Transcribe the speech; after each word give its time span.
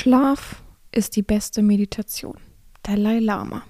Schlaf 0.00 0.62
ist 0.92 1.16
die 1.16 1.24
beste 1.24 1.60
Meditation. 1.60 2.36
Dalai 2.84 3.18
Lama. 3.18 3.64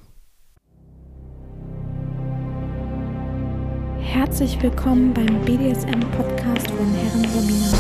Herzlich 3.99 4.61
willkommen 4.63 5.15
beim 5.15 5.43
BDSM-Podcast 5.47 6.71
von 6.71 6.93
Herren 6.93 7.25
Romina. 7.35 7.79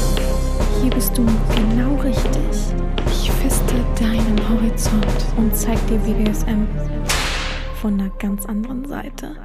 Hier 0.80 0.90
bist 0.92 1.19
du 1.19 1.26
genau 1.54 1.96
richtig. 1.96 2.74
Ich 3.08 3.30
feste 3.32 3.74
deinen 4.01 4.49
Horizont 4.49 5.26
und 5.37 5.54
zeig 5.54 5.76
dir 5.87 5.99
BDSM 5.99 6.67
von 7.83 8.01
einer 8.01 8.08
ganz 8.19 8.46
anderen 8.46 8.88
Seite. 8.88 9.37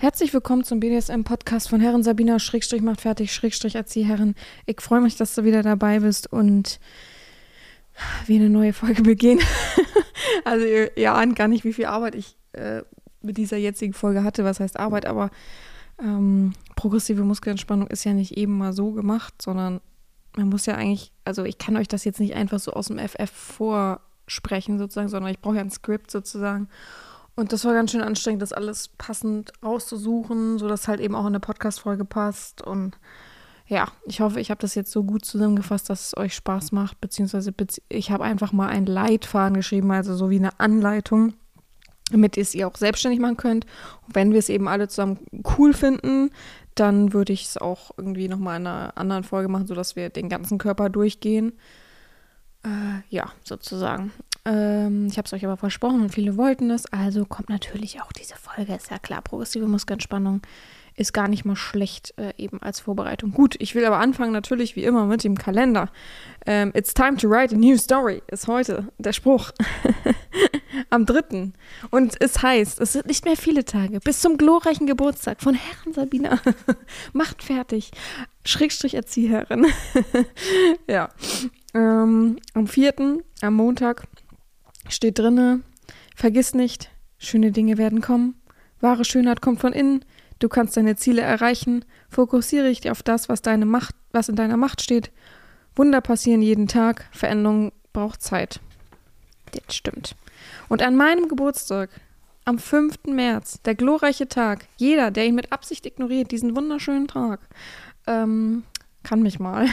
Herzlich 0.00 0.32
willkommen 0.32 0.64
zum 0.64 0.80
BDSM-Podcast 0.80 1.68
von 1.68 1.78
Herren 1.78 2.02
Sabina, 2.02 2.38
Schrägstrich 2.38 2.80
macht 2.80 3.02
fertig, 3.02 3.34
Schrägstrich 3.34 3.74
Erzieherin. 3.74 4.34
Ich 4.64 4.80
freue 4.80 5.02
mich, 5.02 5.16
dass 5.16 5.34
du 5.34 5.44
wieder 5.44 5.62
dabei 5.62 6.00
bist 6.00 6.32
und 6.32 6.80
wir 8.24 8.40
eine 8.40 8.48
neue 8.48 8.72
Folge 8.72 9.02
beginnen. 9.02 9.42
also 10.46 10.64
ihr, 10.64 10.96
ihr, 10.96 11.12
ahnt 11.12 11.36
gar 11.36 11.48
nicht, 11.48 11.64
wie 11.64 11.74
viel 11.74 11.84
Arbeit 11.84 12.14
ich 12.14 12.38
äh, 12.52 12.80
mit 13.20 13.36
dieser 13.36 13.58
jetzigen 13.58 13.92
Folge 13.92 14.24
hatte. 14.24 14.42
Was 14.42 14.58
heißt 14.58 14.80
Arbeit? 14.80 15.04
Aber 15.04 15.28
ähm, 16.02 16.54
progressive 16.76 17.22
Muskelentspannung 17.22 17.88
ist 17.88 18.04
ja 18.04 18.14
nicht 18.14 18.38
eben 18.38 18.56
mal 18.56 18.72
so 18.72 18.92
gemacht, 18.92 19.34
sondern 19.42 19.82
man 20.34 20.48
muss 20.48 20.64
ja 20.64 20.76
eigentlich, 20.76 21.12
also 21.26 21.44
ich 21.44 21.58
kann 21.58 21.76
euch 21.76 21.88
das 21.88 22.06
jetzt 22.06 22.20
nicht 22.20 22.34
einfach 22.34 22.58
so 22.58 22.72
aus 22.72 22.86
dem 22.86 22.98
FF 22.98 23.30
vorsprechen 23.30 24.78
sozusagen, 24.78 25.10
sondern 25.10 25.30
ich 25.30 25.40
brauche 25.40 25.56
ja 25.56 25.60
ein 25.60 25.70
Skript 25.70 26.10
sozusagen. 26.10 26.68
Und 27.40 27.54
das 27.54 27.64
war 27.64 27.72
ganz 27.72 27.90
schön 27.90 28.02
anstrengend, 28.02 28.42
das 28.42 28.52
alles 28.52 28.88
passend 28.98 29.50
rauszusuchen, 29.64 30.58
sodass 30.58 30.88
halt 30.88 31.00
eben 31.00 31.14
auch 31.14 31.22
in 31.22 31.28
eine 31.28 31.40
Podcast-Folge 31.40 32.04
passt. 32.04 32.60
Und 32.60 32.98
ja, 33.66 33.88
ich 34.04 34.20
hoffe, 34.20 34.40
ich 34.40 34.50
habe 34.50 34.60
das 34.60 34.74
jetzt 34.74 34.92
so 34.92 35.04
gut 35.04 35.24
zusammengefasst, 35.24 35.88
dass 35.88 36.08
es 36.08 36.16
euch 36.18 36.34
Spaß 36.34 36.72
macht. 36.72 37.00
Beziehungsweise 37.00 37.54
ich 37.88 38.10
habe 38.10 38.24
einfach 38.24 38.52
mal 38.52 38.68
einen 38.68 38.84
Leitfaden 38.84 39.56
geschrieben, 39.56 39.90
also 39.90 40.14
so 40.14 40.28
wie 40.28 40.36
eine 40.36 40.60
Anleitung, 40.60 41.32
damit 42.10 42.36
ihr 42.36 42.42
es 42.42 42.54
ihr 42.54 42.68
auch 42.68 42.76
selbstständig 42.76 43.20
machen 43.20 43.38
könnt. 43.38 43.64
Und 44.06 44.14
wenn 44.14 44.32
wir 44.32 44.38
es 44.38 44.50
eben 44.50 44.68
alle 44.68 44.88
zusammen 44.88 45.24
cool 45.56 45.72
finden, 45.72 46.32
dann 46.74 47.14
würde 47.14 47.32
ich 47.32 47.46
es 47.46 47.56
auch 47.56 47.92
irgendwie 47.96 48.28
nochmal 48.28 48.60
in 48.60 48.66
einer 48.66 48.98
anderen 48.98 49.24
Folge 49.24 49.48
machen, 49.48 49.66
sodass 49.66 49.96
wir 49.96 50.10
den 50.10 50.28
ganzen 50.28 50.58
Körper 50.58 50.90
durchgehen. 50.90 51.54
Äh, 52.64 53.00
ja, 53.08 53.32
sozusagen. 53.44 54.12
Ähm, 54.44 55.06
ich 55.06 55.18
habe 55.18 55.26
es 55.26 55.32
euch 55.32 55.44
aber 55.44 55.56
versprochen 55.56 56.02
und 56.02 56.14
viele 56.14 56.36
wollten 56.36 56.70
es. 56.70 56.86
Also 56.92 57.24
kommt 57.24 57.48
natürlich 57.48 58.00
auch 58.02 58.12
diese 58.12 58.36
Folge. 58.36 58.74
Ist 58.74 58.90
ja 58.90 58.98
klar, 58.98 59.22
progressive 59.22 59.66
Muskelentspannung 59.66 60.42
ist 60.96 61.12
gar 61.12 61.28
nicht 61.28 61.44
mal 61.44 61.56
schlecht 61.56 62.12
äh, 62.18 62.32
eben 62.36 62.60
als 62.60 62.80
Vorbereitung. 62.80 63.32
Gut, 63.32 63.56
ich 63.58 63.74
will 63.74 63.84
aber 63.84 63.98
anfangen 63.98 64.32
natürlich 64.32 64.76
wie 64.76 64.84
immer 64.84 65.06
mit 65.06 65.24
dem 65.24 65.36
Kalender. 65.36 65.90
Ähm, 66.46 66.72
It's 66.74 66.92
time 66.94 67.16
to 67.16 67.28
write 67.28 67.54
a 67.54 67.58
new 67.58 67.76
story 67.76 68.22
ist 68.28 68.46
heute 68.48 68.88
der 68.98 69.12
Spruch. 69.12 69.52
Am 70.90 71.06
3. 71.06 71.52
Und 71.90 72.20
es 72.20 72.42
heißt, 72.42 72.80
es 72.80 72.92
sind 72.92 73.06
nicht 73.06 73.24
mehr 73.24 73.36
viele 73.36 73.64
Tage 73.64 74.00
bis 74.00 74.20
zum 74.20 74.36
glorreichen 74.36 74.86
Geburtstag 74.86 75.40
von 75.40 75.54
Herren 75.54 75.92
Sabina. 75.94 76.38
Macht 77.12 77.42
fertig. 77.42 77.90
Schrägstrich 78.44 78.94
Erzieherin. 78.94 79.66
ja. 80.88 81.08
Ähm, 81.72 82.38
am 82.54 82.66
4. 82.66 83.22
am 83.42 83.54
Montag 83.54 84.06
steht 84.94 85.18
drinne, 85.18 85.60
vergiss 86.14 86.54
nicht, 86.54 86.90
schöne 87.18 87.52
Dinge 87.52 87.78
werden 87.78 88.00
kommen, 88.00 88.34
wahre 88.80 89.04
Schönheit 89.04 89.40
kommt 89.42 89.60
von 89.60 89.72
innen, 89.72 90.04
du 90.38 90.48
kannst 90.48 90.76
deine 90.76 90.96
Ziele 90.96 91.22
erreichen, 91.22 91.84
fokussiere 92.08 92.68
dich 92.68 92.90
auf 92.90 93.02
das, 93.02 93.28
was 93.28 93.42
deine 93.42 93.66
Macht, 93.66 93.94
was 94.12 94.28
in 94.28 94.36
deiner 94.36 94.56
Macht 94.56 94.82
steht. 94.82 95.10
Wunder 95.76 96.00
passieren 96.00 96.42
jeden 96.42 96.66
Tag, 96.66 97.08
Veränderung 97.12 97.72
braucht 97.92 98.22
Zeit. 98.22 98.60
Das 99.52 99.74
stimmt. 99.74 100.16
Und 100.68 100.82
an 100.82 100.96
meinem 100.96 101.28
Geburtstag, 101.28 101.90
am 102.44 102.58
5. 102.58 103.06
März, 103.06 103.60
der 103.62 103.74
glorreiche 103.74 104.28
Tag, 104.28 104.66
jeder, 104.76 105.10
der 105.10 105.26
ihn 105.26 105.34
mit 105.34 105.52
Absicht 105.52 105.86
ignoriert, 105.86 106.30
diesen 106.30 106.56
wunderschönen 106.56 107.06
Tag, 107.06 107.40
ähm, 108.06 108.64
kann 109.02 109.22
mich 109.22 109.38
mal. 109.38 109.68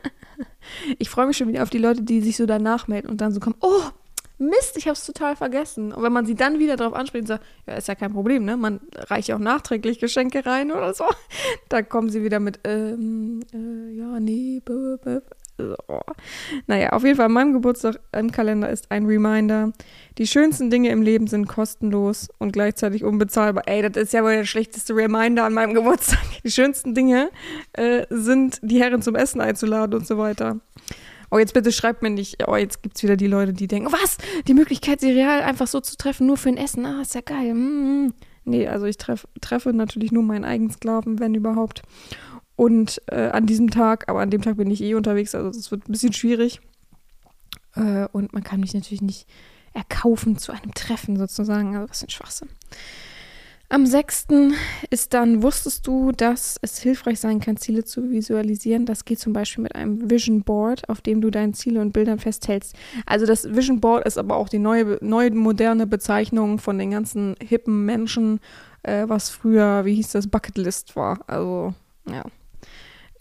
ich 0.98 1.10
freue 1.10 1.26
mich 1.26 1.36
schon 1.36 1.48
wieder 1.48 1.62
auf 1.62 1.70
die 1.70 1.78
Leute, 1.78 2.02
die 2.02 2.20
sich 2.20 2.36
so 2.36 2.46
danach 2.46 2.88
melden 2.88 3.08
und 3.08 3.20
dann 3.20 3.32
so 3.32 3.40
kommen, 3.40 3.56
oh, 3.60 3.82
Mist, 4.38 4.76
ich 4.76 4.86
habe 4.86 4.94
es 4.94 5.04
total 5.04 5.36
vergessen. 5.36 5.92
Und 5.92 6.02
wenn 6.02 6.12
man 6.12 6.26
sie 6.26 6.34
dann 6.34 6.58
wieder 6.58 6.76
darauf 6.76 6.94
anspricht 6.94 7.22
und 7.22 7.28
sagt, 7.28 7.44
ja, 7.66 7.74
ist 7.74 7.88
ja 7.88 7.94
kein 7.94 8.12
Problem, 8.12 8.44
ne? 8.44 8.56
Man 8.56 8.80
reicht 8.94 9.28
ja 9.28 9.36
auch 9.36 9.40
nachträglich 9.40 9.98
Geschenke 9.98 10.44
rein 10.44 10.70
oder 10.70 10.94
so. 10.94 11.04
Da 11.68 11.82
kommen 11.82 12.10
sie 12.10 12.22
wieder 12.22 12.38
mit, 12.38 12.60
ähm, 12.64 13.40
äh, 13.52 13.96
ja, 13.96 14.20
nee, 14.20 14.60
b, 14.64 14.96
b, 15.02 15.20
Oh. 15.88 16.00
Naja, 16.66 16.90
auf 16.90 17.02
jeden 17.02 17.16
Fall, 17.16 17.26
an 17.26 17.32
meinem 17.32 17.52
Geburtstag 17.54 17.98
im 18.12 18.30
Kalender 18.30 18.68
ist 18.68 18.90
ein 18.90 19.06
Reminder. 19.06 19.72
Die 20.18 20.26
schönsten 20.26 20.70
Dinge 20.70 20.90
im 20.90 21.00
Leben 21.00 21.26
sind 21.28 21.48
kostenlos 21.48 22.28
und 22.38 22.52
gleichzeitig 22.52 23.04
unbezahlbar. 23.04 23.64
Ey, 23.66 23.80
das 23.82 24.02
ist 24.02 24.12
ja 24.12 24.22
wohl 24.22 24.34
der 24.34 24.44
schlechteste 24.44 24.94
Reminder 24.94 25.44
an 25.44 25.54
meinem 25.54 25.72
Geburtstag. 25.74 26.20
Die 26.44 26.50
schönsten 26.50 26.94
Dinge 26.94 27.30
äh, 27.72 28.04
sind, 28.10 28.58
die 28.62 28.80
Herren 28.80 29.00
zum 29.00 29.14
Essen 29.14 29.40
einzuladen 29.40 29.98
und 29.98 30.06
so 30.06 30.18
weiter. 30.18 30.60
Oh, 31.36 31.38
jetzt 31.38 31.52
bitte 31.52 31.70
schreibt 31.70 32.00
mir 32.00 32.08
nicht, 32.08 32.48
oh, 32.48 32.56
jetzt 32.56 32.82
gibt 32.82 32.96
es 32.96 33.02
wieder 33.02 33.14
die 33.14 33.26
Leute, 33.26 33.52
die 33.52 33.68
denken, 33.68 33.92
was? 33.92 34.16
Die 34.48 34.54
Möglichkeit, 34.54 35.00
sie 35.00 35.10
real 35.10 35.42
einfach 35.42 35.66
so 35.66 35.80
zu 35.80 35.98
treffen, 35.98 36.26
nur 36.26 36.38
für 36.38 36.48
ein 36.48 36.56
Essen, 36.56 36.86
ah, 36.86 37.02
ist 37.02 37.14
ja 37.14 37.20
geil. 37.20 37.52
Mm. 37.52 38.14
Nee, 38.46 38.66
also 38.68 38.86
ich 38.86 38.96
treff, 38.96 39.28
treffe 39.42 39.74
natürlich 39.74 40.12
nur 40.12 40.22
meinen 40.22 40.46
eigenen 40.46 40.70
Sklaven, 40.70 41.18
wenn 41.18 41.34
überhaupt. 41.34 41.82
Und 42.54 43.02
äh, 43.08 43.28
an 43.28 43.44
diesem 43.44 43.68
Tag, 43.68 44.08
aber 44.08 44.20
an 44.20 44.30
dem 44.30 44.40
Tag 44.40 44.56
bin 44.56 44.70
ich 44.70 44.80
eh 44.80 44.94
unterwegs, 44.94 45.34
also 45.34 45.50
es 45.50 45.70
wird 45.70 45.86
ein 45.86 45.92
bisschen 45.92 46.14
schwierig. 46.14 46.62
Äh, 47.74 48.08
und 48.12 48.32
man 48.32 48.42
kann 48.42 48.60
mich 48.60 48.72
natürlich 48.72 49.02
nicht 49.02 49.26
erkaufen 49.74 50.38
zu 50.38 50.52
einem 50.52 50.72
Treffen 50.72 51.18
sozusagen, 51.18 51.76
also 51.76 51.90
was 51.90 52.02
ein 52.02 52.08
Schwachsinn. 52.08 52.48
Am 53.68 53.84
6. 53.84 54.26
ist 54.90 55.12
dann, 55.12 55.42
wusstest 55.42 55.88
du, 55.88 56.12
dass 56.12 56.56
es 56.62 56.78
hilfreich 56.78 57.18
sein 57.18 57.40
kann, 57.40 57.56
Ziele 57.56 57.84
zu 57.84 58.10
visualisieren? 58.10 58.86
Das 58.86 59.04
geht 59.04 59.18
zum 59.18 59.32
Beispiel 59.32 59.64
mit 59.64 59.74
einem 59.74 60.08
Vision 60.08 60.42
Board, 60.44 60.88
auf 60.88 61.00
dem 61.00 61.20
du 61.20 61.30
deine 61.30 61.52
Ziele 61.52 61.80
und 61.80 61.92
Bildern 61.92 62.20
festhältst. 62.20 62.76
Also 63.06 63.26
das 63.26 63.56
Vision 63.56 63.80
Board 63.80 64.06
ist 64.06 64.18
aber 64.18 64.36
auch 64.36 64.48
die 64.48 64.60
neue, 64.60 64.98
neue 65.00 65.32
moderne 65.32 65.88
Bezeichnung 65.88 66.60
von 66.60 66.78
den 66.78 66.92
ganzen 66.92 67.34
hippen 67.40 67.84
Menschen, 67.84 68.38
äh, 68.84 69.08
was 69.08 69.30
früher, 69.30 69.84
wie 69.84 69.96
hieß 69.96 70.12
das, 70.12 70.28
Bucketlist 70.28 70.94
war. 70.94 71.18
Also, 71.26 71.74
ja. 72.08 72.22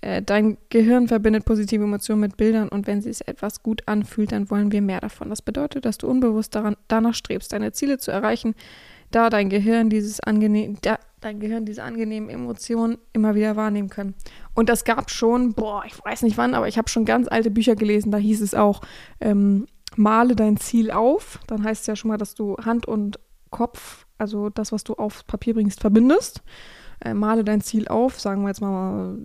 Äh, 0.02 0.22
dein 0.22 0.58
Gehirn 0.70 1.08
verbindet 1.08 1.46
positive 1.46 1.84
Emotionen 1.84 2.22
mit 2.22 2.38
Bildern 2.38 2.70
und 2.70 2.86
wenn 2.86 3.00
es 3.00 3.22
etwas 3.22 3.64
gut 3.64 3.82
anfühlt, 3.88 4.32
dann 4.32 4.52
wollen 4.52 4.72
wir 4.72 4.84
mehr 4.84 5.02
davon. 5.02 5.30
Das 5.30 5.42
bedeutet, 5.42 5.86
dass 5.86 5.98
du 5.98 6.08
unbewusst 6.08 6.54
daran, 6.54 6.76
danach 6.88 7.16
strebst, 7.16 7.52
deine 7.52 7.72
Ziele 7.72 7.98
zu 7.98 8.12
erreichen, 8.12 8.54
da 9.16 9.30
dein 9.30 9.50
Gehirn 9.50 9.90
dieses 9.90 10.20
angenehm, 10.20 10.78
da 10.82 11.00
dein 11.22 11.40
Gehirn 11.40 11.66
diese 11.66 11.84
angenehmen 11.84 12.30
Emotionen 12.30 12.98
immer 13.14 13.34
wieder 13.34 13.56
wahrnehmen 13.56 13.90
können. 13.90 14.14
Und 14.54 14.70
das 14.70 14.84
gab 14.84 15.10
schon, 15.10 15.54
boah, 15.54 15.84
ich 15.86 15.94
weiß 16.04 16.22
nicht 16.24 16.38
wann, 16.38 16.54
aber 16.54 16.68
ich 16.68 16.78
habe 16.78 16.90
schon 16.90 17.06
ganz 17.06 17.28
alte 17.28 17.50
Bücher 17.50 17.76
gelesen, 17.76 18.12
da 18.12 18.18
hieß 18.18 18.42
es 18.42 18.54
auch, 18.54 18.82
ähm, 19.22 19.68
male 19.96 20.36
dein 20.36 20.58
Ziel 20.58 20.92
auf. 20.92 21.40
Dann 21.48 21.64
heißt 21.64 21.82
es 21.82 21.88
ja 21.88 21.96
schon 21.96 22.10
mal, 22.10 22.18
dass 22.18 22.36
du 22.36 22.58
Hand 22.58 22.86
und 22.86 23.20
Kopf, 23.50 24.06
also 24.18 24.50
das, 24.50 24.72
was 24.72 24.84
du 24.84 24.94
auf 24.96 25.26
Papier 25.26 25.54
bringst, 25.54 25.80
verbindest. 25.80 26.44
Äh, 27.06 27.14
male 27.14 27.44
dein 27.44 27.62
Ziel 27.62 27.88
auf, 27.88 28.20
sagen 28.20 28.42
wir 28.42 28.48
jetzt 28.48 28.62
mal 28.62 29.16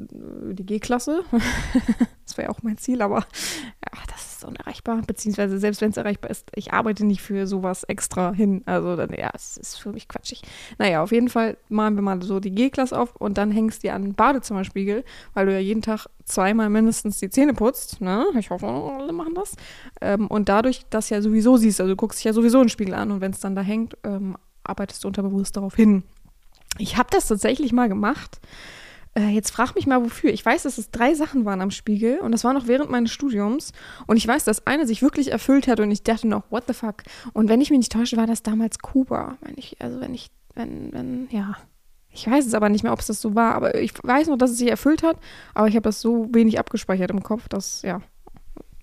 äh, 0.50 0.54
die 0.54 0.66
G-Klasse. 0.66 1.24
das 2.26 2.36
wäre 2.36 2.50
auch 2.50 2.62
mein 2.62 2.76
Ziel, 2.76 3.00
aber 3.00 3.20
ja, 3.20 4.02
das 4.06 4.34
ist 4.34 4.44
unerreichbar. 4.44 5.00
Beziehungsweise 5.06 5.58
selbst 5.58 5.80
wenn 5.80 5.90
es 5.90 5.96
erreichbar 5.96 6.30
ist, 6.30 6.50
ich 6.54 6.74
arbeite 6.74 7.06
nicht 7.06 7.22
für 7.22 7.46
sowas 7.46 7.84
extra 7.84 8.32
hin. 8.32 8.62
Also 8.66 8.96
dann, 8.96 9.14
ja, 9.16 9.30
es 9.34 9.56
ist 9.56 9.76
für 9.76 9.92
mich 9.92 10.08
quatschig. 10.08 10.42
Naja, 10.76 11.02
auf 11.02 11.10
jeden 11.10 11.30
Fall 11.30 11.56
malen 11.70 11.94
wir 11.94 12.02
mal 12.02 12.20
so 12.22 12.38
die 12.38 12.54
G-Klasse 12.54 13.00
auf 13.00 13.16
und 13.16 13.38
dann 13.38 13.50
hängst 13.50 13.82
du 13.82 13.88
dir 13.88 13.94
an 13.94 14.02
den 14.02 14.14
Badezimmerspiegel, 14.14 15.02
weil 15.32 15.46
du 15.46 15.52
ja 15.54 15.58
jeden 15.58 15.81
Tag 15.81 16.06
zweimal 16.26 16.69
mindestens 16.69 17.19
die 17.19 17.31
Zähne 17.31 17.55
putzt. 17.55 18.02
Ne? 18.02 18.26
Ich 18.38 18.50
hoffe, 18.50 18.66
alle 18.66 19.14
machen 19.14 19.34
das. 19.34 19.56
Ähm, 20.02 20.26
und 20.26 20.50
dadurch 20.50 20.82
das 20.90 21.08
ja 21.08 21.22
sowieso 21.22 21.56
siehst, 21.56 21.81
also 21.81 21.93
du 21.93 21.96
guckst 21.96 22.19
dich 22.19 22.25
ja 22.25 22.34
sowieso 22.34 22.58
in 22.58 22.64
den 22.64 22.70
Spiegel 22.70 22.93
an 22.93 23.10
und 23.10 23.22
wenn 23.22 23.32
es 23.32 23.40
dann 23.40 23.55
da 23.55 23.62
hängt, 23.62 23.96
ähm, 24.05 24.37
arbeitest 24.64 25.02
du 25.02 25.08
unterbewusst 25.08 25.56
darauf 25.56 25.75
hin. 25.75 26.02
Ich 26.78 26.96
habe 26.96 27.08
das 27.11 27.28
tatsächlich 27.28 27.72
mal 27.72 27.88
gemacht. 27.88 28.40
Äh, 29.14 29.31
jetzt 29.31 29.50
frag 29.50 29.75
mich 29.75 29.87
mal, 29.87 30.02
wofür. 30.02 30.32
Ich 30.32 30.44
weiß, 30.44 30.62
dass 30.62 30.78
es 30.78 30.90
drei 30.90 31.14
Sachen 31.14 31.44
waren 31.44 31.61
am 31.61 31.70
Spiegel 31.70 32.20
und 32.20 32.32
das 32.32 32.44
war 32.44 32.52
noch 32.52 32.67
während 32.67 32.90
meines 32.90 33.11
Studiums. 33.11 33.72
Und 34.06 34.17
ich 34.17 34.26
weiß, 34.26 34.44
dass 34.44 34.67
eine 34.67 34.87
sich 34.87 35.02
wirklich 35.02 35.32
erfüllt 35.32 35.67
hat 35.67 35.81
und 35.81 35.90
ich 35.90 36.02
dachte 36.02 36.28
noch, 36.28 36.44
what 36.50 36.64
the 36.69 36.75
fuck? 36.75 37.02
Und 37.32 37.49
wenn 37.49 37.61
ich 37.61 37.70
mich 37.70 37.78
nicht 37.81 37.93
täusche, 37.93 38.17
war 38.17 38.26
das 38.26 38.43
damals 38.43 38.78
Kuba. 38.78 39.37
Wenn 39.40 39.55
ich, 39.56 39.76
also 39.81 40.00
wenn 40.00 40.14
ich, 40.14 40.31
wenn, 40.55 40.93
wenn, 40.93 41.28
ja. 41.31 41.56
Ich 42.12 42.28
weiß 42.28 42.44
es 42.44 42.55
aber 42.55 42.69
nicht 42.69 42.82
mehr, 42.82 42.93
ob 42.93 43.00
es 43.00 43.06
das 43.06 43.20
so 43.20 43.34
war. 43.34 43.55
Aber 43.55 43.76
ich 43.76 43.93
weiß 44.02 44.28
noch, 44.28 44.37
dass 44.37 44.50
es 44.50 44.58
sich 44.58 44.70
erfüllt 44.70 45.02
hat. 45.02 45.17
Aber 45.55 45.69
ich 45.69 45.75
habe 45.75 45.84
das 45.84 46.00
so 46.00 46.28
wenig 46.32 46.58
abgespeichert 46.58 47.11
im 47.11 47.22
Kopf, 47.22 47.49
dass, 47.49 47.82
ja, 47.82 48.00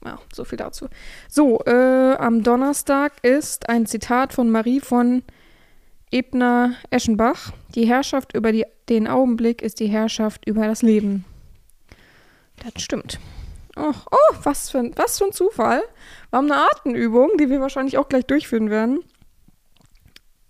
ja, 0.05 0.17
so 0.33 0.45
viel 0.45 0.57
dazu. 0.57 0.87
So, 1.29 1.59
äh, 1.65 2.15
am 2.15 2.43
Donnerstag 2.43 3.13
ist 3.23 3.69
ein 3.69 3.85
Zitat 3.85 4.33
von 4.33 4.49
Marie 4.49 4.79
von 4.79 5.23
Ebner 6.11 6.75
Eschenbach. 6.89 7.51
Die 7.75 7.85
Herrschaft 7.85 8.33
über 8.35 8.51
die, 8.51 8.65
den 8.89 9.07
Augenblick 9.07 9.61
ist 9.61 9.79
die 9.79 9.87
Herrschaft 9.87 10.47
über 10.47 10.67
das 10.67 10.81
Leben. 10.81 11.25
Das 12.63 12.81
stimmt. 12.81 13.19
Oh, 13.75 13.93
oh 14.11 14.35
was, 14.43 14.69
für, 14.69 14.91
was 14.95 15.17
für 15.17 15.25
ein 15.25 15.31
Zufall. 15.31 15.83
Wir 16.29 16.37
haben 16.37 16.51
eine 16.51 16.61
Atemübung, 16.71 17.31
die 17.39 17.49
wir 17.49 17.61
wahrscheinlich 17.61 17.97
auch 17.97 18.09
gleich 18.09 18.25
durchführen 18.25 18.69
werden. 18.69 18.99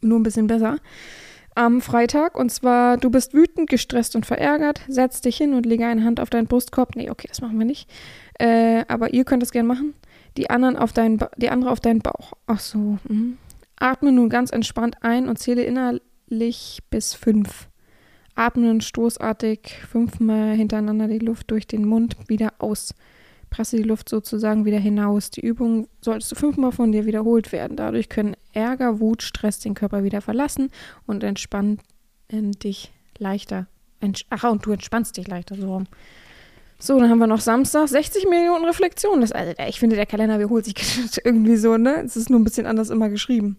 Nur 0.02 0.20
ein 0.20 0.24
bisschen 0.24 0.48
besser. 0.48 0.78
Am 1.56 1.82
Freitag. 1.82 2.38
Und 2.38 2.52
zwar, 2.52 2.98
du 2.98 3.10
bist 3.10 3.34
wütend, 3.34 3.70
gestresst 3.70 4.16
und 4.16 4.26
verärgert. 4.26 4.82
Setz 4.88 5.22
dich 5.22 5.38
hin 5.38 5.54
und 5.56 5.66
lege 5.66 5.86
eine 5.86 6.04
Hand 6.04 6.20
auf 6.20 6.30
deinen 6.30 6.48
Brustkorb. 6.48 6.96
Nee, 6.96 7.10
okay, 7.10 7.28
das 7.28 7.42
machen 7.42 7.58
wir 7.58 7.66
nicht. 7.66 7.90
Äh, 8.40 8.86
aber 8.88 9.14
ihr 9.14 9.26
könnt 9.26 9.42
das 9.42 9.52
gerne 9.52 9.68
machen. 9.68 9.96
Die, 10.38 10.52
anderen 10.52 10.78
auf 10.78 10.94
deinen 10.94 11.20
die 11.36 11.50
andere 11.50 11.72
auf 11.72 11.80
deinen 11.80 12.00
Bauch. 12.00 12.34
Ach 12.46 12.60
so. 12.60 13.00
Mh. 13.10 13.38
Atme 13.80 14.12
nun 14.12 14.30
ganz 14.30 14.52
entspannt 14.52 14.98
ein 15.02 15.30
und 15.30 15.38
zähle 15.40 15.64
innerlich 15.64 16.80
bis 16.90 17.14
fünf. 17.14 17.70
Atme 18.36 18.68
nun 18.68 18.82
stoßartig 18.82 19.80
fünfmal 19.90 20.56
hintereinander 20.56 21.08
die 21.08 21.20
Luft 21.20 21.50
durch 21.52 21.68
den 21.68 21.86
Mund 21.86 22.16
wieder 22.28 22.54
aus. 22.60 22.94
Presse 23.50 23.78
die 23.78 23.84
Luft 23.84 24.10
sozusagen 24.10 24.66
wieder 24.66 24.80
hinaus. 24.80 25.32
Die 25.32 25.42
Übung 25.42 25.88
solltest 26.02 26.32
du 26.32 26.36
fünfmal 26.36 26.72
von 26.72 26.92
dir 26.92 27.06
wiederholt 27.06 27.52
werden. 27.52 27.78
Dadurch 27.78 28.10
können 28.10 28.36
Ärger, 28.52 29.00
Wut, 29.00 29.24
Stress 29.24 29.60
den 29.60 29.74
Körper 29.74 30.04
wieder 30.04 30.22
verlassen 30.22 30.70
und 31.06 31.24
entspannen 31.24 31.80
dich 32.32 32.92
leichter. 33.18 33.68
Ach, 34.30 34.44
und 34.44 34.66
du 34.66 34.72
entspannst 34.72 35.18
dich 35.18 35.28
leichter 35.28 35.56
so 35.56 35.74
rum. 35.74 35.88
So, 36.80 37.00
dann 37.00 37.10
haben 37.10 37.18
wir 37.18 37.28
noch 37.28 37.42
Samstag 37.42 37.88
60 37.88 38.30
Millionen 38.30 38.66
Reflexionen. 38.66 39.22
Das, 39.22 39.32
also, 39.32 39.54
ich 39.68 39.80
finde, 39.80 39.96
der 39.96 40.06
Kalender 40.06 40.38
wiederholt 40.38 40.66
sich 40.66 40.76
irgendwie 41.24 41.58
so, 41.58 41.78
ne? 41.78 42.04
Es 42.04 42.16
ist 42.16 42.30
nur 42.30 42.40
ein 42.40 42.44
bisschen 42.44 42.68
anders 42.68 42.90
immer 42.90 43.10
geschrieben. 43.10 43.58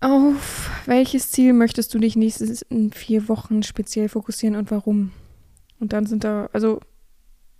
Auf 0.00 0.70
welches 0.86 1.30
Ziel 1.30 1.52
möchtest 1.52 1.92
du 1.92 1.98
dich 1.98 2.16
nächstes 2.16 2.62
in 2.62 2.92
vier 2.92 3.28
Wochen 3.28 3.62
speziell 3.62 4.08
fokussieren 4.08 4.56
und 4.56 4.70
warum? 4.70 5.10
Und 5.80 5.92
dann 5.92 6.06
sind 6.06 6.24
da, 6.24 6.48
also 6.52 6.80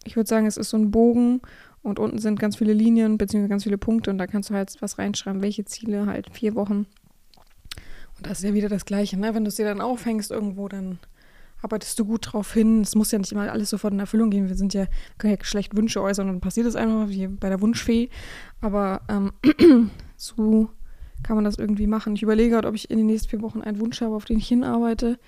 ich 0.04 0.16
würde 0.16 0.28
sagen, 0.28 0.46
es 0.46 0.56
ist 0.56 0.70
so 0.70 0.76
ein 0.76 0.90
Bogen 0.90 1.40
und 1.82 1.98
unten 1.98 2.18
sind 2.18 2.38
ganz 2.38 2.56
viele 2.56 2.72
Linien 2.72 3.18
bzw. 3.18 3.48
ganz 3.48 3.64
viele 3.64 3.78
Punkte 3.78 4.10
und 4.10 4.18
da 4.18 4.26
kannst 4.26 4.50
du 4.50 4.54
halt 4.54 4.74
was 4.80 4.98
reinschreiben, 4.98 5.42
welche 5.42 5.64
Ziele 5.64 6.06
halt 6.06 6.30
vier 6.32 6.54
Wochen. 6.54 6.86
Und 8.16 8.26
das 8.26 8.38
ist 8.38 8.44
ja 8.44 8.54
wieder 8.54 8.68
das 8.68 8.84
Gleiche, 8.84 9.18
ne? 9.18 9.34
Wenn 9.34 9.44
du 9.44 9.48
es 9.48 9.56
dir 9.56 9.66
dann 9.66 9.80
aufhängst 9.80 10.30
irgendwo, 10.30 10.68
dann 10.68 10.98
arbeitest 11.62 11.98
du 11.98 12.04
gut 12.04 12.32
drauf 12.32 12.52
hin. 12.52 12.82
Es 12.82 12.94
muss 12.94 13.10
ja 13.10 13.18
nicht 13.18 13.32
immer 13.32 13.50
alles 13.50 13.70
sofort 13.70 13.92
in 13.92 14.00
Erfüllung 14.00 14.30
gehen. 14.30 14.48
Wir 14.48 14.54
sind 14.54 14.74
ja, 14.74 14.86
können 15.18 15.34
ja 15.34 15.44
schlecht 15.44 15.76
Wünsche 15.76 16.00
äußern 16.00 16.28
und 16.28 16.34
dann 16.34 16.40
passiert 16.40 16.66
es 16.66 16.76
einfach, 16.76 17.08
wie 17.08 17.26
bei 17.26 17.48
der 17.48 17.60
Wunschfee. 17.60 18.10
Aber 18.60 19.02
ähm, 19.08 19.32
so 20.16 20.70
kann 21.22 21.36
man 21.36 21.44
das 21.44 21.58
irgendwie 21.58 21.86
machen. 21.86 22.14
Ich 22.14 22.22
überlege 22.22 22.50
gerade, 22.50 22.68
ob 22.68 22.74
ich 22.74 22.90
in 22.90 22.98
den 22.98 23.06
nächsten 23.06 23.28
vier 23.28 23.42
Wochen 23.42 23.60
einen 23.60 23.80
Wunsch 23.80 24.00
habe, 24.00 24.14
auf 24.14 24.24
den 24.24 24.38
ich 24.38 24.48
hinarbeite. 24.48 25.18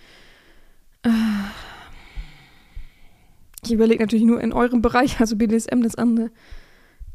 Äh, 1.03 1.11
ich 3.65 3.73
überlege 3.73 4.03
natürlich 4.03 4.25
nur 4.25 4.41
in 4.41 4.53
eurem 4.53 4.83
Bereich, 4.83 5.21
also 5.21 5.37
BDSM, 5.37 5.83
das 5.83 5.97
andere. 5.97 6.31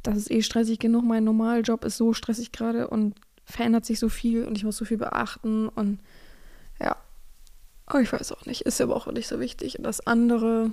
Das 0.04 0.18
ist 0.18 0.30
eh 0.30 0.42
stressig 0.42 0.80
genug. 0.80 1.04
Mein 1.06 1.24
Normaljob 1.24 1.86
ist 1.86 1.98
so 1.98 2.14
stressig 2.14 2.52
gerade 2.52 2.88
und 2.90 3.16
verändert 3.46 3.86
sich 3.86 4.00
so 4.00 4.10
viel 4.10 4.44
und 4.44 4.58
ich 4.58 4.64
muss 4.64 4.78
so 4.78 4.86
viel 4.86 4.98
beachten 4.98 5.70
und. 5.70 6.00
Aber 7.86 8.02
ich 8.02 8.12
weiß 8.12 8.32
auch 8.32 8.46
nicht, 8.46 8.62
ist 8.62 8.80
ja 8.80 8.86
aber 8.86 8.96
auch 8.96 9.08
nicht 9.08 9.28
so 9.28 9.40
wichtig. 9.40 9.78
Und 9.78 9.84
das 9.84 10.06
andere, 10.06 10.72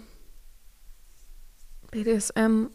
BDSM, 1.91 2.69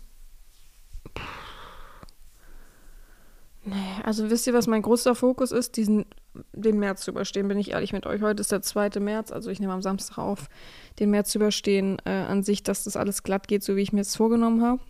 Nee, 3.67 4.01
also 4.03 4.29
wisst 4.29 4.47
ihr, 4.47 4.53
was 4.53 4.65
mein 4.65 4.81
größter 4.81 5.13
Fokus 5.13 5.51
ist? 5.51 5.75
Diesen, 5.75 6.05
den 6.53 6.79
März 6.79 7.01
zu 7.01 7.11
überstehen, 7.11 7.49
bin 7.49 7.57
ich 7.57 7.71
ehrlich 7.71 7.91
mit 7.91 8.05
euch. 8.05 8.21
Heute 8.21 8.39
ist 8.39 8.51
der 8.53 8.61
2. 8.61 9.01
März, 9.01 9.33
also 9.33 9.49
ich 9.49 9.59
nehme 9.59 9.73
am 9.73 9.81
Samstag 9.81 10.19
auf, 10.19 10.47
den 10.99 11.09
März 11.11 11.31
zu 11.31 11.39
überstehen, 11.39 11.97
äh, 12.05 12.11
an 12.11 12.43
sich, 12.43 12.63
dass 12.63 12.85
das 12.85 12.95
alles 12.95 13.23
glatt 13.23 13.49
geht, 13.49 13.63
so 13.63 13.75
wie 13.75 13.81
ich 13.81 13.91
mir 13.91 14.01
es 14.01 14.15
vorgenommen 14.15 14.61
habe. 14.61 14.81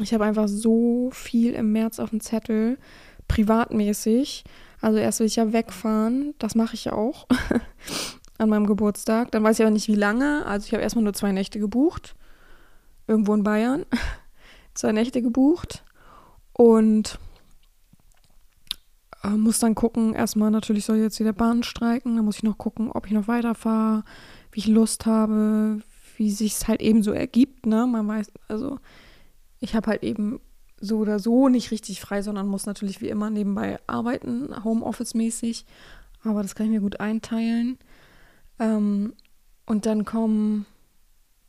Ich 0.00 0.14
habe 0.14 0.24
einfach 0.24 0.46
so 0.46 1.10
viel 1.12 1.54
im 1.54 1.72
März 1.72 1.98
auf 1.98 2.10
dem 2.10 2.20
Zettel, 2.20 2.78
privatmäßig. 3.26 4.44
Also 4.80 4.98
erst 4.98 5.18
will 5.18 5.26
ich 5.26 5.36
ja 5.36 5.52
wegfahren, 5.52 6.34
das 6.38 6.54
mache 6.54 6.74
ich 6.74 6.84
ja 6.84 6.92
auch 6.92 7.26
an 8.38 8.48
meinem 8.48 8.66
Geburtstag. 8.66 9.30
Dann 9.30 9.42
weiß 9.42 9.58
ich 9.58 9.64
aber 9.64 9.72
nicht, 9.72 9.88
wie 9.88 9.94
lange. 9.94 10.44
Also 10.46 10.66
ich 10.66 10.72
habe 10.72 10.82
erstmal 10.82 11.04
nur 11.04 11.14
zwei 11.14 11.32
Nächte 11.32 11.58
gebucht, 11.58 12.14
irgendwo 13.06 13.34
in 13.34 13.42
Bayern. 13.42 13.84
zwei 14.74 14.92
Nächte 14.92 15.22
gebucht 15.22 15.82
und 16.52 17.18
äh, 19.24 19.28
muss 19.30 19.58
dann 19.58 19.74
gucken, 19.74 20.14
erstmal 20.14 20.50
natürlich 20.50 20.84
soll 20.84 20.98
jetzt 20.98 21.20
wieder 21.20 21.32
Bahn 21.32 21.62
streiken, 21.62 22.16
dann 22.16 22.24
muss 22.24 22.36
ich 22.36 22.42
noch 22.42 22.58
gucken, 22.58 22.90
ob 22.92 23.06
ich 23.06 23.12
noch 23.12 23.28
weiterfahre, 23.28 24.04
wie 24.52 24.60
ich 24.60 24.66
Lust 24.66 25.06
habe, 25.06 25.80
wie 26.16 26.30
sich 26.30 26.54
es 26.54 26.68
halt 26.68 26.80
eben 26.80 27.02
so 27.02 27.12
ergibt, 27.12 27.66
ne? 27.66 27.86
Man 27.86 28.06
weiß, 28.06 28.30
also 28.48 28.78
ich 29.60 29.74
habe 29.74 29.88
halt 29.88 30.02
eben 30.02 30.40
so 30.78 30.98
oder 30.98 31.18
so 31.18 31.48
nicht 31.48 31.70
richtig 31.70 32.00
frei, 32.00 32.22
sondern 32.22 32.46
muss 32.46 32.66
natürlich 32.66 33.00
wie 33.00 33.08
immer 33.08 33.30
nebenbei 33.30 33.78
arbeiten, 33.86 34.50
Homeoffice-mäßig. 34.62 35.64
Aber 36.22 36.42
das 36.42 36.54
kann 36.54 36.66
ich 36.66 36.72
mir 36.72 36.80
gut 36.80 37.00
einteilen. 37.00 37.78
Ähm, 38.58 39.14
und 39.66 39.86
dann 39.86 40.04
kommen 40.04 40.66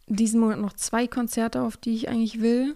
diesen 0.07 0.39
Monat 0.39 0.59
noch 0.59 0.73
zwei 0.73 1.07
Konzerte, 1.07 1.61
auf 1.61 1.77
die 1.77 1.93
ich 1.93 2.09
eigentlich 2.09 2.41
will 2.41 2.75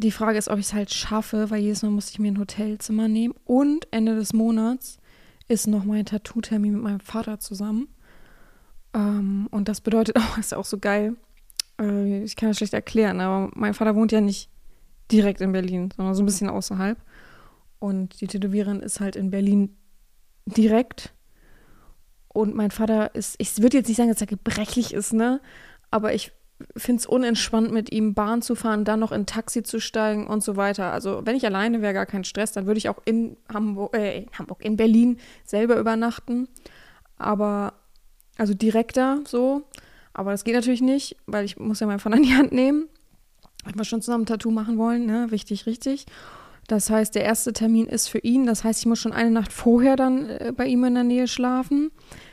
die 0.00 0.10
Frage 0.10 0.38
ist, 0.38 0.48
ob 0.48 0.58
ich 0.58 0.66
es 0.66 0.74
halt 0.74 0.92
schaffe, 0.92 1.50
weil 1.50 1.60
jedes 1.60 1.82
Mal 1.82 1.90
muss 1.90 2.10
ich 2.10 2.18
mir 2.18 2.32
ein 2.32 2.38
Hotelzimmer 2.38 3.06
nehmen. 3.06 3.34
Und 3.44 3.86
Ende 3.90 4.16
des 4.16 4.32
Monats 4.32 4.98
ist 5.46 5.66
noch 5.66 5.84
mein 5.84 6.06
Tattoo-Termin 6.06 6.72
mit 6.72 6.82
meinem 6.82 7.00
Vater 7.00 7.38
zusammen. 7.38 7.88
Ähm, 8.94 9.46
und 9.50 9.68
das 9.68 9.80
bedeutet 9.80 10.16
auch, 10.18 10.38
ist 10.38 10.54
auch 10.54 10.64
so 10.64 10.78
geil. 10.78 11.16
Äh, 11.78 12.24
ich 12.24 12.36
kann 12.36 12.48
das 12.48 12.56
schlecht 12.56 12.74
erklären, 12.74 13.20
aber 13.20 13.50
mein 13.54 13.74
Vater 13.74 13.94
wohnt 13.94 14.12
ja 14.12 14.20
nicht 14.20 14.48
direkt 15.12 15.40
in 15.40 15.52
Berlin, 15.52 15.90
sondern 15.94 16.14
so 16.14 16.22
ein 16.22 16.26
bisschen 16.26 16.48
außerhalb. 16.48 16.98
Und 17.78 18.20
die 18.20 18.26
Tätowiererin 18.26 18.80
ist 18.80 19.00
halt 19.00 19.16
in 19.16 19.30
Berlin 19.30 19.76
direkt. 20.46 21.12
Und 22.32 22.54
mein 22.54 22.70
Vater 22.70 23.14
ist, 23.14 23.34
ich 23.38 23.60
würde 23.60 23.78
jetzt 23.78 23.88
nicht 23.88 23.96
sagen, 23.96 24.08
dass 24.08 24.20
er 24.20 24.26
gebrechlich 24.26 24.94
ist, 24.94 25.12
ne? 25.12 25.40
Aber 25.90 26.14
ich 26.14 26.32
finde 26.76 27.00
es 27.00 27.06
unentspannt, 27.06 27.72
mit 27.72 27.90
ihm 27.92 28.14
Bahn 28.14 28.42
zu 28.42 28.54
fahren, 28.54 28.84
dann 28.84 29.00
noch 29.00 29.12
in 29.12 29.26
Taxi 29.26 29.62
zu 29.62 29.80
steigen 29.80 30.26
und 30.26 30.44
so 30.44 30.56
weiter. 30.56 30.92
Also 30.92 31.22
wenn 31.24 31.36
ich 31.36 31.46
alleine 31.46 31.82
wäre, 31.82 31.94
gar 31.94 32.06
kein 32.06 32.24
Stress, 32.24 32.52
dann 32.52 32.66
würde 32.66 32.78
ich 32.78 32.88
auch 32.88 32.98
in 33.04 33.36
Hamburg, 33.52 33.96
äh, 33.96 34.18
in 34.18 34.30
Hamburg, 34.38 34.64
in 34.64 34.76
Berlin 34.76 35.18
selber 35.44 35.76
übernachten. 35.76 36.48
Aber, 37.16 37.74
also 38.36 38.54
direkter 38.54 39.20
so. 39.26 39.62
Aber 40.12 40.32
das 40.32 40.44
geht 40.44 40.54
natürlich 40.54 40.82
nicht, 40.82 41.16
weil 41.26 41.44
ich 41.44 41.58
muss 41.58 41.80
ja 41.80 41.86
meinen 41.86 42.00
Vater 42.00 42.16
in 42.16 42.24
die 42.24 42.34
Hand 42.34 42.52
nehmen. 42.52 42.88
Wenn 43.64 43.76
wir 43.76 43.84
schon 43.84 44.02
zusammen 44.02 44.24
ein 44.24 44.26
Tattoo 44.26 44.50
machen 44.50 44.78
wollen, 44.78 45.06
ne? 45.06 45.30
Wichtig, 45.30 45.66
richtig. 45.66 46.06
Das 46.70 46.88
heißt, 46.88 47.16
der 47.16 47.24
erste 47.24 47.52
Termin 47.52 47.86
ist 47.86 48.06
für 48.06 48.18
ihn. 48.18 48.46
Das 48.46 48.62
heißt, 48.62 48.78
ich 48.78 48.86
muss 48.86 49.00
schon 49.00 49.12
eine 49.12 49.32
Nacht 49.32 49.52
vorher 49.52 49.96
dann 49.96 50.30
äh, 50.30 50.52
bei 50.56 50.66
ihm 50.66 50.84
in 50.84 50.94
der 50.94 51.02
Nähe 51.02 51.26
schlafen. 51.26 51.90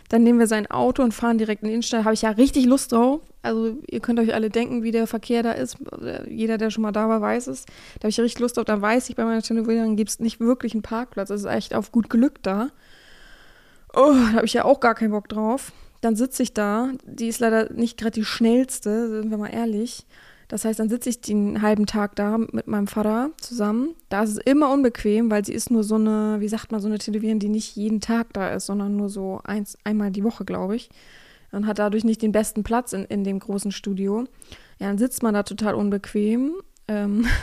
Dann 0.10 0.22
nehmen 0.22 0.38
wir 0.38 0.46
sein 0.46 0.70
Auto 0.70 1.02
und 1.02 1.12
fahren 1.12 1.40
direkt 1.40 1.64
in 1.64 1.70
die 1.70 1.74
Innenstadt. 1.74 2.04
Habe 2.04 2.14
ich 2.14 2.22
ja 2.22 2.30
richtig 2.30 2.68
Lust 2.68 2.92
drauf. 2.92 3.22
Also 3.42 3.80
ihr 3.88 4.00
könnt 4.00 4.20
euch 4.20 4.36
alle 4.36 4.52
denken, 4.52 4.84
wie 4.84 4.92
der 4.92 5.08
Verkehr 5.08 5.42
da 5.42 5.54
ist. 5.54 5.78
Jeder, 6.30 6.60
der 6.60 6.70
schon 6.70 6.84
mal 6.84 6.92
da 6.92 7.10
war, 7.10 7.20
weiß 7.20 7.48
es. 7.48 7.66
Da 7.66 8.04
habe 8.04 8.10
ich 8.10 8.20
richtig 8.20 8.40
Lust 8.40 8.58
drauf. 8.58 8.66
Da 8.66 8.80
weiß 8.80 9.10
ich, 9.10 9.16
bei 9.16 9.26
meiner 9.26 9.42
Tätowierung 9.42 9.96
gibt 9.96 10.12
es 10.12 10.20
nicht 10.20 10.40
wirklich 10.40 10.74
einen 10.74 10.84
Parkplatz. 10.84 11.32
Es 11.32 11.42
ist 11.42 11.48
echt 11.48 11.74
auf 11.74 11.92
gut 11.92 12.08
Glück 12.08 12.44
da. 12.44 12.70
Oh, 13.96 14.14
da 14.14 14.34
habe 14.34 14.46
ich 14.46 14.54
ja 14.54 14.66
auch 14.66 14.80
gar 14.80 14.94
keinen 14.94 15.12
Bock 15.12 15.30
drauf. 15.30 15.72
Dann 16.02 16.16
sitze 16.16 16.44
ich 16.44 16.54
da. 16.54 16.92
Die 17.06 17.28
ist 17.28 17.40
leider 17.40 17.74
nicht 17.74 17.98
gerade 17.98 18.12
die 18.12 18.26
schnellste, 18.26 19.10
sind 19.10 19.32
wir 19.32 19.40
mal 19.40 19.48
ehrlich. 19.48 20.06
Das 20.48 20.64
heißt, 20.64 20.80
dann 20.80 20.90
sitze 20.90 21.10
ich 21.10 21.20
den 21.20 21.62
halben 21.62 21.86
Tag 21.86 22.16
da 22.16 22.38
mit 22.38 22.68
meinem 22.68 22.88
Vater 22.88 23.32
zusammen. 23.38 23.96
Da 24.10 24.24
ist 24.24 24.32
es 24.32 24.38
immer 24.38 24.72
unbequem, 24.72 25.30
weil 25.30 25.44
sie 25.44 25.54
ist 25.54 25.72
nur 25.72 25.84
so 25.84 25.96
eine, 25.96 26.38
wie 26.40 26.48
sagt 26.48 26.72
man, 26.72 26.80
so 26.80 26.88
eine 26.88 27.00
Tätowiererin, 27.00 27.40
die 27.40 27.50
nicht 27.50 27.76
jeden 27.76 28.00
Tag 28.00 28.34
da 28.34 28.50
ist, 28.50 28.68
sondern 28.68 28.96
nur 28.96 29.10
so 29.10 29.42
eins, 29.44 29.78
einmal 29.84 30.12
die 30.12 30.24
Woche, 30.24 30.46
glaube 30.46 30.76
ich. 30.76 30.90
Und 31.52 31.68
hat 31.68 31.80
dadurch 31.80 32.04
nicht 32.04 32.22
den 32.22 32.32
besten 32.32 32.64
Platz 32.64 32.94
in, 32.94 33.06
in 33.06 33.24
dem 33.24 33.40
großen 33.40 33.72
Studio. 33.72 34.26
Ja, 34.80 34.88
dann 34.88 34.98
sitzt 34.98 35.24
man 35.24 35.34
da 35.34 35.44
total 35.44 35.76
unbequem. 35.76 36.54
Ähm 36.88 37.26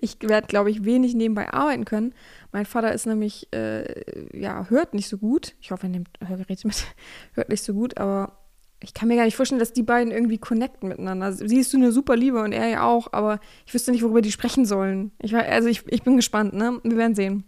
ich 0.00 0.16
werde, 0.22 0.46
glaube 0.46 0.70
ich, 0.70 0.84
wenig 0.84 1.14
nebenbei 1.14 1.52
arbeiten 1.52 1.84
können. 1.84 2.14
Mein 2.52 2.66
Vater 2.66 2.92
ist 2.92 3.06
nämlich, 3.06 3.48
äh, 3.52 4.38
ja, 4.38 4.66
hört 4.70 4.94
nicht 4.94 5.08
so 5.08 5.18
gut. 5.18 5.56
Ich 5.60 5.70
hoffe, 5.70 5.86
er 5.86 5.90
nimmt 5.90 6.08
Hörgeräte 6.24 6.66
mit. 6.66 6.86
hört 7.34 7.48
nicht 7.48 7.62
so 7.62 7.74
gut, 7.74 7.98
aber 7.98 8.38
ich 8.80 8.94
kann 8.94 9.08
mir 9.08 9.16
gar 9.16 9.24
nicht 9.24 9.36
vorstellen, 9.36 9.58
dass 9.58 9.72
die 9.72 9.82
beiden 9.82 10.12
irgendwie 10.12 10.38
connecten 10.38 10.88
miteinander. 10.88 11.32
Sie 11.32 11.58
ist 11.58 11.70
so 11.70 11.78
eine 11.78 11.92
super 11.92 12.16
Liebe 12.16 12.42
und 12.42 12.52
er 12.52 12.68
ja 12.68 12.84
auch, 12.84 13.12
aber 13.12 13.40
ich 13.66 13.74
wüsste 13.74 13.90
nicht, 13.90 14.02
worüber 14.02 14.22
die 14.22 14.32
sprechen 14.32 14.66
sollen. 14.66 15.12
Ich 15.20 15.34
also 15.34 15.68
ich, 15.68 15.84
ich 15.88 16.02
bin 16.02 16.16
gespannt, 16.16 16.52
ne? 16.52 16.80
Wir 16.82 16.96
werden 16.96 17.14
sehen. 17.14 17.44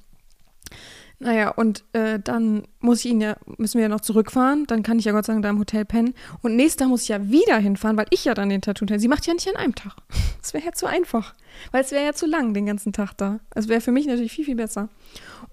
Naja, 1.20 1.50
und 1.50 1.84
äh, 1.94 2.20
dann 2.20 2.62
muss 2.78 3.04
ich 3.04 3.10
ihn 3.10 3.20
ja, 3.20 3.36
müssen 3.56 3.78
wir 3.78 3.82
ja 3.82 3.88
noch 3.88 4.00
zurückfahren. 4.00 4.66
Dann 4.66 4.84
kann 4.84 5.00
ich 5.00 5.04
ja 5.04 5.12
Gott 5.12 5.26
sei 5.26 5.32
Dank 5.32 5.42
da 5.42 5.50
im 5.50 5.58
Hotel 5.58 5.84
pennen. 5.84 6.14
Und 6.42 6.54
nächster 6.54 6.86
muss 6.86 7.02
ich 7.02 7.08
ja 7.08 7.28
wieder 7.28 7.58
hinfahren, 7.58 7.96
weil 7.96 8.06
ich 8.10 8.24
ja 8.24 8.34
dann 8.34 8.48
den 8.48 8.62
Tattoo 8.62 8.86
Sie 8.98 9.08
macht 9.08 9.26
ja 9.26 9.34
nicht 9.34 9.48
an 9.48 9.56
einem 9.56 9.74
Tag. 9.74 9.96
Das 10.40 10.54
wäre 10.54 10.64
ja 10.64 10.72
zu 10.72 10.86
einfach. 10.86 11.34
Weil 11.72 11.82
es 11.82 11.90
wäre 11.90 12.04
ja 12.04 12.12
zu 12.14 12.24
lang, 12.24 12.54
den 12.54 12.64
ganzen 12.64 12.92
Tag 12.92 13.12
da. 13.14 13.40
Es 13.54 13.68
wäre 13.68 13.80
für 13.80 13.90
mich 13.90 14.06
natürlich 14.06 14.32
viel, 14.32 14.44
viel 14.44 14.54
besser. 14.54 14.88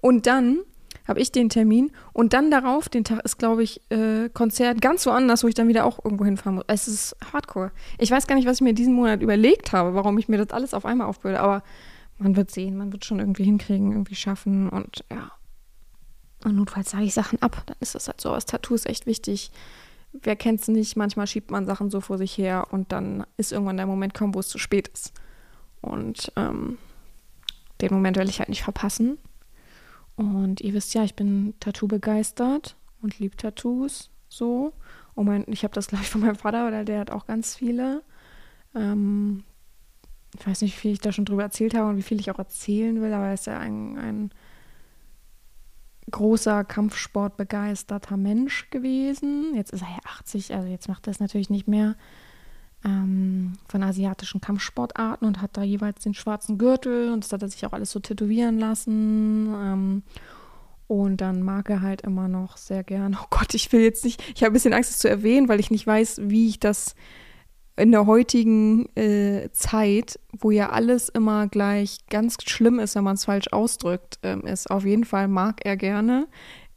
Und 0.00 0.26
dann 0.26 0.60
habe 1.06 1.20
ich 1.20 1.32
den 1.32 1.48
Termin 1.48 1.92
und 2.12 2.32
dann 2.32 2.50
darauf, 2.50 2.88
den 2.88 3.04
Tag 3.04 3.24
ist, 3.24 3.38
glaube 3.38 3.62
ich, 3.62 3.80
äh, 3.90 4.28
Konzert 4.30 4.80
ganz 4.80 5.06
woanders, 5.06 5.44
wo 5.44 5.48
ich 5.48 5.54
dann 5.54 5.68
wieder 5.68 5.84
auch 5.84 6.04
irgendwo 6.04 6.24
hinfahren 6.24 6.56
muss. 6.56 6.64
Es 6.66 6.88
ist 6.88 7.16
hardcore. 7.32 7.70
Ich 7.98 8.10
weiß 8.10 8.26
gar 8.26 8.34
nicht, 8.34 8.46
was 8.46 8.56
ich 8.56 8.62
mir 8.62 8.74
diesen 8.74 8.94
Monat 8.94 9.22
überlegt 9.22 9.72
habe, 9.72 9.94
warum 9.94 10.18
ich 10.18 10.28
mir 10.28 10.38
das 10.38 10.50
alles 10.50 10.74
auf 10.74 10.84
einmal 10.84 11.06
aufbürde, 11.06 11.40
aber 11.40 11.62
man 12.18 12.36
wird 12.36 12.50
sehen, 12.50 12.76
man 12.76 12.92
wird 12.92 13.04
schon 13.04 13.20
irgendwie 13.20 13.44
hinkriegen, 13.44 13.92
irgendwie 13.92 14.14
schaffen 14.14 14.68
und 14.68 15.04
ja. 15.10 15.30
Und 16.44 16.56
notfalls 16.56 16.90
sage 16.90 17.04
ich 17.04 17.14
Sachen 17.14 17.40
ab, 17.42 17.62
dann 17.66 17.76
ist 17.80 17.94
das 17.94 18.06
halt 18.06 18.20
so. 18.20 18.32
Das 18.32 18.46
Tattoo 18.46 18.74
ist 18.74 18.86
echt 18.86 19.06
wichtig. 19.06 19.50
Wer 20.12 20.36
kennt 20.36 20.60
es 20.60 20.68
nicht? 20.68 20.96
Manchmal 20.96 21.26
schiebt 21.26 21.50
man 21.50 21.66
Sachen 21.66 21.90
so 21.90 22.00
vor 22.00 22.18
sich 22.18 22.38
her 22.38 22.68
und 22.70 22.92
dann 22.92 23.26
ist 23.36 23.52
irgendwann 23.52 23.76
der 23.76 23.86
Moment 23.86 24.14
kommen, 24.14 24.34
wo 24.34 24.40
es 24.40 24.48
zu 24.48 24.58
spät 24.58 24.88
ist. 24.88 25.12
Und 25.80 26.32
ähm, 26.36 26.78
den 27.80 27.92
Moment 27.92 28.16
will 28.16 28.28
ich 28.28 28.38
halt 28.38 28.48
nicht 28.48 28.62
verpassen. 28.62 29.18
Und 30.16 30.60
ihr 30.62 30.72
wisst 30.74 30.94
ja, 30.94 31.04
ich 31.04 31.14
bin 31.14 31.54
Tattoo 31.60 31.86
begeistert 31.86 32.76
und 33.02 33.18
liebe 33.18 33.36
Tattoos 33.36 34.10
so. 34.28 34.72
Und 35.14 35.26
mein, 35.26 35.44
ich 35.48 35.62
habe 35.62 35.74
das 35.74 35.88
gleich 35.88 36.08
von 36.08 36.22
meinem 36.22 36.36
Vater, 36.36 36.66
oder 36.66 36.84
der 36.84 37.00
hat 37.00 37.10
auch 37.10 37.26
ganz 37.26 37.54
viele. 37.54 38.02
Ähm, 38.74 39.44
ich 40.38 40.46
weiß 40.46 40.62
nicht, 40.62 40.74
wie 40.76 40.80
viel 40.80 40.92
ich 40.92 41.00
da 41.00 41.12
schon 41.12 41.24
drüber 41.24 41.42
erzählt 41.42 41.74
habe 41.74 41.88
und 41.88 41.96
wie 41.96 42.02
viel 42.02 42.20
ich 42.20 42.30
auch 42.30 42.38
erzählen 42.38 43.00
will, 43.00 43.12
aber 43.12 43.26
er 43.26 43.34
ist 43.34 43.46
ja 43.46 43.58
ein, 43.58 43.98
ein 43.98 44.30
großer 46.10 46.64
Kampfsportbegeisterter 46.64 48.16
Mensch 48.16 48.70
gewesen. 48.70 49.54
Jetzt 49.54 49.72
ist 49.72 49.82
er 49.82 49.88
ja 49.88 49.98
80, 50.18 50.54
also 50.54 50.68
jetzt 50.68 50.88
macht 50.88 51.06
er 51.06 51.12
es 51.12 51.20
natürlich 51.20 51.50
nicht 51.50 51.68
mehr 51.68 51.96
ähm, 52.86 53.54
von 53.68 53.82
asiatischen 53.82 54.40
Kampfsportarten 54.40 55.26
und 55.26 55.42
hat 55.42 55.56
da 55.56 55.62
jeweils 55.62 56.02
den 56.02 56.14
schwarzen 56.14 56.56
Gürtel 56.56 57.12
und 57.12 57.24
das 57.24 57.32
hat 57.32 57.42
er 57.42 57.48
sich 57.48 57.66
auch 57.66 57.72
alles 57.72 57.90
so 57.90 58.00
tätowieren 58.00 58.58
lassen. 58.58 59.52
Ähm, 59.54 60.02
und 60.88 61.20
dann 61.20 61.42
mag 61.42 61.68
er 61.68 61.82
halt 61.82 62.02
immer 62.02 62.28
noch 62.28 62.56
sehr 62.56 62.84
gern. 62.84 63.18
Oh 63.20 63.26
Gott, 63.30 63.54
ich 63.54 63.72
will 63.72 63.80
jetzt 63.80 64.04
nicht, 64.04 64.22
ich 64.34 64.42
habe 64.42 64.52
ein 64.52 64.54
bisschen 64.54 64.72
Angst, 64.72 64.90
es 64.90 64.98
zu 64.98 65.10
erwähnen, 65.10 65.48
weil 65.48 65.58
ich 65.58 65.72
nicht 65.72 65.86
weiß, 65.86 66.20
wie 66.24 66.48
ich 66.48 66.60
das 66.60 66.94
in 67.76 67.90
der 67.90 68.06
heutigen 68.06 68.86
äh, 68.96 69.50
Zeit, 69.52 70.18
wo 70.38 70.50
ja 70.50 70.70
alles 70.70 71.08
immer 71.08 71.48
gleich 71.48 71.98
ganz 72.08 72.36
schlimm 72.46 72.78
ist, 72.78 72.94
wenn 72.94 73.04
man 73.04 73.16
es 73.16 73.24
falsch 73.24 73.48
ausdrückt, 73.52 74.18
ähm, 74.22 74.42
ist 74.46 74.70
auf 74.70 74.84
jeden 74.84 75.04
Fall 75.04 75.28
mag 75.28 75.64
er 75.64 75.76
gerne 75.76 76.28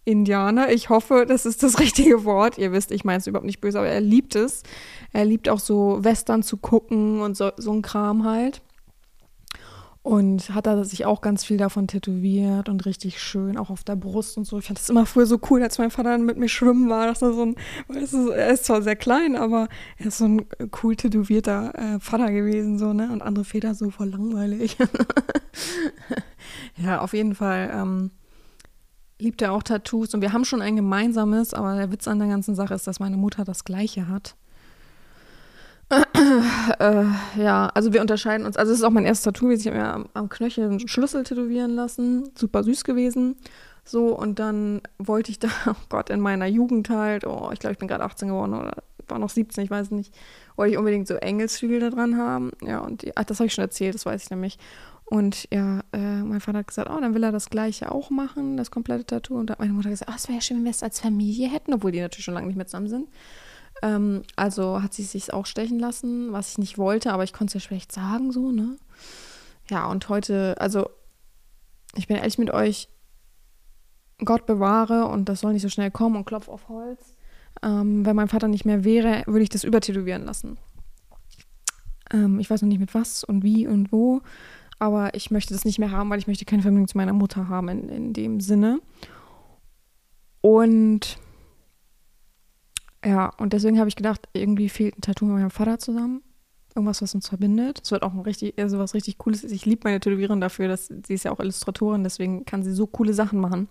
Indianer. 0.10 0.72
Ich 0.72 0.90
hoffe, 0.90 1.26
das 1.28 1.46
ist 1.46 1.62
das 1.64 1.80
richtige 1.80 2.26
Wort. 2.26 2.58
Ihr 2.58 2.72
wisst, 2.72 2.92
ich 2.92 3.06
meine 3.06 3.20
es 3.20 3.28
überhaupt 3.28 3.46
nicht 3.46 3.62
böse, 3.62 3.78
aber 3.78 3.88
er 3.88 4.02
liebt 4.02 4.36
es. 4.36 4.64
Er 5.14 5.26
liebt 5.26 5.50
auch 5.50 5.60
so 5.60 6.04
Western 6.04 6.44
zu 6.44 6.58
gucken 6.58 7.22
und 7.22 7.38
so, 7.38 7.52
so 7.58 7.72
ein 7.72 7.82
Kram 7.82 8.26
halt. 8.26 8.62
Und 10.02 10.56
hat 10.56 10.66
er 10.66 10.86
sich 10.86 11.06
auch 11.06 11.22
ganz 11.22 11.44
viel 11.44 11.58
davon 11.58 11.88
tätowiert 11.88 12.70
und 12.70 12.86
richtig 12.86 13.22
schön, 13.22 13.58
auch 13.58 13.70
auf 13.70 13.84
der 13.84 13.98
Brust 13.98 14.38
und 14.38 14.46
so. 14.46 14.58
Ich 14.58 14.66
fand 14.66 14.80
das 14.80 14.90
immer 14.90 15.06
früher 15.06 15.26
so 15.26 15.40
cool, 15.50 15.62
als 15.62 15.78
mein 15.78 15.92
Vater 15.92 16.18
mit 16.18 16.38
mir 16.38 16.50
schwimmen 16.50 16.90
war. 16.90 17.06
Dass 17.06 17.22
er, 17.22 17.34
so 17.34 17.46
ein, 17.46 17.56
weißt 17.90 18.14
du, 18.14 18.30
er 18.30 18.50
ist 18.50 18.66
zwar 18.66 18.82
sehr 18.82 18.96
klein, 18.96 19.36
aber 19.36 19.68
er 19.98 20.08
ist 20.08 20.18
so 20.18 20.26
ein 20.26 20.46
cool 20.82 20.96
tätowierter 20.96 21.74
äh, 21.76 22.00
Vater 22.00 22.32
gewesen, 22.32 22.80
so, 22.80 22.94
ne? 22.94 23.12
Und 23.12 23.22
andere 23.22 23.46
Väter 23.46 23.76
so 23.76 23.92
voll 23.92 24.10
langweilig. 24.10 24.78
ja, 26.78 27.02
auf 27.02 27.14
jeden 27.14 27.36
Fall. 27.36 27.70
Ähm, 27.72 28.12
liebt 29.20 29.42
er 29.42 29.52
auch 29.52 29.64
Tattoos 29.64 30.14
und 30.14 30.22
wir 30.22 30.34
haben 30.34 30.46
schon 30.46 30.62
ein 30.62 30.76
gemeinsames, 30.76 31.54
aber 31.54 31.76
der 31.76 31.92
Witz 31.92 32.08
an 32.08 32.20
der 32.20 32.30
ganzen 32.30 32.56
Sache 32.56 32.74
ist, 32.74 32.88
dass 32.88 33.00
meine 33.00 33.18
Mutter 33.18 33.44
das 33.44 33.64
gleiche 33.64 34.08
hat. 34.08 34.36
äh, 36.80 37.04
ja, 37.36 37.68
also 37.74 37.94
wir 37.94 38.02
unterscheiden 38.02 38.46
uns. 38.46 38.58
Also 38.58 38.72
es 38.72 38.80
ist 38.80 38.84
auch 38.84 38.92
mein 38.92 39.06
erstes 39.06 39.24
Tattoo. 39.24 39.50
Ich 39.50 39.66
habe 39.66 39.78
mir 39.78 39.92
am, 39.92 40.10
am, 40.14 40.30
Knöchel 40.30 40.66
einen 40.66 40.88
Schlüssel 40.88 41.24
tätowieren 41.24 41.72
lassen. 41.72 42.30
Super 42.36 42.64
süß 42.64 42.84
gewesen. 42.84 43.38
So, 43.86 44.16
und 44.16 44.38
dann 44.38 44.82
wollte 45.00 45.32
ich 45.32 45.40
da, 45.40 45.48
oh 45.68 45.74
Gott, 45.90 46.12
in 46.12 46.20
meiner 46.20 46.46
Jugend 46.46 46.90
halt, 46.90 47.26
oh, 47.26 47.50
ich 47.52 47.60
glaube, 47.60 47.74
ich 47.74 47.80
bin 47.80 47.88
gerade 47.88 48.04
18 48.04 48.28
geworden 48.28 48.54
oder 48.54 48.84
war 49.08 49.18
noch 49.18 49.32
17, 49.32 49.64
ich 49.64 49.72
weiß 49.72 49.90
nicht, 49.92 50.14
wollte 50.56 50.74
ich 50.74 50.78
unbedingt 50.78 51.08
so 51.08 51.16
Engelsflügel 51.16 51.80
da 51.80 51.90
dran 51.90 52.18
haben. 52.18 52.52
Ja, 52.62 52.80
und 52.80 53.02
die, 53.02 53.18
ach, 53.18 53.24
das 53.24 53.40
habe 53.40 53.48
ich 53.48 53.54
schon 53.54 53.64
erzählt, 53.64 53.96
das 53.96 54.06
weiß 54.06 54.24
ich 54.24 54.30
nämlich. 54.30 54.60
Und 55.10 55.48
ja, 55.52 55.80
äh, 55.92 56.22
mein 56.22 56.40
Vater 56.40 56.60
hat 56.60 56.68
gesagt, 56.68 56.88
oh, 56.92 57.00
dann 57.00 57.16
will 57.16 57.24
er 57.24 57.32
das 57.32 57.50
gleiche 57.50 57.92
auch 57.92 58.12
machen, 58.12 58.58
das 58.58 58.70
komplette 58.70 59.06
Tattoo. 59.06 59.40
Und 59.40 59.48
da 59.48 59.54
hat 59.54 59.60
meine 59.60 59.74
Mutter 59.74 59.90
gesagt, 59.90 60.12
oh, 60.12 60.16
es 60.16 60.28
wäre 60.28 60.36
ja 60.36 60.42
schön, 60.42 60.58
wenn 60.58 60.66
wir 60.66 60.72
es 60.72 60.84
als 60.84 61.00
Familie 61.00 61.50
hätten, 61.50 61.74
obwohl 61.74 61.92
die 61.92 62.00
natürlich 62.00 62.26
schon 62.26 62.36
lange 62.36 62.46
nicht 62.46 62.58
mehr 62.58 62.68
zusammen 62.68 62.90
sind. 62.90 63.10
Ähm, 63.82 64.22
also 64.36 64.84
hat 64.84 64.94
sie 64.94 65.02
es 65.02 65.12
sich 65.14 65.34
auch 65.34 65.48
stechen 65.48 65.80
lassen, 65.80 66.32
was 66.32 66.52
ich 66.52 66.58
nicht 66.60 66.78
wollte, 66.78 67.12
aber 67.12 67.24
ich 67.24 67.34
konnte 67.34 67.58
es 67.58 67.64
ja 67.64 67.68
schlecht 67.68 67.92
sagen, 67.92 68.32
so, 68.32 68.52
ne? 68.52 68.78
Ja, 69.68 69.88
und 69.88 70.10
heute, 70.10 70.56
also 70.60 70.88
ich 71.96 72.08
bin 72.08 72.18
ehrlich 72.18 72.38
mit 72.38 72.52
euch, 72.52 72.88
Gott 74.24 74.46
bewahre 74.46 75.06
und 75.06 75.28
das 75.28 75.40
soll 75.40 75.54
nicht 75.54 75.64
so 75.64 75.70
schnell 75.70 75.90
kommen 75.90 76.18
und 76.18 76.26
klopf 76.26 76.50
auf 76.50 76.70
Holz. 76.70 77.16
Ähm, 77.64 78.06
wenn 78.06 78.16
mein 78.16 78.28
Vater 78.28 78.48
nicht 78.48 78.66
mehr 78.66 78.84
wäre, 78.84 79.24
würde 79.26 79.42
ich 79.42 79.50
das 79.50 79.64
übertätowieren 79.64 80.26
lassen. 80.26 80.60
Ähm, 82.12 82.40
ich 82.40 82.50
weiß 82.50 82.62
noch 82.62 82.70
nicht 82.70 82.80
mit 82.80 82.94
was 82.94 83.24
und 83.24 83.44
wie 83.44 83.66
und 83.66 83.92
wo, 83.92 84.22
aber 84.80 85.14
ich 85.14 85.30
möchte 85.30 85.54
das 85.54 85.66
nicht 85.66 85.78
mehr 85.78 85.92
haben, 85.92 86.10
weil 86.10 86.20
ich 86.20 86.28
möchte 86.28 86.46
keine 86.46 86.62
Verbindung 86.62 86.88
zu 86.88 86.98
meiner 86.98 87.14
Mutter 87.14 87.50
haben 87.50 87.68
in, 87.68 87.90
in 87.90 88.14
dem 88.14 88.40
Sinne. 88.40 88.82
Und 90.42 91.20
ja, 93.04 93.32
und 93.38 93.54
deswegen 93.54 93.80
habe 93.80 93.90
ich 93.90 93.96
gedacht, 93.96 94.28
irgendwie 94.34 94.70
fehlt 94.70 94.98
ein 94.98 95.02
Tattoo 95.02 95.26
mit 95.26 95.36
meinem 95.36 95.52
Vater 95.52 95.80
zusammen. 95.80 96.24
Irgendwas, 96.76 97.02
was 97.02 97.16
uns 97.16 97.28
verbindet. 97.28 97.82
Es 97.84 97.92
wird 97.92 98.04
auch 98.04 98.14
ein 98.14 98.20
richtig, 98.20 98.58
also 98.58 98.80
was 98.80 98.94
richtig 98.94 99.18
Cooles. 99.18 99.44
Ich 99.44 99.66
liebe 99.66 99.82
meine 99.84 100.00
Tätowiererin 100.00 100.42
dafür, 100.42 100.68
dass 100.68 100.88
sie 100.88 101.14
ist 101.14 101.24
ja 101.24 101.32
auch 101.32 101.40
Illustratorin, 101.40 102.04
deswegen 102.04 102.46
kann 102.46 102.64
sie 102.64 102.74
so 102.74 102.88
coole 102.88 103.14
Sachen 103.14 103.40
machen. 103.40 103.68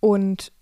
Und 0.00 0.52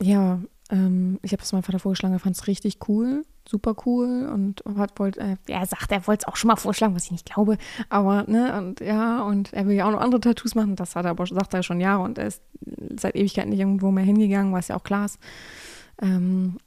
ja, 0.00 0.40
ähm, 0.70 1.18
ich 1.22 1.32
habe 1.32 1.42
es 1.42 1.52
meinem 1.52 1.62
Vater 1.62 1.78
vorgeschlagen, 1.78 2.14
er 2.14 2.20
fand 2.20 2.36
es 2.36 2.46
richtig 2.46 2.88
cool, 2.88 3.24
super 3.50 3.74
cool 3.84 4.28
und 4.32 4.62
hat 4.78 4.98
wollte, 4.98 5.20
äh, 5.20 5.36
er 5.48 5.66
sagt, 5.66 5.90
er 5.90 6.06
wollte 6.06 6.24
es 6.24 6.28
auch 6.28 6.36
schon 6.36 6.48
mal 6.48 6.56
vorschlagen, 6.56 6.94
was 6.94 7.06
ich 7.06 7.10
nicht 7.10 7.26
glaube, 7.26 7.58
aber 7.88 8.24
ne 8.28 8.56
und 8.58 8.80
ja 8.80 9.22
und 9.22 9.52
er 9.52 9.66
will 9.66 9.74
ja 9.74 9.86
auch 9.86 9.92
noch 9.92 10.00
andere 10.00 10.20
Tattoos 10.20 10.54
machen, 10.54 10.76
das 10.76 10.94
hat 10.96 11.04
er 11.04 11.10
aber 11.10 11.26
sagt 11.26 11.52
er 11.54 11.62
schon 11.62 11.80
Jahre 11.80 12.02
und 12.02 12.18
er 12.18 12.28
ist 12.28 12.42
seit 12.96 13.16
Ewigkeit 13.16 13.48
nicht 13.48 13.58
irgendwo 13.58 13.90
mehr 13.90 14.04
hingegangen, 14.04 14.52
was 14.52 14.68
ja 14.68 14.76
auch 14.76 14.84
klar 14.84 15.06
ist. 15.06 15.18
Ähm, 16.00 16.58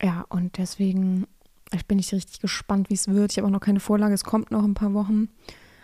ja 0.00 0.24
und 0.28 0.58
deswegen 0.58 1.26
ich 1.74 1.86
bin 1.86 1.98
ich 1.98 2.12
richtig 2.12 2.40
gespannt, 2.40 2.90
wie 2.90 2.94
es 2.94 3.08
wird. 3.08 3.32
Ich 3.32 3.38
habe 3.38 3.46
auch 3.46 3.52
noch 3.52 3.60
keine 3.60 3.80
Vorlage, 3.80 4.14
es 4.14 4.24
kommt 4.24 4.50
noch 4.50 4.62
ein 4.62 4.74
paar 4.74 4.92
Wochen. 4.92 5.28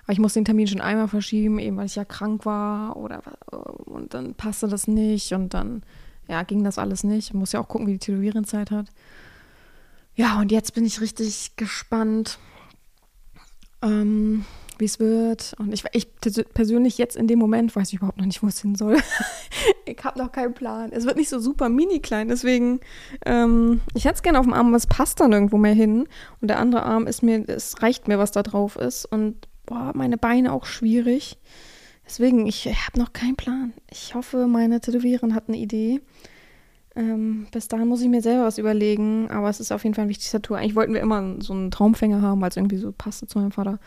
Aber 0.04 0.12
ich 0.12 0.18
muss 0.18 0.34
den 0.34 0.44
Termin 0.44 0.66
schon 0.66 0.80
einmal 0.80 1.08
verschieben, 1.08 1.58
eben 1.58 1.76
weil 1.76 1.86
ich 1.86 1.96
ja 1.96 2.04
krank 2.04 2.44
war 2.46 2.96
oder 2.96 3.22
und 3.50 4.14
dann 4.14 4.34
passte 4.34 4.68
das 4.68 4.86
nicht 4.86 5.32
und 5.32 5.54
dann 5.54 5.82
ja, 6.28 6.42
ging 6.42 6.62
das 6.62 6.78
alles 6.78 7.04
nicht. 7.04 7.32
Man 7.32 7.40
muss 7.40 7.52
ja 7.52 7.60
auch 7.60 7.68
gucken, 7.68 7.86
wie 7.86 7.92
die 7.92 7.98
Tätowiererin 7.98 8.44
Zeit 8.44 8.70
hat. 8.70 8.86
Ja, 10.18 10.40
und 10.40 10.50
jetzt 10.50 10.74
bin 10.74 10.84
ich 10.84 11.00
richtig 11.00 11.54
gespannt, 11.54 12.40
ähm, 13.82 14.44
wie 14.76 14.84
es 14.84 14.98
wird. 14.98 15.54
Und 15.60 15.72
ich, 15.72 15.84
ich 15.92 16.08
persönlich 16.54 16.98
jetzt 16.98 17.16
in 17.16 17.28
dem 17.28 17.38
Moment 17.38 17.76
weiß 17.76 17.86
ich 17.86 17.98
überhaupt 17.98 18.18
noch 18.18 18.26
nicht, 18.26 18.42
wo 18.42 18.48
es 18.48 18.60
hin 18.60 18.74
soll. 18.74 18.96
ich 19.86 19.96
habe 20.02 20.18
noch 20.18 20.32
keinen 20.32 20.54
Plan. 20.54 20.90
Es 20.90 21.06
wird 21.06 21.18
nicht 21.18 21.28
so 21.28 21.38
super 21.38 21.68
mini 21.68 22.00
klein, 22.00 22.26
deswegen, 22.26 22.80
ähm, 23.26 23.80
ich 23.94 24.06
hätte 24.06 24.16
es 24.16 24.22
gerne 24.22 24.40
auf 24.40 24.46
dem 24.46 24.54
Arm, 24.54 24.72
was 24.72 24.88
passt 24.88 25.20
dann 25.20 25.32
irgendwo 25.32 25.56
mehr 25.56 25.72
hin. 25.72 26.08
Und 26.40 26.48
der 26.48 26.58
andere 26.58 26.82
Arm 26.82 27.06
ist 27.06 27.22
mir, 27.22 27.48
es 27.48 27.80
reicht 27.80 28.08
mir, 28.08 28.18
was 28.18 28.32
da 28.32 28.42
drauf 28.42 28.74
ist. 28.74 29.04
Und 29.04 29.46
boah, 29.66 29.92
meine 29.94 30.18
Beine 30.18 30.52
auch 30.52 30.66
schwierig. 30.66 31.38
Deswegen, 32.04 32.48
ich 32.48 32.66
habe 32.66 32.98
noch 32.98 33.12
keinen 33.12 33.36
Plan. 33.36 33.72
Ich 33.88 34.16
hoffe, 34.16 34.48
meine 34.48 34.80
Tätowiererin 34.80 35.36
hat 35.36 35.44
eine 35.46 35.58
Idee. 35.58 36.00
Ähm, 36.98 37.46
bis 37.52 37.68
dahin 37.68 37.86
muss 37.86 38.02
ich 38.02 38.08
mir 38.08 38.20
selber 38.20 38.46
was 38.46 38.58
überlegen, 38.58 39.30
aber 39.30 39.48
es 39.48 39.60
ist 39.60 39.70
auf 39.70 39.84
jeden 39.84 39.94
Fall 39.94 40.06
ein 40.06 40.08
wichtiges 40.08 40.32
Tattoo. 40.32 40.54
Eigentlich 40.54 40.74
wollten 40.74 40.94
wir 40.94 41.00
immer 41.00 41.36
so 41.38 41.52
einen 41.52 41.70
Traumfänger 41.70 42.22
haben, 42.22 42.40
weil 42.40 42.50
es 42.50 42.56
irgendwie 42.56 42.76
so 42.76 42.90
passte 42.90 43.28
zu 43.28 43.38
meinem 43.38 43.52
Vater. 43.52 43.78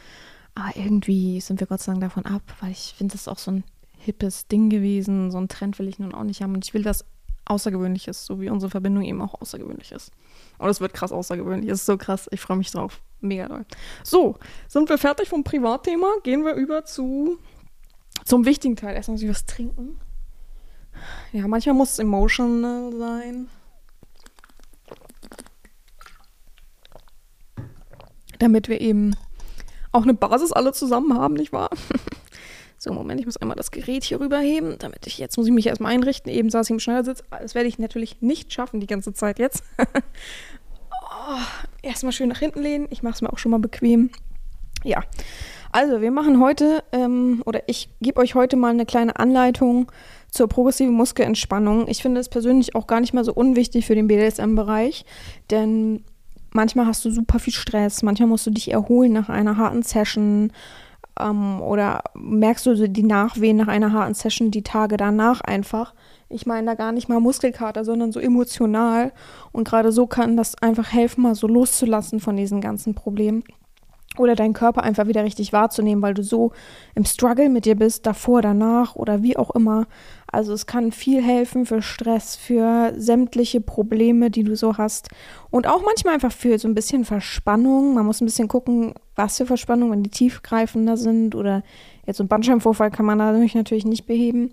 Aber 0.55 0.71
irgendwie 0.75 1.41
sind 1.41 1.59
wir 1.59 1.67
Gott 1.67 1.81
sei 1.81 1.91
Dank 1.91 2.01
davon 2.01 2.25
ab, 2.25 2.41
weil 2.61 2.71
ich 2.71 2.95
finde, 2.97 3.11
das 3.11 3.21
ist 3.21 3.27
auch 3.27 3.37
so 3.37 3.51
ein 3.51 3.63
hippes 3.97 4.47
Ding 4.47 4.69
gewesen. 4.69 5.29
So 5.29 5.39
einen 5.39 5.49
Trend 5.49 5.77
will 5.77 5.89
ich 5.89 5.99
nun 5.99 6.13
auch 6.13 6.23
nicht 6.23 6.41
haben. 6.41 6.53
Und 6.53 6.63
ich 6.65 6.73
will, 6.73 6.83
dass 6.83 7.03
Außergewöhnliches, 7.43 8.25
so 8.25 8.39
wie 8.39 8.49
unsere 8.49 8.69
Verbindung 8.69 9.03
eben 9.03 9.21
auch 9.21 9.41
außergewöhnlich 9.41 9.91
ist. 9.91 10.11
Und 10.57 10.69
es 10.69 10.79
wird 10.79 10.93
krass 10.93 11.11
außergewöhnlich. 11.11 11.69
Es 11.69 11.81
ist 11.81 11.87
so 11.87 11.97
krass. 11.97 12.29
Ich 12.31 12.39
freue 12.39 12.57
mich 12.57 12.71
drauf. 12.71 13.01
Mega 13.19 13.49
doll. 13.49 13.65
So, 14.05 14.37
sind 14.69 14.87
wir 14.87 14.97
fertig 14.97 15.27
vom 15.27 15.43
Privatthema? 15.43 16.07
Gehen 16.23 16.45
wir 16.45 16.53
über 16.53 16.85
zu 16.85 17.39
zum 18.23 18.45
wichtigen 18.45 18.77
Teil. 18.77 18.95
Erstmal 18.95 19.15
muss 19.15 19.23
ich 19.23 19.29
was 19.29 19.45
trinken. 19.45 19.99
Ja, 21.31 21.47
manchmal 21.47 21.75
muss 21.75 21.91
es 21.91 21.99
emotional 21.99 22.91
sein. 22.97 23.47
Damit 28.39 28.69
wir 28.69 28.81
eben 28.81 29.15
auch 29.91 30.03
eine 30.03 30.13
Basis 30.13 30.51
alle 30.51 30.73
zusammen 30.73 31.13
haben, 31.17 31.35
nicht 31.35 31.53
wahr? 31.53 31.69
So, 32.83 32.91
Moment, 32.91 33.19
ich 33.19 33.27
muss 33.27 33.37
einmal 33.37 33.55
das 33.55 33.69
Gerät 33.69 34.03
hier 34.03 34.19
rüberheben, 34.19 34.79
damit 34.79 35.05
ich, 35.05 35.19
jetzt 35.19 35.37
muss 35.37 35.45
ich 35.45 35.53
mich 35.53 35.67
erstmal 35.67 35.93
einrichten. 35.93 36.31
Eben 36.31 36.49
saß 36.49 36.65
ich 36.65 36.71
im 36.71 36.79
Schneidersitz. 36.79 37.23
Das 37.29 37.53
werde 37.53 37.69
ich 37.69 37.77
natürlich 37.77 38.23
nicht 38.23 38.51
schaffen, 38.51 38.79
die 38.79 38.87
ganze 38.87 39.13
Zeit 39.13 39.37
jetzt. 39.37 39.63
oh, 40.89 41.37
erstmal 41.83 42.11
schön 42.11 42.29
nach 42.29 42.39
hinten 42.39 42.59
lehnen. 42.59 42.87
Ich 42.89 43.03
mache 43.03 43.13
es 43.13 43.21
mir 43.21 43.31
auch 43.31 43.37
schon 43.37 43.51
mal 43.51 43.59
bequem. 43.59 44.09
Ja, 44.83 45.03
Also, 45.71 46.01
wir 46.01 46.09
machen 46.09 46.41
heute, 46.41 46.83
ähm, 46.91 47.43
oder 47.45 47.61
ich 47.67 47.89
gebe 48.01 48.19
euch 48.19 48.33
heute 48.33 48.55
mal 48.55 48.71
eine 48.71 48.87
kleine 48.87 49.19
Anleitung 49.19 49.91
zur 50.31 50.47
progressiven 50.47 50.93
Muskelentspannung. 50.93 51.87
Ich 51.87 52.01
finde 52.01 52.19
es 52.19 52.29
persönlich 52.29 52.73
auch 52.73 52.87
gar 52.87 53.01
nicht 53.01 53.13
mal 53.13 53.23
so 53.23 53.33
unwichtig 53.33 53.85
für 53.85 53.95
den 53.95 54.07
BDSM-Bereich, 54.07 55.05
denn 55.51 56.03
manchmal 56.51 56.87
hast 56.87 57.05
du 57.05 57.11
super 57.11 57.37
viel 57.37 57.53
Stress, 57.53 58.01
manchmal 58.01 58.29
musst 58.29 58.47
du 58.47 58.51
dich 58.51 58.71
erholen 58.71 59.13
nach 59.13 59.29
einer 59.29 59.57
harten 59.57 59.83
Session 59.83 60.51
ähm, 61.19 61.61
oder 61.61 62.03
merkst 62.15 62.65
du 62.65 62.87
die 62.87 63.03
Nachwehen 63.03 63.57
nach 63.57 63.67
einer 63.67 63.91
harten 63.91 64.13
Session 64.13 64.51
die 64.51 64.63
Tage 64.63 64.97
danach 64.97 65.41
einfach. 65.41 65.93
Ich 66.29 66.45
meine 66.45 66.67
da 66.67 66.73
gar 66.75 66.93
nicht 66.93 67.09
mal 67.09 67.19
Muskelkater, 67.19 67.83
sondern 67.83 68.13
so 68.13 68.19
emotional. 68.21 69.11
Und 69.51 69.67
gerade 69.67 69.91
so 69.91 70.07
kann 70.07 70.37
das 70.37 70.55
einfach 70.61 70.93
helfen, 70.93 71.23
mal 71.23 71.35
so 71.35 71.47
loszulassen 71.47 72.21
von 72.21 72.37
diesen 72.37 72.61
ganzen 72.61 72.95
Problemen. 72.95 73.43
Oder 74.17 74.35
deinen 74.35 74.53
Körper 74.53 74.83
einfach 74.83 75.07
wieder 75.07 75.23
richtig 75.23 75.53
wahrzunehmen, 75.53 76.01
weil 76.01 76.13
du 76.13 76.21
so 76.21 76.51
im 76.95 77.05
Struggle 77.05 77.47
mit 77.47 77.63
dir 77.63 77.75
bist, 77.75 78.05
davor, 78.05 78.41
danach 78.41 78.95
oder 78.97 79.23
wie 79.23 79.37
auch 79.37 79.51
immer. 79.51 79.87
Also 80.29 80.51
es 80.51 80.65
kann 80.65 80.91
viel 80.91 81.21
helfen 81.21 81.65
für 81.65 81.81
Stress, 81.81 82.35
für 82.35 82.93
sämtliche 82.97 83.61
Probleme, 83.61 84.29
die 84.29 84.43
du 84.43 84.57
so 84.57 84.77
hast. 84.77 85.07
Und 85.49 85.65
auch 85.65 85.81
manchmal 85.85 86.15
einfach 86.15 86.33
für 86.33 86.59
so 86.59 86.67
ein 86.67 86.75
bisschen 86.75 87.05
Verspannung. 87.05 87.93
Man 87.93 88.05
muss 88.05 88.19
ein 88.19 88.25
bisschen 88.25 88.49
gucken, 88.49 88.93
was 89.15 89.37
für 89.37 89.45
Verspannungen, 89.45 89.93
wenn 89.93 90.03
die 90.03 90.09
tiefgreifender 90.09 90.97
sind. 90.97 91.33
Oder 91.33 91.63
jetzt 92.05 92.17
so 92.17 92.25
ein 92.25 92.29
Bandscheibenvorfall 92.29 92.91
kann 92.91 93.05
man 93.05 93.19
dadurch 93.19 93.55
natürlich 93.55 93.85
nicht 93.85 94.07
beheben. 94.07 94.51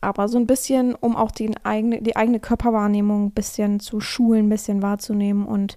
Aber 0.00 0.26
so 0.26 0.36
ein 0.36 0.48
bisschen, 0.48 0.96
um 0.96 1.14
auch 1.14 1.30
die 1.30 1.52
eigene, 1.62 2.02
die 2.02 2.16
eigene 2.16 2.40
Körperwahrnehmung 2.40 3.26
ein 3.26 3.30
bisschen 3.32 3.78
zu 3.78 4.00
schulen, 4.00 4.46
ein 4.46 4.50
bisschen 4.50 4.82
wahrzunehmen 4.82 5.46
und 5.46 5.76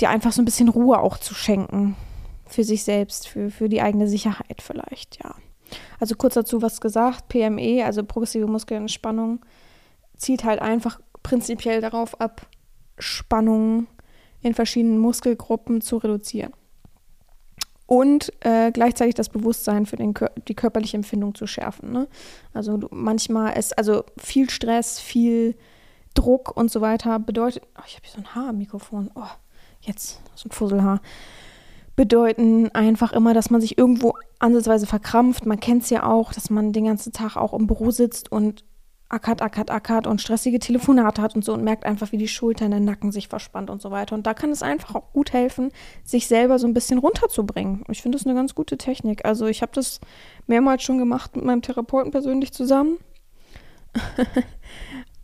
dir 0.00 0.10
einfach 0.10 0.30
so 0.30 0.42
ein 0.42 0.44
bisschen 0.44 0.68
Ruhe 0.68 1.00
auch 1.00 1.18
zu 1.18 1.34
schenken 1.34 1.96
für 2.50 2.64
sich 2.64 2.84
selbst, 2.84 3.28
für, 3.28 3.50
für 3.50 3.68
die 3.68 3.80
eigene 3.80 4.08
Sicherheit 4.08 4.60
vielleicht, 4.60 5.22
ja. 5.22 5.34
Also 6.00 6.16
kurz 6.16 6.34
dazu 6.34 6.62
was 6.62 6.80
gesagt, 6.80 7.28
PME, 7.28 7.84
also 7.84 8.02
progressive 8.02 8.46
Muskelentspannung, 8.46 9.40
zielt 10.16 10.44
halt 10.44 10.60
einfach 10.60 11.00
prinzipiell 11.22 11.80
darauf 11.80 12.20
ab, 12.20 12.46
Spannungen 12.98 13.86
in 14.42 14.54
verschiedenen 14.54 14.98
Muskelgruppen 14.98 15.80
zu 15.80 15.98
reduzieren. 15.98 16.52
Und 17.86 18.32
äh, 18.40 18.70
gleichzeitig 18.72 19.14
das 19.14 19.28
Bewusstsein 19.28 19.86
für 19.86 19.96
den, 19.96 20.14
die 20.48 20.54
körperliche 20.54 20.96
Empfindung 20.96 21.34
zu 21.34 21.46
schärfen. 21.46 21.92
Ne? 21.92 22.08
Also 22.52 22.76
du, 22.76 22.88
manchmal 22.90 23.58
ist, 23.58 23.76
also 23.78 24.04
viel 24.16 24.48
Stress, 24.48 25.00
viel 25.00 25.56
Druck 26.14 26.56
und 26.56 26.70
so 26.70 26.80
weiter 26.80 27.18
bedeutet, 27.18 27.64
oh, 27.76 27.82
ich 27.86 27.96
habe 27.96 28.06
hier 28.06 28.12
so 28.12 28.18
ein 28.18 28.34
Haar 28.34 28.50
im 28.50 28.58
Mikrofon, 28.58 29.10
oh, 29.14 29.26
jetzt 29.80 30.20
so 30.34 30.48
ein 30.48 30.52
Fusselhaar 30.52 31.00
bedeuten 32.00 32.70
einfach 32.70 33.12
immer, 33.12 33.34
dass 33.34 33.50
man 33.50 33.60
sich 33.60 33.76
irgendwo 33.76 34.14
ansatzweise 34.38 34.86
verkrampft. 34.86 35.44
Man 35.44 35.60
kennt 35.60 35.82
es 35.82 35.90
ja 35.90 36.04
auch, 36.04 36.32
dass 36.32 36.48
man 36.48 36.72
den 36.72 36.86
ganzen 36.86 37.12
Tag 37.12 37.36
auch 37.36 37.52
im 37.52 37.66
Büro 37.66 37.90
sitzt 37.90 38.32
und 38.32 38.64
ackert, 39.10 39.42
ackert, 39.42 39.70
ackert 39.70 40.06
und 40.06 40.18
stressige 40.18 40.58
Telefonate 40.58 41.20
hat 41.20 41.34
und 41.34 41.44
so 41.44 41.52
und 41.52 41.62
merkt 41.62 41.84
einfach, 41.84 42.10
wie 42.10 42.16
die 42.16 42.26
Schultern, 42.26 42.70
der 42.70 42.80
Nacken 42.80 43.12
sich 43.12 43.28
verspannt 43.28 43.68
und 43.68 43.82
so 43.82 43.90
weiter. 43.90 44.14
Und 44.14 44.26
da 44.26 44.32
kann 44.32 44.48
es 44.48 44.62
einfach 44.62 44.94
auch 44.94 45.12
gut 45.12 45.34
helfen, 45.34 45.72
sich 46.02 46.26
selber 46.26 46.58
so 46.58 46.66
ein 46.66 46.72
bisschen 46.72 46.96
runterzubringen. 46.96 47.84
Ich 47.90 48.00
finde 48.00 48.16
das 48.16 48.26
eine 48.26 48.34
ganz 48.34 48.54
gute 48.54 48.78
Technik. 48.78 49.26
Also 49.26 49.44
ich 49.44 49.60
habe 49.60 49.72
das 49.74 50.00
mehrmals 50.46 50.82
schon 50.82 50.96
gemacht 50.96 51.36
mit 51.36 51.44
meinem 51.44 51.60
Therapeuten 51.60 52.12
persönlich 52.12 52.52
zusammen. 52.52 52.96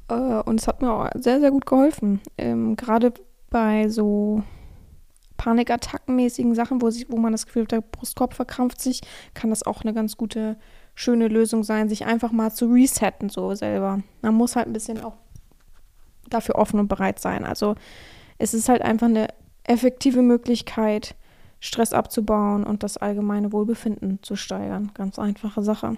Äh, 0.09 0.15
und 0.43 0.61
es 0.61 0.69
hat 0.69 0.83
mir 0.83 0.93
auch 0.93 1.11
sehr, 1.17 1.41
sehr 1.41 1.51
gut 1.51 1.67
geholfen. 1.67 2.21
Ähm, 2.39 2.77
Gerade 2.77 3.13
bei 3.51 3.89
so 3.89 4.45
Panikattackenmäßigen 5.37 6.55
Sachen, 6.55 6.81
wo, 6.83 6.91
sich, 6.91 7.11
wo 7.11 7.17
man 7.17 7.33
das 7.33 7.47
Gefühl 7.47 7.63
hat, 7.63 7.73
der 7.73 7.81
Brustkorb 7.81 8.35
verkrampft 8.35 8.81
sich, 8.81 9.03
kann 9.35 9.51
das 9.51 9.65
auch 9.65 9.83
eine 9.83 9.95
ganz 9.95 10.17
gute, 10.17 10.57
schöne 10.95 11.29
Lösung 11.29 11.63
sein, 11.63 11.89
sich 11.89 12.07
einfach 12.07 12.33
mal 12.33 12.53
zu 12.53 12.67
resetten, 12.67 13.29
so 13.29 13.55
selber. 13.55 14.03
Man 14.23 14.35
muss 14.35 14.57
halt 14.57 14.67
ein 14.67 14.73
bisschen 14.73 15.03
auch 15.03 15.17
dafür 16.29 16.57
offen 16.57 16.81
und 16.81 16.89
bereit 16.89 17.21
sein. 17.21 17.45
Also 17.45 17.75
es 18.39 18.55
ist 18.55 18.69
halt 18.69 18.83
einfach 18.83 19.07
eine 19.07 19.29
effektive 19.65 20.23
Möglichkeit, 20.23 21.15
Stress 21.61 21.93
abzubauen 21.93 22.65
und 22.65 22.83
das 22.83 22.97
allgemeine 22.97 23.53
Wohlbefinden 23.53 24.23
zu 24.23 24.37
steigern. 24.37 24.91
Ganz 24.95 25.19
einfache 25.19 25.63
Sache. 25.63 25.97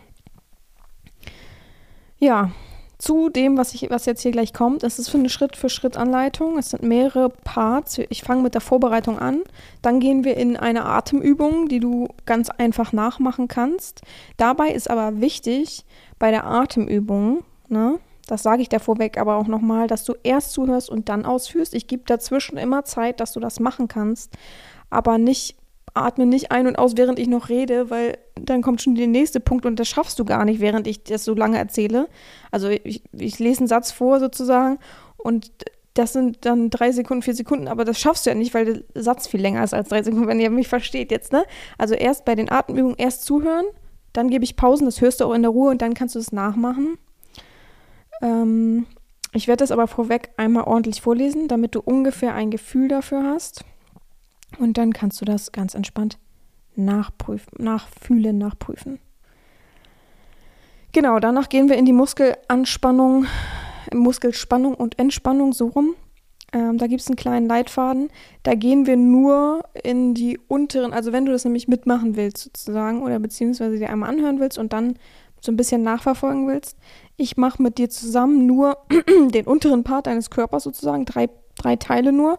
Ja, 2.18 2.50
zu 2.98 3.28
dem, 3.28 3.56
was, 3.56 3.74
ich, 3.74 3.90
was 3.90 4.06
jetzt 4.06 4.22
hier 4.22 4.32
gleich 4.32 4.52
kommt. 4.52 4.82
Es 4.82 4.98
ist 4.98 5.08
für 5.08 5.18
eine 5.18 5.28
Schritt-für-Schritt-Anleitung. 5.28 6.58
Es 6.58 6.70
sind 6.70 6.82
mehrere 6.82 7.28
Parts. 7.28 7.98
Ich 8.08 8.22
fange 8.22 8.42
mit 8.42 8.54
der 8.54 8.60
Vorbereitung 8.60 9.18
an. 9.18 9.42
Dann 9.82 10.00
gehen 10.00 10.24
wir 10.24 10.36
in 10.36 10.56
eine 10.56 10.84
Atemübung, 10.84 11.68
die 11.68 11.78
du 11.78 12.08
ganz 12.26 12.50
einfach 12.50 12.92
nachmachen 12.92 13.46
kannst. 13.46 14.02
Dabei 14.36 14.70
ist 14.70 14.90
aber 14.90 15.20
wichtig, 15.20 15.84
bei 16.18 16.32
der 16.32 16.44
Atemübung, 16.44 17.44
ne, 17.68 18.00
das 18.26 18.42
sage 18.42 18.62
ich 18.62 18.68
dir 18.68 18.80
vorweg 18.80 19.16
aber 19.16 19.36
auch 19.36 19.46
nochmal, 19.46 19.86
dass 19.86 20.04
du 20.04 20.14
erst 20.22 20.52
zuhörst 20.52 20.90
und 20.90 21.08
dann 21.08 21.24
ausführst. 21.24 21.74
Ich 21.74 21.86
gebe 21.86 22.02
dazwischen 22.04 22.58
immer 22.58 22.84
Zeit, 22.84 23.20
dass 23.20 23.32
du 23.32 23.40
das 23.40 23.58
machen 23.58 23.88
kannst, 23.88 24.32
aber 24.90 25.18
nicht 25.18 25.56
atme 25.94 26.26
nicht 26.26 26.52
ein 26.52 26.66
und 26.66 26.78
aus, 26.78 26.96
während 26.96 27.18
ich 27.18 27.28
noch 27.28 27.48
rede, 27.48 27.90
weil 27.90 28.18
dann 28.40 28.62
kommt 28.62 28.82
schon 28.82 28.94
der 28.94 29.06
nächste 29.06 29.40
Punkt 29.40 29.66
und 29.66 29.76
das 29.76 29.88
schaffst 29.88 30.18
du 30.18 30.24
gar 30.24 30.44
nicht, 30.44 30.60
während 30.60 30.86
ich 30.86 31.04
das 31.04 31.24
so 31.24 31.34
lange 31.34 31.58
erzähle. 31.58 32.08
Also 32.50 32.68
ich, 32.68 33.02
ich 33.12 33.38
lese 33.38 33.60
einen 33.60 33.68
Satz 33.68 33.90
vor 33.90 34.20
sozusagen 34.20 34.78
und 35.16 35.50
das 35.94 36.12
sind 36.12 36.44
dann 36.44 36.70
drei 36.70 36.92
Sekunden, 36.92 37.22
vier 37.22 37.34
Sekunden, 37.34 37.66
aber 37.66 37.84
das 37.84 37.98
schaffst 37.98 38.24
du 38.24 38.30
ja 38.30 38.36
nicht, 38.36 38.54
weil 38.54 38.84
der 38.92 39.02
Satz 39.02 39.26
viel 39.26 39.40
länger 39.40 39.64
ist 39.64 39.74
als 39.74 39.88
drei 39.88 40.02
Sekunden, 40.02 40.28
wenn 40.28 40.40
ihr 40.40 40.50
mich 40.50 40.68
versteht 40.68 41.10
jetzt, 41.10 41.32
ne? 41.32 41.44
Also 41.76 41.94
erst 41.94 42.24
bei 42.24 42.36
den 42.36 42.50
Atemübungen 42.50 42.96
erst 42.96 43.24
zuhören, 43.24 43.64
dann 44.12 44.30
gebe 44.30 44.44
ich 44.44 44.56
Pausen, 44.56 44.84
das 44.84 45.00
hörst 45.00 45.20
du 45.20 45.24
auch 45.24 45.34
in 45.34 45.42
der 45.42 45.50
Ruhe 45.50 45.70
und 45.70 45.82
dann 45.82 45.94
kannst 45.94 46.14
du 46.14 46.20
es 46.20 46.30
nachmachen. 46.30 46.98
Ähm, 48.22 48.86
ich 49.32 49.48
werde 49.48 49.62
das 49.62 49.72
aber 49.72 49.88
vorweg 49.88 50.30
einmal 50.36 50.64
ordentlich 50.64 51.02
vorlesen, 51.02 51.48
damit 51.48 51.74
du 51.74 51.80
ungefähr 51.80 52.34
ein 52.34 52.50
Gefühl 52.50 52.88
dafür 52.88 53.24
hast. 53.24 53.64
Und 54.58 54.78
dann 54.78 54.92
kannst 54.92 55.20
du 55.20 55.24
das 55.24 55.52
ganz 55.52 55.74
entspannt 55.74 56.18
nachprüfen, 56.74 57.52
nachfühlen, 57.58 58.38
nachprüfen. 58.38 58.98
Genau, 60.92 61.18
danach 61.18 61.48
gehen 61.48 61.68
wir 61.68 61.76
in 61.76 61.84
die 61.84 61.92
Muskelanspannung, 61.92 63.26
Muskelspannung 63.92 64.74
und 64.74 64.98
Entspannung 64.98 65.52
so 65.52 65.66
rum. 65.66 65.94
Ähm, 66.52 66.78
da 66.78 66.86
gibt 66.86 67.02
es 67.02 67.08
einen 67.08 67.16
kleinen 67.16 67.46
Leitfaden. 67.46 68.08
Da 68.42 68.54
gehen 68.54 68.86
wir 68.86 68.96
nur 68.96 69.64
in 69.82 70.14
die 70.14 70.38
unteren, 70.48 70.94
also 70.94 71.12
wenn 71.12 71.26
du 71.26 71.32
das 71.32 71.44
nämlich 71.44 71.68
mitmachen 71.68 72.16
willst 72.16 72.38
sozusagen 72.38 73.02
oder 73.02 73.18
beziehungsweise 73.18 73.78
dir 73.78 73.90
einmal 73.90 74.08
anhören 74.08 74.40
willst 74.40 74.56
und 74.56 74.72
dann 74.72 74.94
so 75.40 75.52
ein 75.52 75.56
bisschen 75.56 75.82
nachverfolgen 75.82 76.48
willst. 76.48 76.76
Ich 77.16 77.36
mache 77.36 77.62
mit 77.62 77.78
dir 77.78 77.90
zusammen 77.90 78.46
nur 78.46 78.78
den 79.34 79.46
unteren 79.46 79.84
Part 79.84 80.06
deines 80.06 80.30
Körpers 80.30 80.64
sozusagen, 80.64 81.04
drei, 81.04 81.28
drei 81.56 81.76
Teile 81.76 82.12
nur 82.12 82.38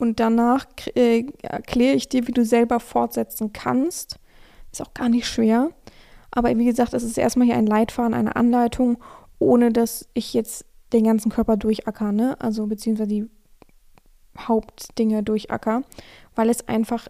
und 0.00 0.18
danach 0.18 0.66
äh, 0.94 1.26
erkläre 1.42 1.94
ich 1.94 2.08
dir, 2.08 2.26
wie 2.26 2.32
du 2.32 2.44
selber 2.44 2.80
fortsetzen 2.80 3.52
kannst. 3.52 4.16
Ist 4.72 4.80
auch 4.80 4.94
gar 4.94 5.10
nicht 5.10 5.26
schwer. 5.26 5.70
Aber 6.30 6.56
wie 6.56 6.64
gesagt, 6.64 6.94
es 6.94 7.02
ist 7.02 7.18
erstmal 7.18 7.46
hier 7.46 7.56
ein 7.56 7.66
Leitfaden, 7.66 8.14
eine 8.14 8.34
Anleitung, 8.34 8.96
ohne 9.38 9.72
dass 9.72 10.08
ich 10.14 10.32
jetzt 10.32 10.64
den 10.94 11.04
ganzen 11.04 11.30
Körper 11.30 11.56
durchacker, 11.56 12.12
ne? 12.12 12.40
Also 12.40 12.66
beziehungsweise 12.66 13.08
die 13.08 13.28
Hauptdinge 14.38 15.22
durchacker, 15.22 15.82
weil 16.34 16.48
es 16.48 16.66
einfach 16.66 17.06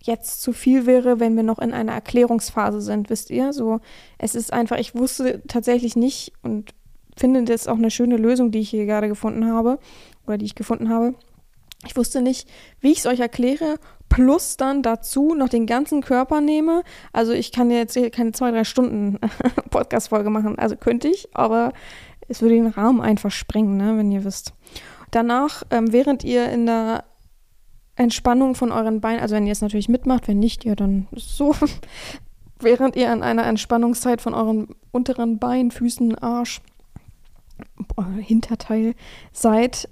jetzt 0.00 0.40
zu 0.40 0.54
viel 0.54 0.86
wäre, 0.86 1.20
wenn 1.20 1.36
wir 1.36 1.42
noch 1.42 1.58
in 1.58 1.74
einer 1.74 1.92
Erklärungsphase 1.92 2.80
sind, 2.80 3.10
wisst 3.10 3.28
ihr? 3.30 3.52
So, 3.52 3.80
es 4.16 4.34
ist 4.34 4.50
einfach, 4.50 4.78
ich 4.78 4.94
wusste 4.94 5.42
tatsächlich 5.46 5.94
nicht 5.94 6.32
und 6.42 6.72
finde 7.16 7.44
das 7.44 7.68
auch 7.68 7.76
eine 7.76 7.90
schöne 7.90 8.16
Lösung, 8.16 8.50
die 8.50 8.60
ich 8.60 8.70
hier 8.70 8.86
gerade 8.86 9.08
gefunden 9.08 9.46
habe 9.52 9.78
oder 10.26 10.38
die 10.38 10.46
ich 10.46 10.54
gefunden 10.54 10.88
habe 10.88 11.14
ich 11.86 11.96
wusste 11.96 12.20
nicht, 12.20 12.48
wie 12.80 12.92
ich 12.92 12.98
es 12.98 13.06
euch 13.06 13.20
erkläre, 13.20 13.78
plus 14.08 14.56
dann 14.56 14.82
dazu 14.82 15.34
noch 15.34 15.48
den 15.48 15.66
ganzen 15.66 16.02
Körper 16.02 16.40
nehme. 16.40 16.82
Also 17.12 17.32
ich 17.32 17.52
kann 17.52 17.70
jetzt 17.70 17.98
keine 18.12 18.32
zwei, 18.32 18.50
drei 18.50 18.64
Stunden 18.64 19.18
Podcast-Folge 19.70 20.30
machen. 20.30 20.58
Also 20.58 20.76
könnte 20.76 21.08
ich, 21.08 21.28
aber 21.32 21.72
es 22.28 22.42
würde 22.42 22.54
den 22.54 22.66
Rahmen 22.66 23.00
einfach 23.00 23.30
sprengen, 23.30 23.76
ne, 23.76 23.96
wenn 23.96 24.12
ihr 24.12 24.24
wisst. 24.24 24.52
Danach, 25.10 25.62
ähm, 25.70 25.92
während 25.92 26.22
ihr 26.22 26.50
in 26.50 26.66
der 26.66 27.04
Entspannung 27.96 28.54
von 28.54 28.72
euren 28.72 29.00
Beinen, 29.00 29.20
also 29.20 29.34
wenn 29.34 29.46
ihr 29.46 29.52
es 29.52 29.62
natürlich 29.62 29.88
mitmacht, 29.88 30.28
wenn 30.28 30.38
nicht, 30.38 30.64
ja, 30.64 30.74
dann 30.74 31.08
so. 31.12 31.54
während 32.60 32.96
ihr 32.96 33.10
an 33.10 33.22
einer 33.22 33.46
Entspannungszeit 33.46 34.20
von 34.20 34.34
euren 34.34 34.68
unteren 34.90 35.38
Beinen, 35.38 35.70
Füßen, 35.70 36.16
Arsch, 36.16 36.60
Hinterteil 38.20 38.94
seid, 39.32 39.88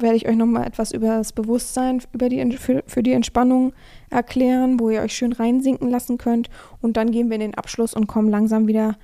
werde 0.00 0.16
ich 0.16 0.28
euch 0.28 0.36
nochmal 0.36 0.66
etwas 0.66 0.92
über 0.92 1.08
das 1.08 1.32
Bewusstsein 1.32 2.02
über 2.12 2.28
die, 2.28 2.56
für, 2.56 2.82
für 2.86 3.02
die 3.02 3.12
Entspannung 3.12 3.72
erklären, 4.10 4.80
wo 4.80 4.90
ihr 4.90 5.02
euch 5.02 5.14
schön 5.14 5.32
reinsinken 5.32 5.90
lassen 5.90 6.18
könnt. 6.18 6.48
Und 6.80 6.96
dann 6.96 7.10
gehen 7.10 7.28
wir 7.28 7.34
in 7.34 7.40
den 7.40 7.54
Abschluss 7.54 7.94
und 7.94 8.06
kommen 8.06 8.30
langsam 8.30 8.66
wieder 8.66 8.96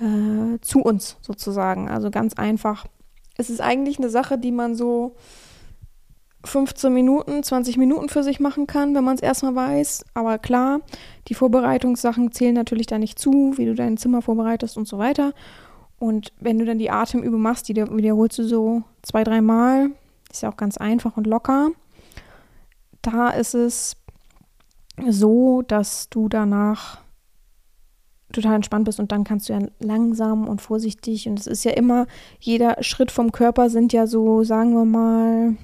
äh, 0.00 0.58
zu 0.60 0.80
uns 0.80 1.16
sozusagen. 1.20 1.88
Also 1.88 2.10
ganz 2.10 2.34
einfach. 2.34 2.86
Es 3.36 3.50
ist 3.50 3.60
eigentlich 3.60 3.98
eine 3.98 4.10
Sache, 4.10 4.38
die 4.38 4.52
man 4.52 4.74
so 4.74 5.14
15 6.44 6.92
Minuten, 6.92 7.42
20 7.42 7.76
Minuten 7.76 8.08
für 8.08 8.22
sich 8.22 8.40
machen 8.40 8.66
kann, 8.66 8.94
wenn 8.94 9.04
man 9.04 9.14
es 9.14 9.22
erstmal 9.22 9.54
weiß. 9.54 10.04
Aber 10.14 10.38
klar, 10.38 10.80
die 11.28 11.34
Vorbereitungssachen 11.34 12.32
zählen 12.32 12.54
natürlich 12.54 12.86
da 12.86 12.98
nicht 12.98 13.18
zu, 13.18 13.54
wie 13.56 13.66
du 13.66 13.74
dein 13.74 13.96
Zimmer 13.96 14.22
vorbereitest 14.22 14.76
und 14.76 14.88
so 14.88 14.98
weiter. 14.98 15.32
Und 15.98 16.32
wenn 16.40 16.58
du 16.58 16.64
dann 16.64 16.78
die 16.78 16.90
Atemübung 16.90 17.40
machst, 17.40 17.68
die 17.68 17.76
wiederholst 17.76 18.38
du 18.38 18.42
so 18.42 18.82
zwei, 19.02 19.22
dreimal. 19.22 19.90
Ist 20.32 20.42
ja 20.42 20.50
auch 20.50 20.56
ganz 20.56 20.78
einfach 20.78 21.16
und 21.16 21.26
locker. 21.26 21.70
Da 23.02 23.30
ist 23.30 23.54
es 23.54 23.96
so, 25.06 25.62
dass 25.62 26.08
du 26.08 26.28
danach 26.28 27.00
total 28.32 28.54
entspannt 28.56 28.86
bist 28.86 28.98
und 28.98 29.12
dann 29.12 29.24
kannst 29.24 29.48
du 29.48 29.52
ja 29.52 29.60
langsam 29.78 30.48
und 30.48 30.62
vorsichtig 30.62 31.28
und 31.28 31.38
es 31.38 31.46
ist 31.46 31.64
ja 31.64 31.72
immer, 31.72 32.06
jeder 32.40 32.82
Schritt 32.82 33.10
vom 33.10 33.30
Körper 33.30 33.68
sind 33.68 33.92
ja 33.92 34.06
so, 34.06 34.42
sagen 34.42 34.72
wir 34.72 34.86
mal, 34.86 35.56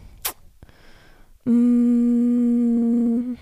mm, 1.47 3.39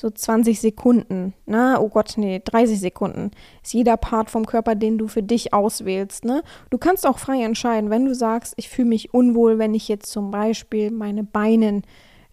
so 0.00 0.08
20 0.08 0.58
Sekunden, 0.58 1.34
ne? 1.44 1.76
Oh 1.78 1.90
Gott, 1.90 2.14
nee, 2.16 2.40
30 2.42 2.80
Sekunden 2.80 3.32
ist 3.62 3.74
jeder 3.74 3.98
Part 3.98 4.30
vom 4.30 4.46
Körper, 4.46 4.74
den 4.74 4.96
du 4.96 5.08
für 5.08 5.22
dich 5.22 5.52
auswählst, 5.52 6.24
ne? 6.24 6.42
Du 6.70 6.78
kannst 6.78 7.06
auch 7.06 7.18
frei 7.18 7.42
entscheiden, 7.42 7.90
wenn 7.90 8.06
du 8.06 8.14
sagst, 8.14 8.54
ich 8.56 8.70
fühle 8.70 8.88
mich 8.88 9.12
unwohl, 9.12 9.58
wenn 9.58 9.74
ich 9.74 9.88
jetzt 9.88 10.10
zum 10.10 10.30
Beispiel 10.30 10.90
meine 10.90 11.22
Beine 11.22 11.82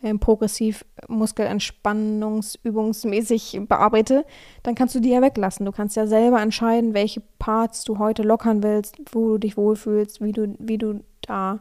äh, 0.01 0.13
progressiv 0.13 0.85
muskelentspannungsübungsmäßig 1.09 3.59
bearbeite, 3.67 4.23
dann 4.63 4.75
kannst 4.75 4.95
du 4.95 5.01
die 5.01 5.09
ja 5.09 5.21
weglassen. 5.21 5.65
Du 5.65 5.73
kannst 5.73 5.97
ja 5.97 6.07
selber 6.07 6.41
entscheiden, 6.41 6.93
welche 6.93 7.21
Parts 7.37 7.83
du 7.83 7.99
heute 7.99 8.23
lockern 8.23 8.63
willst, 8.63 8.95
wo 9.11 9.31
du 9.31 9.39
dich 9.39 9.57
wohlfühlst, 9.57 10.21
wie 10.21 10.31
du, 10.31 10.55
wie 10.59 10.77
du 10.77 11.03
da 11.21 11.59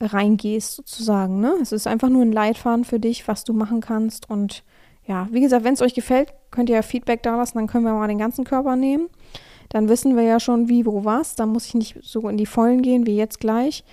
reingehst 0.00 0.76
sozusagen. 0.76 1.40
Ne? 1.40 1.56
Es 1.60 1.72
ist 1.72 1.88
einfach 1.88 2.08
nur 2.08 2.22
ein 2.22 2.30
Leitfaden 2.30 2.84
für 2.84 3.00
dich, 3.00 3.26
was 3.26 3.42
du 3.42 3.52
machen 3.52 3.80
kannst. 3.80 4.30
Und 4.30 4.62
ja, 5.06 5.28
wie 5.30 5.40
gesagt, 5.40 5.64
wenn 5.64 5.74
es 5.74 5.82
euch 5.82 5.94
gefällt, 5.94 6.32
könnt 6.50 6.68
ihr 6.68 6.76
ja 6.76 6.82
Feedback 6.82 7.22
da 7.22 7.36
lassen, 7.36 7.58
dann 7.58 7.66
können 7.66 7.84
wir 7.84 7.92
mal 7.92 8.08
den 8.08 8.18
ganzen 8.18 8.44
Körper 8.44 8.76
nehmen. 8.76 9.08
Dann 9.68 9.88
wissen 9.88 10.16
wir 10.16 10.22
ja 10.22 10.38
schon, 10.38 10.68
wie, 10.68 10.86
wo, 10.86 11.04
was. 11.04 11.34
Dann 11.34 11.48
muss 11.48 11.66
ich 11.66 11.74
nicht 11.74 11.98
so 12.02 12.28
in 12.28 12.36
die 12.36 12.46
Vollen 12.46 12.82
gehen 12.82 13.06
wie 13.06 13.16
jetzt 13.16 13.40
gleich. 13.40 13.84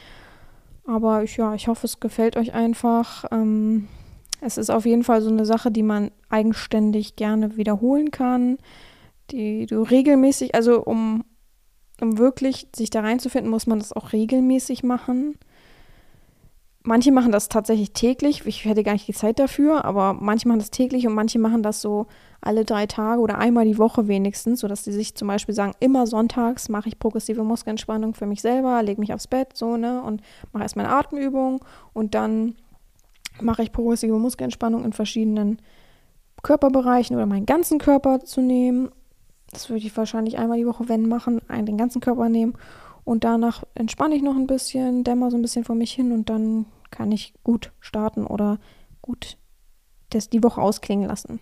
Aber 0.86 1.24
ich, 1.24 1.38
ja, 1.38 1.54
ich 1.54 1.68
hoffe, 1.68 1.86
es 1.86 2.00
gefällt 2.00 2.36
euch 2.36 2.54
einfach. 2.54 3.26
Ähm, 3.32 3.88
es 4.42 4.58
ist 4.58 4.70
auf 4.70 4.86
jeden 4.86 5.04
Fall 5.04 5.22
so 5.22 5.30
eine 5.30 5.46
Sache, 5.46 5.72
die 5.72 5.84
man 5.84 6.12
eigenständig 6.30 7.16
gerne 7.16 7.58
wiederholen 7.58 8.12
kann, 8.12 8.58
die 9.32 9.66
du 9.66 9.84
regelmäßig, 9.84 10.56
also 10.56 10.84
um, 10.84 11.24
um 12.02 12.18
wirklich 12.18 12.68
sich 12.76 12.90
da 12.90 13.02
reinzufinden, 13.02 13.52
muss 13.52 13.68
man 13.68 13.80
das 13.80 13.94
auch 13.94 14.14
regelmäßig 14.14 14.84
machen. 14.84 15.38
Manche 16.90 17.12
machen 17.12 17.32
das 17.32 17.50
tatsächlich 17.50 17.92
täglich. 17.94 18.48
Ich 18.48 18.66
hätte 18.66 18.82
gar 18.82 18.94
nicht 18.94 19.08
die 19.08 19.14
Zeit 19.14 19.38
dafür, 19.38 19.86
aber 19.86 20.14
manche 20.14 20.48
machen 20.48 20.58
das 20.58 20.72
täglich 20.72 21.06
und 21.06 21.14
manche 21.14 21.38
machen 21.38 21.62
das 21.62 21.82
so 21.82 22.08
alle 22.42 22.66
drei 22.66 22.88
Tage 22.88 23.22
oder 23.22 23.38
einmal 23.38 23.66
die 23.66 23.78
Woche 23.78 24.08
wenigstens, 24.08 24.62
sodass 24.62 24.86
sie 24.86 24.92
sich 24.92 25.14
zum 25.14 25.28
Beispiel 25.28 25.54
sagen, 25.54 25.74
immer 25.80 26.08
sonntags 26.08 26.68
mache 26.68 26.90
ich 26.90 26.98
progressive 26.98 27.44
Muskelentspannung 27.44 28.16
für 28.16 28.26
mich 28.26 28.42
selber, 28.42 28.82
lege 28.82 29.00
mich 29.00 29.14
aufs 29.14 29.28
Bett, 29.28 29.50
so, 29.56 29.78
ne, 29.78 30.02
und 30.02 30.24
mache 30.52 30.64
erst 30.64 30.78
meine 30.78 30.90
Atemübung 30.90 31.64
und 31.94 32.16
dann 32.16 32.56
mache 33.40 33.62
ich 33.62 33.72
progressive 33.72 34.18
Muskelentspannung 34.18 34.84
in 34.84 34.92
verschiedenen 34.92 35.62
Körperbereichen 36.42 37.16
oder 37.16 37.28
meinen 37.28 37.46
ganzen 37.46 37.78
Körper 37.78 38.26
zu 38.26 38.42
nehmen. 38.42 38.90
Das 39.52 39.70
würde 39.70 39.86
ich 39.86 39.96
wahrscheinlich 39.96 40.40
einmal 40.40 40.58
die 40.58 40.66
Woche, 40.66 40.90
wenn 40.90 41.08
machen, 41.08 41.40
einen 41.50 41.68
den 41.68 41.78
ganzen 41.78 42.02
Körper 42.02 42.30
nehmen 42.30 42.56
und 43.06 43.24
danach 43.24 43.64
entspanne 43.76 44.16
ich 44.16 44.24
noch 44.24 44.36
ein 44.36 44.48
bisschen, 44.48 45.04
dämmer 45.04 45.30
so 45.30 45.38
ein 45.38 45.44
bisschen 45.44 45.64
vor 45.64 45.76
mich 45.76 45.92
hin 45.92 46.12
und 46.12 46.32
dann 46.32 46.66
kann 46.92 47.12
ich 47.12 47.34
gut 47.44 47.72
starten 47.80 48.26
oder 48.26 48.60
gut 49.02 49.38
das 50.10 50.30
die 50.30 50.44
Woche 50.44 50.62
ausklingen 50.62 51.08
lassen. 51.08 51.40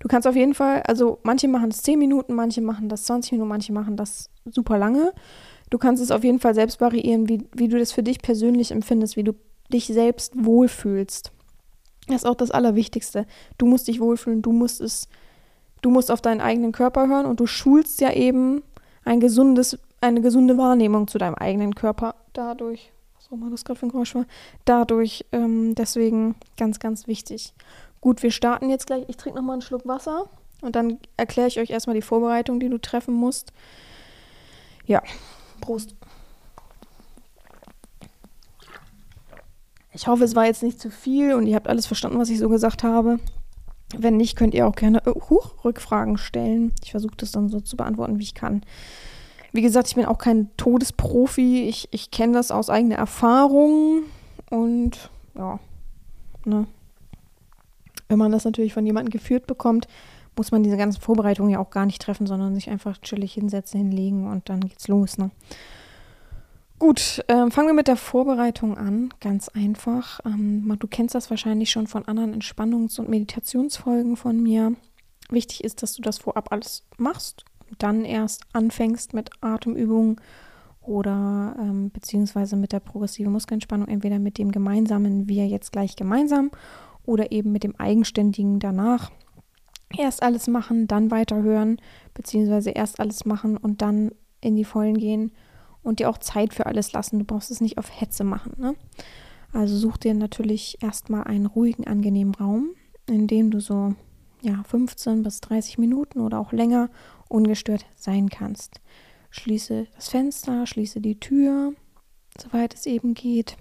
Du 0.00 0.06
kannst 0.06 0.28
auf 0.28 0.36
jeden 0.36 0.54
Fall, 0.54 0.82
also 0.82 1.18
manche 1.22 1.48
machen 1.48 1.70
es 1.70 1.82
10 1.82 1.98
Minuten, 1.98 2.34
manche 2.34 2.60
machen 2.60 2.88
das 2.88 3.04
20 3.04 3.32
Minuten, 3.32 3.48
manche 3.48 3.72
machen 3.72 3.96
das 3.96 4.30
super 4.44 4.78
lange. 4.78 5.12
Du 5.70 5.78
kannst 5.78 6.02
es 6.02 6.10
auf 6.10 6.22
jeden 6.24 6.38
Fall 6.38 6.54
selbst 6.54 6.80
variieren, 6.80 7.28
wie, 7.28 7.48
wie 7.52 7.68
du 7.68 7.78
das 7.78 7.92
für 7.92 8.02
dich 8.02 8.20
persönlich 8.20 8.70
empfindest, 8.70 9.16
wie 9.16 9.24
du 9.24 9.32
dich 9.72 9.86
selbst 9.86 10.32
wohlfühlst. 10.36 11.32
Das 12.06 12.16
ist 12.16 12.26
auch 12.26 12.36
das 12.36 12.50
Allerwichtigste. 12.50 13.26
Du 13.58 13.66
musst 13.66 13.88
dich 13.88 14.00
wohlfühlen, 14.00 14.40
du 14.40 14.52
musst 14.52 14.80
es, 14.80 15.08
du 15.82 15.90
musst 15.90 16.10
auf 16.10 16.22
deinen 16.22 16.40
eigenen 16.40 16.72
Körper 16.72 17.08
hören 17.08 17.26
und 17.26 17.40
du 17.40 17.46
schulst 17.46 18.00
ja 18.00 18.12
eben 18.12 18.62
ein 19.04 19.20
gesundes 19.20 19.78
eine 20.00 20.20
gesunde 20.20 20.56
Wahrnehmung 20.58 21.08
zu 21.08 21.18
deinem 21.18 21.34
eigenen 21.34 21.74
Körper 21.74 22.14
dadurch. 22.32 22.92
Was 23.30 23.42
auch 23.42 23.50
das 23.50 23.64
gerade 23.64 23.78
für 23.78 23.86
ein 23.86 23.90
Geräusch 23.90 24.14
war. 24.14 24.26
Dadurch, 24.64 25.26
ähm, 25.32 25.74
deswegen 25.74 26.34
ganz, 26.56 26.78
ganz 26.78 27.06
wichtig. 27.06 27.54
Gut, 28.00 28.22
wir 28.22 28.30
starten 28.30 28.70
jetzt 28.70 28.86
gleich. 28.86 29.04
Ich 29.08 29.16
trinke 29.16 29.38
nochmal 29.38 29.54
einen 29.54 29.62
Schluck 29.62 29.86
Wasser 29.86 30.30
und 30.62 30.76
dann 30.76 30.98
erkläre 31.16 31.48
ich 31.48 31.58
euch 31.58 31.70
erstmal 31.70 31.94
die 31.94 32.02
Vorbereitung, 32.02 32.58
die 32.60 32.68
du 32.68 32.78
treffen 32.78 33.14
musst. 33.14 33.52
Ja, 34.86 35.02
Prost. 35.60 35.94
Ich 39.92 40.06
hoffe, 40.06 40.24
es 40.24 40.36
war 40.36 40.46
jetzt 40.46 40.62
nicht 40.62 40.80
zu 40.80 40.90
viel 40.90 41.34
und 41.34 41.46
ihr 41.46 41.56
habt 41.56 41.68
alles 41.68 41.86
verstanden, 41.86 42.18
was 42.18 42.30
ich 42.30 42.38
so 42.38 42.48
gesagt 42.48 42.82
habe. 42.82 43.18
Wenn 43.96 44.16
nicht, 44.16 44.36
könnt 44.36 44.54
ihr 44.54 44.66
auch 44.66 44.74
gerne 44.74 45.02
uh, 45.06 45.40
Rückfragen 45.64 46.18
stellen. 46.18 46.72
Ich 46.84 46.92
versuche 46.92 47.16
das 47.16 47.32
dann 47.32 47.48
so 47.48 47.60
zu 47.60 47.76
beantworten, 47.76 48.18
wie 48.18 48.22
ich 48.22 48.34
kann. 48.34 48.62
Wie 49.52 49.62
gesagt, 49.62 49.88
ich 49.88 49.94
bin 49.94 50.04
auch 50.04 50.18
kein 50.18 50.50
Todesprofi. 50.56 51.68
Ich, 51.68 51.88
ich 51.90 52.10
kenne 52.10 52.34
das 52.34 52.50
aus 52.50 52.70
eigener 52.70 52.96
Erfahrung. 52.96 54.02
Und 54.50 55.10
ja, 55.34 55.58
ne. 56.44 56.66
Wenn 58.08 58.18
man 58.18 58.32
das 58.32 58.44
natürlich 58.44 58.72
von 58.72 58.86
jemandem 58.86 59.10
geführt 59.10 59.46
bekommt, 59.46 59.86
muss 60.36 60.50
man 60.50 60.62
diese 60.62 60.76
ganzen 60.76 61.00
Vorbereitungen 61.00 61.50
ja 61.50 61.58
auch 61.58 61.70
gar 61.70 61.84
nicht 61.84 62.00
treffen, 62.00 62.26
sondern 62.26 62.54
sich 62.54 62.70
einfach 62.70 62.98
chillig 62.98 63.34
hinsetzen, 63.34 63.80
hinlegen 63.80 64.30
und 64.30 64.48
dann 64.48 64.60
geht's 64.60 64.88
los. 64.88 65.18
Ne? 65.18 65.30
Gut, 66.78 67.22
äh, 67.26 67.50
fangen 67.50 67.68
wir 67.68 67.74
mit 67.74 67.88
der 67.88 67.96
Vorbereitung 67.96 68.78
an. 68.78 69.12
Ganz 69.20 69.48
einfach. 69.48 70.20
Ähm, 70.24 70.74
du 70.78 70.86
kennst 70.86 71.14
das 71.14 71.28
wahrscheinlich 71.28 71.70
schon 71.70 71.86
von 71.86 72.06
anderen 72.06 72.40
Entspannungs- 72.40 72.98
und 72.98 73.08
Meditationsfolgen 73.10 74.16
von 74.16 74.42
mir. 74.42 74.74
Wichtig 75.28 75.64
ist, 75.64 75.82
dass 75.82 75.94
du 75.94 76.02
das 76.02 76.18
vorab 76.18 76.52
alles 76.52 76.84
machst 76.96 77.44
dann 77.78 78.04
erst 78.04 78.42
anfängst 78.52 79.14
mit 79.14 79.30
Atemübungen 79.40 80.16
oder 80.80 81.54
ähm, 81.58 81.90
beziehungsweise 81.90 82.56
mit 82.56 82.72
der 82.72 82.80
progressiven 82.80 83.32
Muskelentspannung, 83.32 83.88
entweder 83.88 84.18
mit 84.18 84.38
dem 84.38 84.52
gemeinsamen, 84.52 85.28
wir 85.28 85.46
jetzt 85.46 85.72
gleich 85.72 85.96
gemeinsam, 85.96 86.50
oder 87.04 87.32
eben 87.32 87.52
mit 87.52 87.64
dem 87.64 87.76
eigenständigen 87.76 88.58
danach. 88.58 89.10
Erst 89.96 90.22
alles 90.22 90.46
machen, 90.46 90.86
dann 90.86 91.10
weiterhören, 91.10 91.78
beziehungsweise 92.12 92.70
erst 92.70 93.00
alles 93.00 93.24
machen 93.24 93.56
und 93.56 93.80
dann 93.80 94.12
in 94.40 94.56
die 94.56 94.64
Vollen 94.64 94.98
gehen 94.98 95.32
und 95.82 96.00
dir 96.00 96.10
auch 96.10 96.18
Zeit 96.18 96.52
für 96.52 96.66
alles 96.66 96.92
lassen. 96.92 97.18
Du 97.18 97.24
brauchst 97.24 97.50
es 97.50 97.62
nicht 97.62 97.78
auf 97.78 98.00
Hetze 98.00 98.24
machen. 98.24 98.52
Ne? 98.58 98.74
Also 99.52 99.76
such 99.76 99.96
dir 99.96 100.12
natürlich 100.14 100.78
erstmal 100.82 101.24
einen 101.24 101.46
ruhigen, 101.46 101.86
angenehmen 101.86 102.34
Raum, 102.34 102.70
in 103.06 103.26
dem 103.26 103.50
du 103.50 103.60
so 103.60 103.94
ja, 104.42 104.62
15 104.62 105.22
bis 105.22 105.40
30 105.40 105.78
Minuten 105.78 106.20
oder 106.20 106.38
auch 106.38 106.52
länger 106.52 106.90
ungestört 107.28 107.86
sein 107.96 108.28
kannst. 108.28 108.80
Schließe 109.30 109.86
das 109.94 110.08
Fenster, 110.08 110.66
schließe 110.66 111.00
die 111.00 111.20
Tür, 111.20 111.74
soweit 112.38 112.74
es 112.74 112.86
eben 112.86 113.14
geht. 113.14 113.56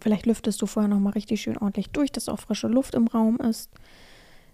Vielleicht 0.00 0.26
lüftest 0.26 0.60
du 0.60 0.66
vorher 0.66 0.88
nochmal 0.88 1.12
richtig 1.12 1.42
schön 1.42 1.58
ordentlich 1.58 1.90
durch, 1.90 2.10
dass 2.10 2.28
auch 2.28 2.40
frische 2.40 2.68
Luft 2.68 2.94
im 2.94 3.06
Raum 3.06 3.36
ist. 3.36 3.70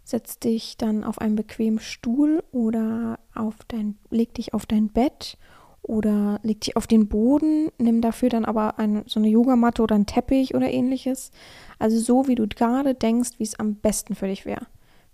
Setz 0.04 0.38
dich 0.38 0.76
dann 0.76 1.02
auf 1.04 1.20
einen 1.20 1.36
bequemen 1.36 1.80
Stuhl 1.80 2.42
oder 2.52 3.18
auf 3.34 3.56
dein, 3.68 3.96
leg 4.10 4.34
dich 4.34 4.54
auf 4.54 4.66
dein 4.66 4.88
Bett 4.88 5.38
oder 5.82 6.40
leg 6.42 6.60
dich 6.60 6.76
auf 6.76 6.86
den 6.86 7.08
Boden. 7.08 7.70
Nimm 7.78 8.00
dafür 8.00 8.28
dann 8.28 8.44
aber 8.44 8.78
ein, 8.78 9.04
so 9.06 9.20
eine 9.20 9.28
Yogamatte 9.28 9.82
oder 9.82 9.94
einen 9.94 10.06
Teppich 10.06 10.54
oder 10.54 10.70
ähnliches. 10.70 11.30
Also 11.78 11.98
so, 11.98 12.28
wie 12.28 12.34
du 12.34 12.46
gerade 12.46 12.94
denkst, 12.94 13.30
wie 13.38 13.44
es 13.44 13.58
am 13.58 13.76
besten 13.76 14.14
für 14.14 14.26
dich 14.26 14.46
wäre 14.46 14.66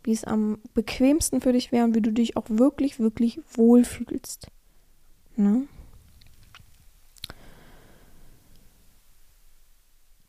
wie 0.04 0.12
es 0.12 0.24
am 0.24 0.58
bequemsten 0.74 1.40
für 1.40 1.52
dich 1.52 1.72
wäre 1.72 1.84
und 1.84 1.94
wie 1.94 2.00
du 2.00 2.12
dich 2.12 2.36
auch 2.36 2.46
wirklich, 2.48 2.98
wirklich 2.98 3.40
wohlfühlst. 3.54 4.48
Ne? 5.36 5.66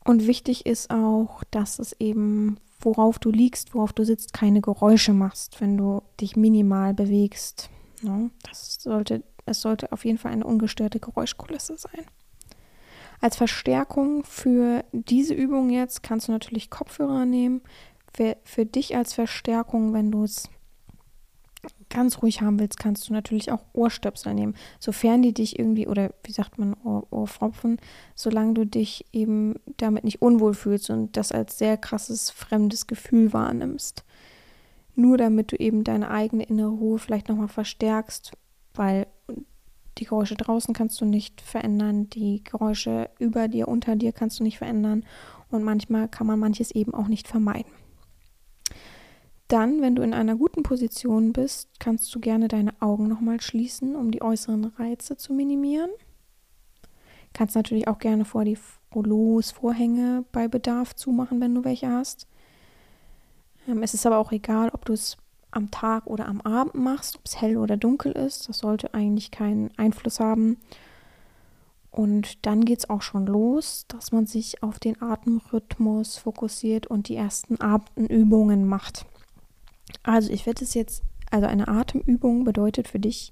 Und 0.04 0.28
wichtig 0.28 0.66
ist 0.66 0.92
auch, 0.92 1.44
dass 1.52 1.80
es 1.80 1.94
eben, 1.94 2.58
worauf 2.80 3.20
du 3.20 3.32
liegst, 3.32 3.74
worauf 3.74 3.94
du 3.94 4.04
sitzt, 4.04 4.34
keine 4.34 4.62
Geräusche 4.62 5.14
machst, 5.14 5.62
wenn 5.62 5.78
du 5.78 6.02
dich 6.20 6.36
minimal 6.36 6.94
bewegst. 6.94 7.70
Ne? 8.02 8.30
Das 8.44 8.76
sollte, 8.82 9.24
es 9.46 9.62
sollte 9.62 9.92
auf 9.92 10.04
jeden 10.04 10.18
Fall 10.18 10.34
eine 10.34 10.46
ungestörte 10.46 11.00
Geräuschkulisse 11.00 11.78
sein. 11.78 12.06
Als 13.22 13.38
Verstärkung 13.38 14.26
für 14.26 14.84
diese 14.92 15.34
Übung 15.34 15.70
jetzt 15.70 16.04
kannst 16.04 16.28
du 16.28 16.34
natürlich 16.34 16.70
Kopfhörer 16.70 17.26
nehmen 17.26 17.62
für, 18.16 18.38
für 18.44 18.66
dich 18.66 18.96
als 18.96 19.14
Verstärkung, 19.14 19.94
wenn 19.94 20.12
du 20.12 20.24
es 20.24 20.50
ganz 21.90 22.22
ruhig 22.22 22.42
haben 22.42 22.60
willst, 22.60 22.80
kannst 22.80 23.08
du 23.08 23.14
natürlich 23.14 23.52
auch 23.52 23.64
Ohrstöpsel 23.74 24.34
nehmen, 24.34 24.56
sofern 24.80 25.22
die 25.22 25.34
dich 25.34 25.60
irgendwie, 25.60 25.88
oder 25.88 26.14
wie 26.24 26.32
sagt 26.32 26.58
man, 26.58 26.76
Ohr, 26.84 27.08
Ohrfropfen, 27.12 27.78
solange 28.16 28.54
du 28.56 28.66
dich 28.66 29.06
eben 29.14 29.56
damit 29.78 30.04
nicht 30.04 30.22
unwohl 30.22 30.54
fühlst 30.54 30.90
und 30.90 31.16
das 31.16 31.32
als 31.32 31.58
sehr 31.58 31.78
krasses 31.78 32.32
fremdes 32.32 32.88
Gefühl 32.88 33.32
wahrnimmst. 33.32 34.04
Nur 34.96 35.18
damit 35.18 35.52
du 35.52 35.56
eben 35.56 35.84
deine 35.84 36.10
eigene 36.10 36.44
innere 36.44 36.70
Ruhe 36.70 37.00
vielleicht 37.00 37.30
nochmal 37.30 37.48
verstärkst, 37.48 38.34
weil 38.74 39.08
die 40.00 40.06
Geräusche 40.06 40.36
draußen 40.36 40.74
kannst 40.74 41.00
du 41.00 41.06
nicht 41.06 41.42
verändern, 41.42 42.10
die 42.10 42.44
Geräusche 42.44 43.10
über 43.20 43.48
dir, 43.48 43.68
unter 43.68 43.96
dir 43.96 44.12
kannst 44.12 44.40
du 44.40 44.44
nicht 44.44 44.58
verändern 44.58 45.06
und 45.50 45.64
manchmal 45.64 46.08
kann 46.08 46.28
man 46.28 46.40
manches 46.40 46.72
eben 46.72 46.94
auch 46.94 47.08
nicht 47.08 47.28
vermeiden. 47.28 47.72
Dann, 49.48 49.82
wenn 49.82 49.96
du 49.96 50.02
in 50.02 50.14
einer 50.14 50.36
guten 50.36 50.64
Position 50.64 51.34
bist, 51.34 51.70
kannst 51.80 52.14
du 52.16 52.20
gerne 52.20 52.48
deine 52.48 52.74
Augen 52.80 53.08
nochmal 53.08 53.42
schließen, 53.42 53.96
um 53.96 54.12
die 54.12 54.22
äußeren 54.22 54.66
Reize 54.78 55.18
zu 55.18 55.34
minimieren. 55.34 55.90
Kannst 57.34 57.56
natürlich 57.56 57.88
auch 57.88 58.00
gerne 58.00 58.26
vor 58.26 58.46
die 58.46 58.58
Rollos, 58.94 59.52
Vorhänge 59.52 60.24
bei 60.32 60.48
Bedarf 60.48 60.96
zumachen, 60.96 61.42
wenn 61.42 61.56
du 61.56 61.64
welche 61.64 61.90
hast. 61.90 62.28
Ähm, 63.68 63.84
es 63.84 63.94
ist 63.94 64.06
aber 64.06 64.18
auch 64.18 64.32
egal, 64.32 64.70
ob 64.70 64.86
du 64.86 64.94
es 64.94 65.18
am 65.52 65.72
Tag 65.72 66.08
oder 66.08 66.28
am 66.28 66.42
Abend 66.42 66.76
machst, 66.76 67.18
ob 67.18 67.26
es 67.26 67.42
hell 67.42 67.58
oder 67.58 67.78
dunkel 67.78 68.12
ist. 68.12 68.50
Das 68.50 68.60
sollte 68.60 68.94
eigentlich 68.94 69.32
keinen 69.32 69.72
Einfluss 69.78 70.20
haben. 70.20 70.58
Und 71.92 72.46
dann 72.46 72.66
geht 72.66 72.80
es 72.80 72.90
auch 72.90 73.04
schon 73.04 73.28
los, 73.28 73.86
dass 73.88 74.12
man 74.12 74.26
sich 74.26 74.64
auf 74.64 74.80
den 74.80 75.00
Atemrhythmus 75.02 76.18
fokussiert 76.18 76.88
und 76.88 77.08
die 77.08 77.16
ersten 77.16 77.62
Atemübungen 77.62 78.66
macht. 78.66 79.06
Also 80.04 80.32
ich 80.32 80.46
werde 80.46 80.64
es 80.64 80.74
jetzt, 80.74 81.04
also 81.32 81.48
eine 81.48 81.68
Atemübung 81.68 82.44
bedeutet 82.44 82.88
für 82.88 83.00
dich, 83.00 83.32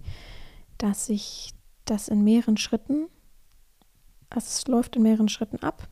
dass 0.77 1.09
ich 1.09 1.53
das 1.85 2.07
in 2.07 2.23
mehreren 2.23 2.57
Schritten, 2.57 3.07
also 4.29 4.45
es 4.45 4.67
läuft 4.67 4.95
in 4.95 5.03
mehreren 5.03 5.29
Schritten 5.29 5.57
ab. 5.57 5.87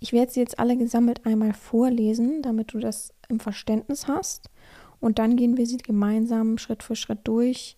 Ich 0.00 0.12
werde 0.12 0.32
sie 0.32 0.40
jetzt 0.40 0.58
alle 0.58 0.76
gesammelt 0.76 1.24
einmal 1.24 1.54
vorlesen, 1.54 2.42
damit 2.42 2.72
du 2.72 2.78
das 2.78 3.14
im 3.28 3.40
Verständnis 3.40 4.06
hast. 4.06 4.50
Und 5.00 5.18
dann 5.18 5.36
gehen 5.36 5.56
wir 5.56 5.66
sie 5.66 5.78
gemeinsam 5.78 6.58
Schritt 6.58 6.82
für 6.82 6.96
Schritt 6.96 7.20
durch. 7.24 7.76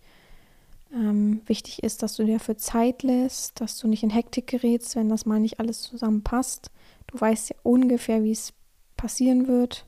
Ähm, 0.93 1.43
wichtig 1.47 1.83
ist, 1.83 2.03
dass 2.03 2.17
du 2.17 2.25
dir 2.25 2.35
dafür 2.35 2.57
Zeit 2.57 3.03
lässt, 3.03 3.61
dass 3.61 3.79
du 3.79 3.89
nicht 3.89 4.03
in 4.03 4.11
Hektik 4.11 4.47
gerätst, 4.47 4.97
wenn 4.97 5.09
das 5.09 5.27
mal 5.27 5.41
nicht 5.41 5.61
alles 5.61 5.83
zusammenpasst. 5.83 6.71
Du 7.09 7.21
weißt 7.21 7.51
ja 7.51 7.57
ungefähr, 7.62 8.23
wie 8.23 8.33
es 8.33 8.53
passieren 8.97 9.49
wird. 9.49 9.87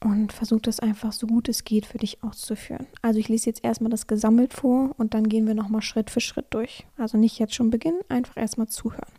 Und 0.00 0.32
versuch 0.32 0.60
das 0.60 0.78
einfach 0.78 1.12
so 1.12 1.26
gut 1.26 1.48
es 1.48 1.64
geht 1.64 1.84
für 1.84 1.98
dich 1.98 2.22
auszuführen. 2.22 2.86
Also 3.02 3.18
ich 3.18 3.28
lese 3.28 3.46
jetzt 3.46 3.64
erstmal 3.64 3.90
das 3.90 4.06
gesammelt 4.06 4.54
vor 4.54 4.94
und 4.96 5.12
dann 5.12 5.28
gehen 5.28 5.46
wir 5.46 5.54
nochmal 5.54 5.82
Schritt 5.82 6.10
für 6.10 6.20
Schritt 6.20 6.46
durch. 6.50 6.86
Also 6.96 7.18
nicht 7.18 7.38
jetzt 7.38 7.54
schon 7.54 7.70
beginnen, 7.70 8.00
einfach 8.08 8.36
erstmal 8.36 8.68
zuhören. 8.68 9.12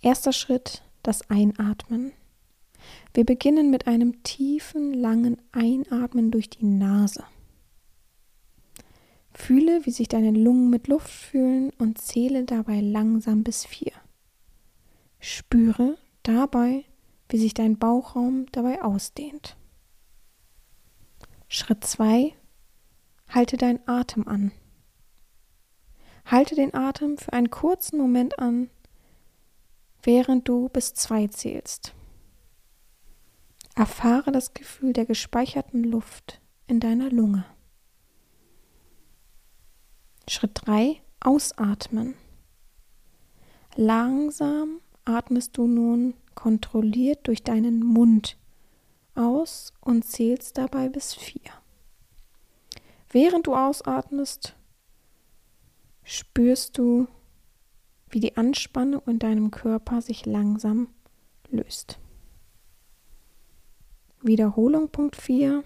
Erster 0.00 0.32
Schritt, 0.32 0.82
das 1.02 1.28
Einatmen. 1.30 2.12
Wir 3.12 3.24
beginnen 3.24 3.70
mit 3.70 3.86
einem 3.88 4.22
tiefen, 4.22 4.94
langen 4.94 5.36
Einatmen 5.52 6.30
durch 6.30 6.48
die 6.48 6.64
Nase. 6.64 7.24
Fühle, 9.34 9.84
wie 9.84 9.90
sich 9.90 10.08
deine 10.08 10.30
Lungen 10.30 10.70
mit 10.70 10.88
Luft 10.88 11.10
füllen 11.10 11.70
und 11.78 11.98
zähle 11.98 12.44
dabei 12.44 12.80
langsam 12.80 13.42
bis 13.42 13.64
vier. 13.64 13.92
Spüre 15.18 15.98
dabei, 16.22 16.84
wie 17.30 17.38
sich 17.38 17.54
dein 17.54 17.78
Bauchraum 17.78 18.46
dabei 18.52 18.82
ausdehnt. 18.82 19.56
Schritt 21.48 21.84
2. 21.84 22.34
Halte 23.28 23.56
deinen 23.56 23.80
Atem 23.86 24.26
an. 24.28 24.52
Halte 26.24 26.54
den 26.54 26.74
Atem 26.74 27.16
für 27.18 27.32
einen 27.32 27.50
kurzen 27.50 27.98
Moment 27.98 28.38
an, 28.38 28.70
während 30.02 30.48
du 30.48 30.68
bis 30.68 30.94
zwei 30.94 31.26
zählst. 31.28 31.94
Erfahre 33.74 34.32
das 34.32 34.52
Gefühl 34.52 34.92
der 34.92 35.06
gespeicherten 35.06 35.84
Luft 35.84 36.40
in 36.66 36.80
deiner 36.80 37.10
Lunge. 37.10 37.44
Schritt 40.28 40.52
3. 40.66 41.00
Ausatmen. 41.20 42.14
Langsam 43.74 44.80
atmest 45.04 45.56
du 45.56 45.66
nun 45.66 46.14
kontrolliert 46.40 47.28
durch 47.28 47.42
deinen 47.42 47.84
Mund 47.84 48.38
aus 49.14 49.74
und 49.82 50.06
zählst 50.06 50.56
dabei 50.56 50.88
bis 50.88 51.14
vier. 51.14 51.52
Während 53.10 53.46
du 53.46 53.54
ausatmest, 53.54 54.56
spürst 56.02 56.78
du, 56.78 57.08
wie 58.08 58.20
die 58.20 58.38
Anspannung 58.38 59.02
in 59.06 59.18
deinem 59.18 59.50
Körper 59.50 60.00
sich 60.00 60.24
langsam 60.24 60.88
löst. 61.50 61.98
Wiederholung 64.22 64.88
Punkt 64.88 65.16
4. 65.16 65.62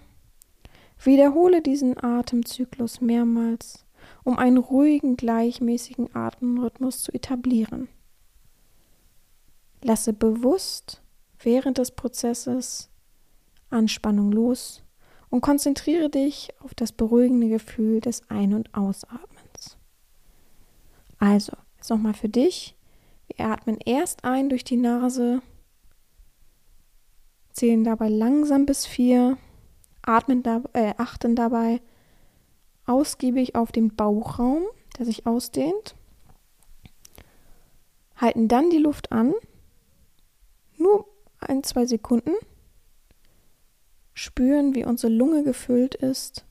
Wiederhole 1.01 1.61
diesen 1.61 2.03
Atemzyklus 2.03 2.99
mehrmals, 2.99 3.85
um 4.25 4.37
einen 4.37 4.57
ruhigen, 4.57 5.15
gleichmäßigen 5.15 6.13
Atemrhythmus 6.13 7.01
zu 7.01 7.13
etablieren. 7.13 7.87
Lasse 9.85 10.13
bewusst 10.13 11.03
während 11.37 11.77
des 11.77 11.91
Prozesses 11.91 12.89
Anspannung 13.69 14.31
los 14.31 14.81
und 15.29 15.41
konzentriere 15.41 16.09
dich 16.09 16.49
auf 16.63 16.73
das 16.73 16.91
beruhigende 16.91 17.49
Gefühl 17.49 18.01
des 18.01 18.27
Ein- 18.27 18.55
und 18.55 18.73
Ausatmens. 18.73 19.77
Also, 21.19 21.53
jetzt 21.75 21.91
nochmal 21.91 22.15
für 22.15 22.29
dich. 22.29 22.75
Wir 23.27 23.45
atmen 23.45 23.77
erst 23.85 24.23
ein 24.23 24.49
durch 24.49 24.63
die 24.63 24.77
Nase, 24.77 25.43
zählen 27.51 27.83
dabei 27.83 28.09
langsam 28.09 28.65
bis 28.65 28.87
vier, 28.87 29.37
atmen 30.01 30.41
da, 30.41 30.63
äh, 30.73 30.95
achten 30.97 31.35
dabei 31.35 31.79
ausgiebig 32.87 33.53
auf 33.53 33.71
den 33.71 33.95
Bauchraum, 33.95 34.63
der 34.97 35.05
sich 35.05 35.27
ausdehnt, 35.27 35.95
halten 38.15 38.47
dann 38.47 38.71
die 38.71 38.79
Luft 38.79 39.11
an 39.11 39.35
nur 40.85 41.07
ein, 41.39 41.63
zwei 41.63 41.85
Sekunden, 41.85 42.33
spüren, 44.13 44.75
wie 44.75 44.85
unsere 44.85 45.11
Lunge 45.11 45.43
gefüllt 45.43 45.95
ist 45.95 46.45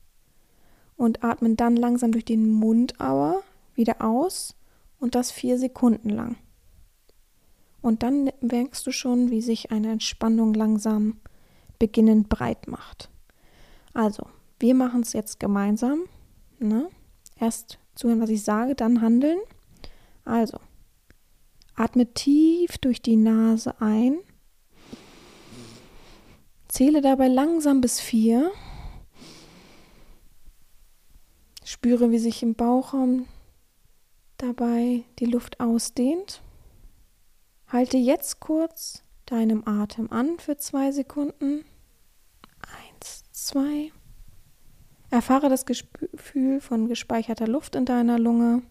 und 0.97 1.23
atmen 1.23 1.55
dann 1.55 1.75
langsam 1.75 2.11
durch 2.11 2.25
den 2.25 2.49
Mund 2.51 2.99
aber 2.99 3.41
wieder 3.73 4.01
aus 4.01 4.55
und 4.99 5.15
das 5.15 5.31
vier 5.31 5.57
Sekunden 5.57 6.09
lang. 6.09 6.37
Und 7.81 8.03
dann 8.03 8.31
merkst 8.41 8.85
du 8.85 8.91
schon, 8.91 9.29
wie 9.29 9.41
sich 9.41 9.71
eine 9.71 9.91
Entspannung 9.91 10.53
langsam 10.53 11.19
beginnend 11.77 12.29
breit 12.29 12.67
macht. 12.67 13.09
Also, 13.93 14.27
wir 14.59 14.73
machen 14.73 15.01
es 15.01 15.13
jetzt 15.13 15.39
gemeinsam. 15.39 16.05
Ne? 16.59 16.89
Erst 17.39 17.77
zuhören, 17.93 18.21
was 18.21 18.29
ich 18.29 18.43
sage, 18.43 18.75
dann 18.75 19.01
handeln. 19.01 19.37
Also, 20.23 20.59
Atme 21.75 22.13
tief 22.13 22.77
durch 22.77 23.01
die 23.01 23.17
Nase 23.17 23.81
ein. 23.81 24.19
Zähle 26.67 27.01
dabei 27.01 27.27
langsam 27.27 27.81
bis 27.81 27.99
vier. 27.99 28.51
Spüre, 31.63 32.11
wie 32.11 32.19
sich 32.19 32.43
im 32.43 32.55
Bauchraum 32.55 33.27
dabei 34.37 35.03
die 35.19 35.25
Luft 35.25 35.59
ausdehnt. 35.59 36.41
Halte 37.67 37.97
jetzt 37.97 38.39
kurz 38.39 39.03
deinem 39.25 39.67
Atem 39.67 40.11
an 40.11 40.37
für 40.39 40.57
zwei 40.57 40.91
Sekunden. 40.91 41.65
Eins, 42.61 43.23
zwei. 43.31 43.91
Erfahre 45.09 45.49
das 45.49 45.65
Gefühl 45.65 46.61
von 46.61 46.87
gespeicherter 46.87 47.47
Luft 47.47 47.75
in 47.75 47.85
deiner 47.85 48.19
Lunge. 48.19 48.63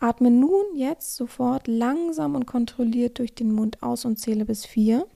Atme 0.00 0.30
nun 0.30 0.64
jetzt 0.74 1.14
sofort 1.14 1.68
langsam 1.68 2.34
und 2.34 2.46
kontrolliert 2.46 3.18
durch 3.18 3.34
den 3.34 3.52
Mund 3.52 3.82
aus 3.82 4.06
und 4.06 4.18
zähle 4.18 4.46
bis 4.46 4.64
vier. 4.64 5.06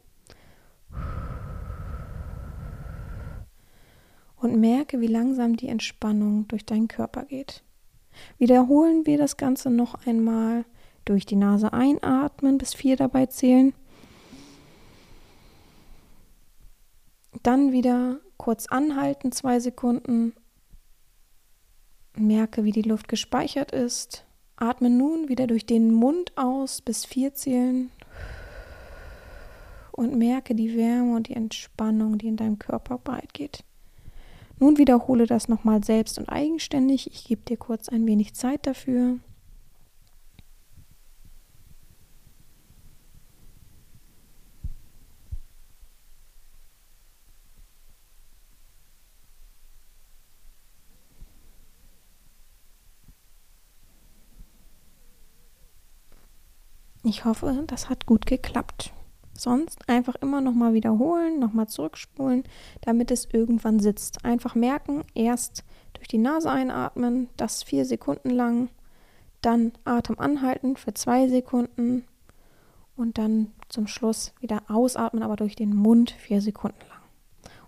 Und 4.36 4.60
merke, 4.60 5.00
wie 5.00 5.06
langsam 5.06 5.56
die 5.56 5.68
Entspannung 5.68 6.46
durch 6.48 6.66
deinen 6.66 6.88
Körper 6.88 7.24
geht. 7.24 7.64
Wiederholen 8.38 9.06
wir 9.06 9.16
das 9.16 9.38
Ganze 9.38 9.70
noch 9.70 10.06
einmal. 10.06 10.66
Durch 11.06 11.26
die 11.26 11.36
Nase 11.36 11.72
einatmen, 11.72 12.58
bis 12.58 12.74
vier 12.74 12.96
dabei 12.96 13.26
zählen. 13.26 13.74
Dann 17.42 17.72
wieder 17.72 18.20
kurz 18.36 18.66
anhalten, 18.66 19.32
zwei 19.32 19.60
Sekunden. 19.60 20.34
Merke, 22.16 22.64
wie 22.64 22.72
die 22.72 22.82
Luft 22.82 23.08
gespeichert 23.08 23.72
ist. 23.72 24.24
Atme 24.56 24.90
nun 24.90 25.28
wieder 25.28 25.46
durch 25.46 25.66
den 25.66 25.92
Mund 25.92 26.32
aus 26.36 26.80
bis 26.80 27.04
vier 27.04 27.34
zählen 27.34 27.90
und 29.92 30.16
merke 30.16 30.54
die 30.54 30.76
Wärme 30.76 31.16
und 31.16 31.28
die 31.28 31.34
Entspannung, 31.34 32.18
die 32.18 32.28
in 32.28 32.36
deinem 32.36 32.58
Körper 32.58 32.98
breit 32.98 33.34
geht. 33.34 33.64
Nun 34.58 34.78
wiederhole 34.78 35.26
das 35.26 35.48
nochmal 35.48 35.82
selbst 35.82 36.18
und 36.18 36.28
eigenständig. 36.28 37.10
Ich 37.12 37.24
gebe 37.24 37.42
dir 37.42 37.56
kurz 37.56 37.88
ein 37.88 38.06
wenig 38.06 38.34
Zeit 38.34 38.66
dafür. 38.66 39.18
Ich 57.06 57.26
hoffe, 57.26 57.64
das 57.66 57.90
hat 57.90 58.06
gut 58.06 58.24
geklappt. 58.24 58.94
Sonst 59.36 59.88
einfach 59.90 60.14
immer 60.16 60.40
nochmal 60.40 60.72
wiederholen, 60.72 61.38
nochmal 61.38 61.68
zurückspulen, 61.68 62.44
damit 62.80 63.10
es 63.10 63.28
irgendwann 63.30 63.78
sitzt. 63.78 64.24
Einfach 64.24 64.54
merken, 64.54 65.04
erst 65.14 65.64
durch 65.92 66.08
die 66.08 66.18
Nase 66.18 66.50
einatmen, 66.50 67.28
das 67.36 67.62
vier 67.62 67.84
Sekunden 67.84 68.30
lang, 68.30 68.70
dann 69.42 69.72
Atem 69.84 70.18
anhalten 70.18 70.76
für 70.76 70.94
zwei 70.94 71.28
Sekunden 71.28 72.04
und 72.96 73.18
dann 73.18 73.52
zum 73.68 73.86
Schluss 73.86 74.32
wieder 74.40 74.62
ausatmen, 74.68 75.22
aber 75.22 75.36
durch 75.36 75.56
den 75.56 75.74
Mund 75.76 76.10
vier 76.12 76.40
Sekunden 76.40 76.80
lang. 76.88 77.02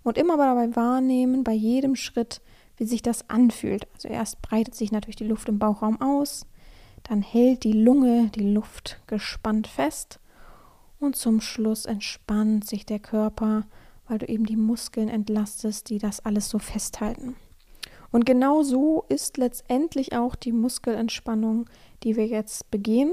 Und 0.03 0.16
immer 0.16 0.38
dabei 0.38 0.75
wahrnehmen, 0.77 1.44
bei 1.44 1.53
jedem 1.53 1.94
Schritt, 1.94 2.40
wie 2.79 2.87
sich 2.87 3.03
das 3.03 3.29
anfühlt. 3.29 3.87
Also 3.92 4.09
erst 4.09 4.40
breitet 4.40 4.75
sich 4.75 4.92
natürlich 4.92 5.16
die 5.16 5.27
Luft 5.27 5.49
im 5.51 5.59
Bauchraum 5.59 6.01
aus, 6.01 6.46
dann 7.09 7.23
hält 7.23 7.62
die 7.62 7.73
Lunge 7.73 8.31
die 8.35 8.53
Luft 8.53 9.01
gespannt 9.07 9.69
fest 9.69 10.19
und 10.99 11.14
zum 11.14 11.40
Schluss 11.40 11.85
entspannt 11.85 12.66
sich 12.66 12.85
der 12.85 12.99
Körper, 12.99 13.64
weil 14.09 14.19
du 14.19 14.27
eben 14.27 14.45
die 14.45 14.57
Muskeln 14.57 15.09
entlastest, 15.09 15.88
die 15.90 15.99
das 15.99 16.25
alles 16.25 16.49
so 16.49 16.59
festhalten. 16.59 17.37
Und 18.11 18.25
genau 18.25 18.62
so 18.62 19.05
ist 19.09 19.37
letztendlich 19.37 20.16
auch 20.16 20.35
die 20.35 20.53
Muskelentspannung, 20.53 21.69
die 22.03 22.16
wir 22.16 22.27
jetzt 22.27 22.71
begehen. 22.71 23.12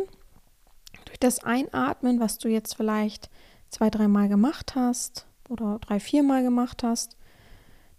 Durch 1.06 1.20
das 1.20 1.44
Einatmen, 1.44 2.20
was 2.20 2.38
du 2.38 2.48
jetzt 2.48 2.76
vielleicht 2.76 3.30
zwei, 3.70 3.90
dreimal 3.90 4.30
gemacht 4.30 4.76
hast 4.76 5.28
oder 5.50 5.80
drei, 5.80 6.00
viermal 6.00 6.42
gemacht 6.42 6.84
hast, 6.84 7.18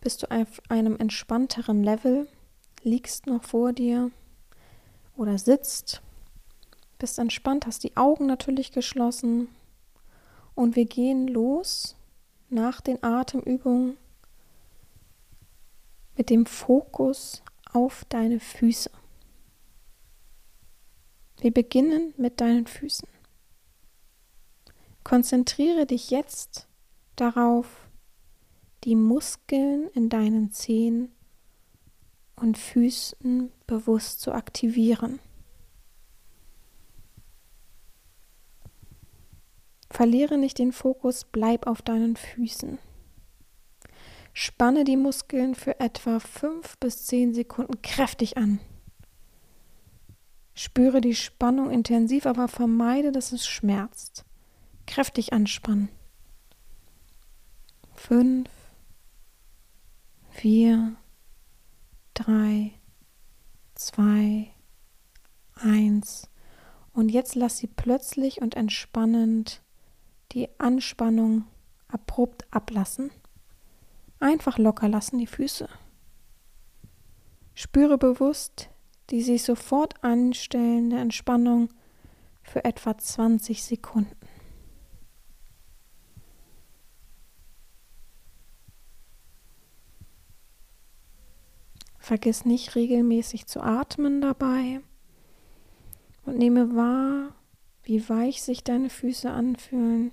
bist 0.01 0.23
du 0.23 0.31
auf 0.31 0.61
einem 0.69 0.97
entspannteren 0.97 1.83
Level, 1.83 2.29
liegst 2.83 3.27
noch 3.27 3.45
vor 3.45 3.73
dir 3.73 4.11
oder 5.17 5.39
sitzt, 5.39 6.03
bist 6.99 7.19
entspannt, 7.19 7.67
hast 7.67 7.85
die 7.85 7.97
Augen 7.97 8.27
natürlich 8.27 8.73
geschlossen 8.73 9.49
und 10.55 10.77
wir 10.77 10.87
gehen 10.87 11.29
los 11.29 11.97
nach 12.49 12.81
den 12.81 13.03
Atemübungen 13.03 13.97
mit 16.17 16.31
dem 16.31 16.47
Fokus 16.47 17.43
auf 17.73 18.05
deine 18.09 18.41
Füße. 18.41 18.91
Wir 21.39 21.53
beginnen 21.53 22.15
mit 22.17 22.41
deinen 22.41 22.67
Füßen. 22.67 23.09
Konzentriere 25.03 25.85
dich 25.85 26.11
jetzt 26.11 26.67
darauf, 27.17 27.67
die 28.85 28.97
Muskeln 28.97 29.89
in 29.89 30.09
deinen 30.09 30.53
Zehen 30.53 31.13
und 32.37 32.59
Füßen 32.59 33.53
bewusst 33.67 34.21
zu 34.21 34.33
aktivieren. 34.33 35.21
Verliere 39.91 40.39
nicht 40.39 40.59
den 40.59 40.73
Fokus, 40.73 41.25
bleib 41.25 41.67
auf 41.67 41.81
deinen 41.81 42.17
Füßen. 42.17 42.79
Spanne 44.33 44.83
die 44.83 44.97
Muskeln 44.97 45.55
für 45.55 45.79
etwa 45.79 46.19
5 46.19 46.79
bis 46.79 47.07
10 47.07 47.35
Sekunden 47.35 47.81
kräftig 47.83 48.37
an. 48.37 48.59
Spüre 50.55 51.01
die 51.01 51.15
Spannung 51.15 51.71
intensiv, 51.71 52.27
aber 52.27 52.49
vermeide, 52.49 53.13
dass 53.13 53.31
es 53.31 53.47
schmerzt. 53.47 54.25
Kräftig 54.87 55.33
anspannen. 55.33 55.89
5, 57.95 58.51
4, 60.31 60.97
3, 62.15 62.73
2, 63.75 64.51
1. 65.57 66.31
Und 66.93 67.09
jetzt 67.09 67.35
lass 67.35 67.59
sie 67.59 67.67
plötzlich 67.67 68.41
und 68.41 68.55
entspannend 68.55 69.63
die 70.33 70.49
Anspannung 70.59 71.45
abrupt 71.89 72.47
ablassen. 72.53 73.11
Einfach 74.21 74.59
locker 74.59 74.89
lassen 74.89 75.19
die 75.19 75.27
Füße. 75.27 75.69
Spüre 77.55 77.99
bewusst 77.99 78.71
die 79.11 79.23
sich 79.23 79.43
sofort 79.43 80.03
anstellende 80.03 80.97
Entspannung 80.97 81.69
für 82.43 82.65
etwa 82.65 82.97
20 82.97 83.63
Sekunden. 83.63 84.24
Vergiss 92.05 92.45
nicht 92.45 92.75
regelmäßig 92.75 93.47
zu 93.47 93.63
atmen 93.63 94.21
dabei 94.21 94.83
und 96.27 96.37
nehme 96.37 96.77
wahr, 96.77 97.35
wie 97.83 98.07
weich 98.11 98.43
sich 98.43 98.63
deine 98.63 98.91
Füße 98.91 99.31
anfühlen, 99.31 100.13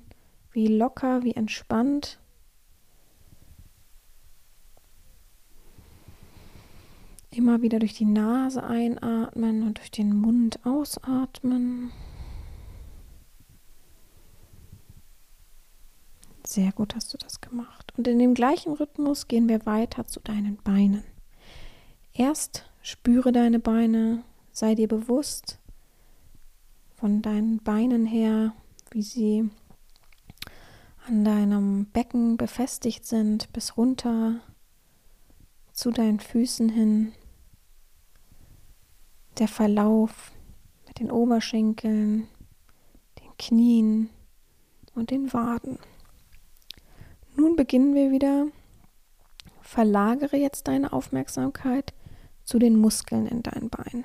wie 0.53 0.67
locker, 0.67 1.23
wie 1.23 1.35
entspannt. 1.35 2.21
Immer 7.29 7.61
wieder 7.61 7.79
durch 7.79 7.93
die 7.93 8.05
Nase 8.05 8.63
einatmen 8.63 9.63
und 9.63 9.79
durch 9.79 9.91
den 9.91 10.15
Mund 10.15 10.65
ausatmen. 10.65 11.91
Sehr 16.45 16.71
gut 16.71 16.95
hast 16.95 17.13
du 17.13 17.17
das 17.17 17.41
gemacht. 17.41 17.91
Und 17.97 18.07
in 18.07 18.17
dem 18.17 18.33
gleichen 18.33 18.75
Rhythmus 18.75 19.27
gehen 19.27 19.49
wir 19.49 19.65
weiter 19.65 20.07
zu 20.07 20.21
deinen 20.21 20.55
Beinen. 20.55 21.10
Erst 22.13 22.69
spüre 22.81 23.31
deine 23.31 23.59
Beine, 23.59 24.23
sei 24.51 24.75
dir 24.75 24.87
bewusst 24.87 25.59
von 26.95 27.21
deinen 27.21 27.63
Beinen 27.63 28.05
her, 28.05 28.53
wie 28.91 29.01
sie 29.01 29.49
an 31.07 31.23
deinem 31.23 31.85
Becken 31.85 32.37
befestigt 32.37 33.05
sind, 33.05 33.51
bis 33.53 33.77
runter 33.77 34.41
zu 35.71 35.91
deinen 35.91 36.19
Füßen 36.19 36.69
hin. 36.69 37.13
Der 39.39 39.47
Verlauf 39.47 40.31
mit 40.87 40.99
den 40.99 41.09
Oberschenkeln, 41.09 42.27
den 43.19 43.37
Knien 43.39 44.09
und 44.93 45.09
den 45.09 45.33
Waden. 45.33 45.79
Nun 47.35 47.55
beginnen 47.55 47.95
wir 47.95 48.11
wieder. 48.11 48.47
Verlagere 49.61 50.35
jetzt 50.35 50.67
deine 50.67 50.91
Aufmerksamkeit 50.91 51.93
zu 52.51 52.59
den 52.59 52.75
Muskeln 52.75 53.27
in 53.27 53.43
deinen 53.43 53.69
Beinen. 53.69 54.03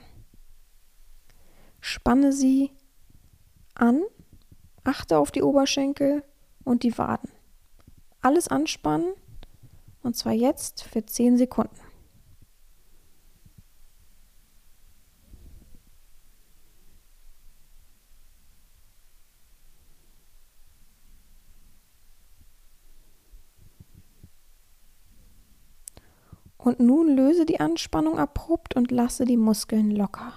Spanne 1.80 2.32
sie 2.32 2.70
an, 3.74 4.04
achte 4.84 5.18
auf 5.18 5.32
die 5.32 5.42
Oberschenkel 5.42 6.22
und 6.62 6.84
die 6.84 6.96
Waden. 6.96 7.28
Alles 8.20 8.46
anspannen 8.46 9.14
und 10.04 10.14
zwar 10.14 10.32
jetzt 10.32 10.84
für 10.84 11.04
10 11.04 11.38
Sekunden. 11.38 11.85
Und 26.66 26.80
nun 26.80 27.14
löse 27.14 27.46
die 27.46 27.60
Anspannung 27.60 28.18
abrupt 28.18 28.74
und 28.74 28.90
lasse 28.90 29.24
die 29.24 29.36
Muskeln 29.36 29.92
locker. 29.92 30.32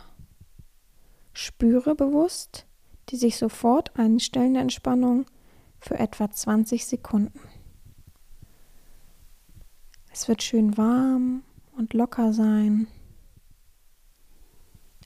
Spüre 1.33 1.95
bewusst 1.95 2.67
die 3.09 3.15
sich 3.15 3.37
sofort 3.37 3.97
einstellende 3.97 4.59
Entspannung 4.59 5.25
für 5.79 5.97
etwa 5.97 6.29
20 6.29 6.85
Sekunden. 6.85 7.39
Es 10.11 10.27
wird 10.27 10.43
schön 10.43 10.77
warm 10.77 11.41
und 11.71 11.95
locker 11.95 12.31
sein. 12.31 12.85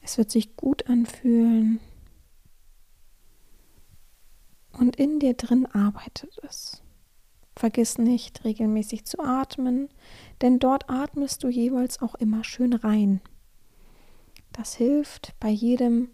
Es 0.02 0.18
wird 0.18 0.30
sich 0.30 0.58
gut 0.58 0.90
anfühlen. 0.90 1.80
Und 4.74 4.98
in 4.98 5.22
dir 5.22 5.36
drin 5.36 5.68
arbeitet 5.68 6.38
es. 6.44 6.83
Vergiss 7.56 7.98
nicht, 7.98 8.44
regelmäßig 8.44 9.06
zu 9.06 9.20
atmen, 9.20 9.90
denn 10.42 10.60
dort 10.60 10.90
atmest 10.90 11.44
du 11.44 11.50
jeweils 11.50 12.02
auch 12.02 12.16
immer 12.16 12.44
schön 12.44 12.74
rein. 12.74 13.22
Das 14.52 14.76
hilft, 14.76 15.34
bei 15.40 15.50
jedem 15.50 16.10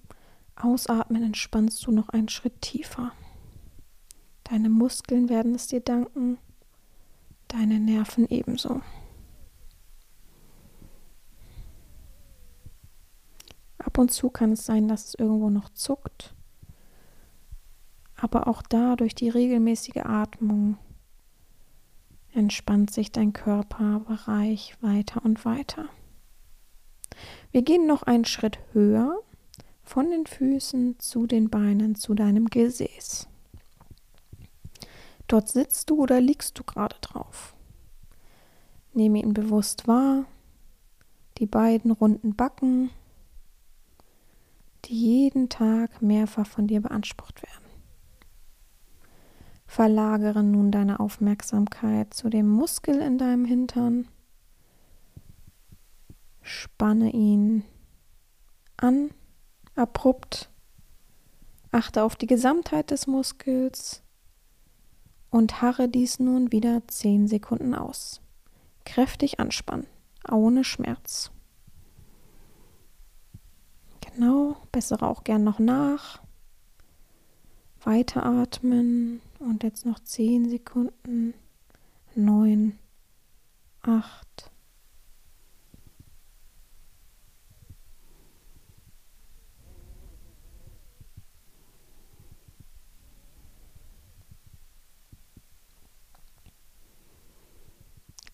Ausatmen 0.56 1.24
entspannst 1.24 1.86
du 1.86 1.92
noch 1.92 2.10
einen 2.10 2.30
Schritt 2.30 2.62
tiefer. 2.62 3.12
Deine 4.44 4.70
Muskeln 4.70 5.30
werden 5.30 5.56
es 5.56 5.68
dir 5.68 5.80
danken, 5.80 6.38
deine 7.48 7.80
Nerven 7.80 8.26
ebenso. 8.30 8.82
Ab 13.78 13.98
und 13.98 14.12
zu 14.12 14.30
kann 14.30 14.54
es 14.54 14.66
sein, 14.66 14.88
dass 14.88 15.06
es 15.06 15.16
irgendwo 15.16 15.50
noch 15.50 15.70
zuckt, 15.70 16.36
aber 18.16 18.48
auch 18.48 18.62
da 18.62 18.96
durch 18.96 19.16
die 19.16 19.30
regelmäßige 19.30 20.04
Atmung 20.04 20.78
entspannt 22.34 22.92
sich 22.92 23.12
dein 23.12 23.34
Körperbereich 23.34 24.76
weiter 24.82 25.24
und 25.24 25.46
weiter. 25.46 25.90
Wir 27.52 27.62
gehen 27.62 27.88
noch 27.88 28.04
einen 28.04 28.26
Schritt 28.26 28.60
höher 28.74 29.22
von 29.84 30.10
den 30.12 30.26
Füßen 30.26 31.00
zu 31.00 31.26
den 31.26 31.50
Beinen 31.50 31.96
zu 31.96 32.14
deinem 32.14 32.46
Gesäß. 32.46 33.28
Dort 35.28 35.50
sitzt 35.50 35.90
du 35.90 36.02
oder 36.02 36.22
liegst 36.22 36.58
du 36.58 36.64
gerade 36.64 36.96
drauf. 37.02 37.56
Nehme 38.94 39.20
ihn 39.20 39.34
bewusst 39.34 39.88
wahr, 39.88 40.26
die 41.38 41.46
beiden 41.46 41.92
runden 41.92 42.36
Backen, 42.36 42.90
die 44.86 44.96
jeden 44.96 45.50
Tag 45.50 46.02
mehrfach 46.02 46.48
von 46.48 46.68
dir 46.68 46.82
beansprucht 46.82 47.44
werden. 47.44 47.59
Verlagere 49.70 50.42
nun 50.42 50.72
deine 50.72 51.00
Aufmerksamkeit 51.00 52.12
zu 52.12 52.30
dem 52.30 52.50
Muskel 52.50 53.00
in 53.02 53.20
deinem 53.20 53.46
Hintern. 53.46 54.08
Spanne 56.42 57.12
ihn 57.12 57.64
an, 58.78 59.12
abrupt. 59.76 60.50
Achte 61.72 62.02
auf 62.02 62.16
die 62.16 62.26
Gesamtheit 62.26 62.90
des 62.90 63.06
Muskels 63.06 64.02
und 65.30 65.62
harre 65.62 65.88
dies 65.88 66.18
nun 66.18 66.52
wieder 66.52 66.82
10 66.88 67.28
Sekunden 67.28 67.76
aus. 67.76 68.22
Kräftig 68.86 69.40
anspannen, 69.40 69.86
ohne 70.28 70.64
Schmerz. 70.64 71.30
Genau, 74.02 74.58
bessere 74.72 75.08
auch 75.08 75.24
gern 75.24 75.44
noch 75.44 75.60
nach. 75.60 76.24
Weiteratmen 77.84 79.22
und 79.40 79.64
jetzt 79.64 79.86
noch 79.86 80.00
10 80.00 80.50
Sekunden. 80.50 81.34
9, 82.16 82.78
8, 83.82 84.52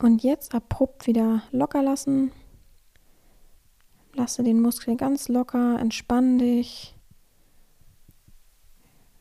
Und 0.05 0.23
jetzt 0.23 0.53
abrupt 0.53 1.07
wieder 1.07 1.41
locker 1.51 1.81
lassen. 1.81 2.31
Lasse 4.13 4.43
den 4.43 4.61
Muskel 4.61 4.97
ganz 4.97 5.29
locker, 5.29 5.79
entspann 5.79 6.37
dich. 6.37 6.94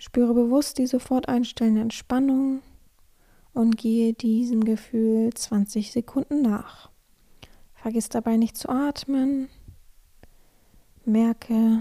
Spüre 0.04 0.34
bewusst 0.34 0.76
die 0.76 0.86
sofort 0.86 1.30
einstellende 1.30 1.80
Entspannung 1.80 2.60
und 3.54 3.78
gehe 3.78 4.12
diesem 4.12 4.62
Gefühl 4.62 5.32
20 5.32 5.92
Sekunden 5.92 6.42
nach. 6.42 6.90
Vergiss 7.72 8.10
dabei 8.10 8.36
nicht 8.36 8.54
zu 8.58 8.68
atmen. 8.68 9.48
Merke, 11.06 11.80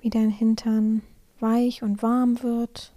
wie 0.00 0.10
dein 0.10 0.30
Hintern 0.30 1.02
weich 1.38 1.84
und 1.84 2.02
warm 2.02 2.42
wird. 2.42 2.92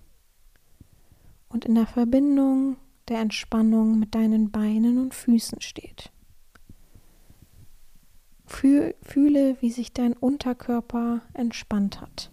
Und 1.48 1.66
in 1.66 1.76
der 1.76 1.86
Verbindung 1.86 2.78
der 3.08 3.20
Entspannung 3.20 4.00
mit 4.00 4.16
deinen 4.16 4.50
Beinen 4.50 4.98
und 4.98 5.14
Füßen 5.14 5.62
steht. 5.62 6.12
Fühle, 8.48 9.58
wie 9.60 9.70
sich 9.70 9.94
dein 9.94 10.14
Unterkörper 10.14 11.22
entspannt 11.36 12.02
hat. 12.02 12.32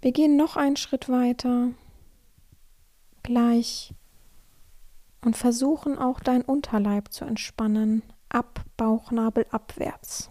Wir 0.00 0.12
gehen 0.12 0.36
noch 0.36 0.56
einen 0.56 0.76
Schritt 0.76 1.08
weiter, 1.08 1.72
gleich, 3.22 3.94
und 5.24 5.36
versuchen 5.36 5.98
auch 5.98 6.20
dein 6.20 6.42
Unterleib 6.42 7.12
zu 7.12 7.24
entspannen, 7.24 8.02
ab 8.28 8.64
Bauchnabel 8.76 9.46
abwärts. 9.50 10.30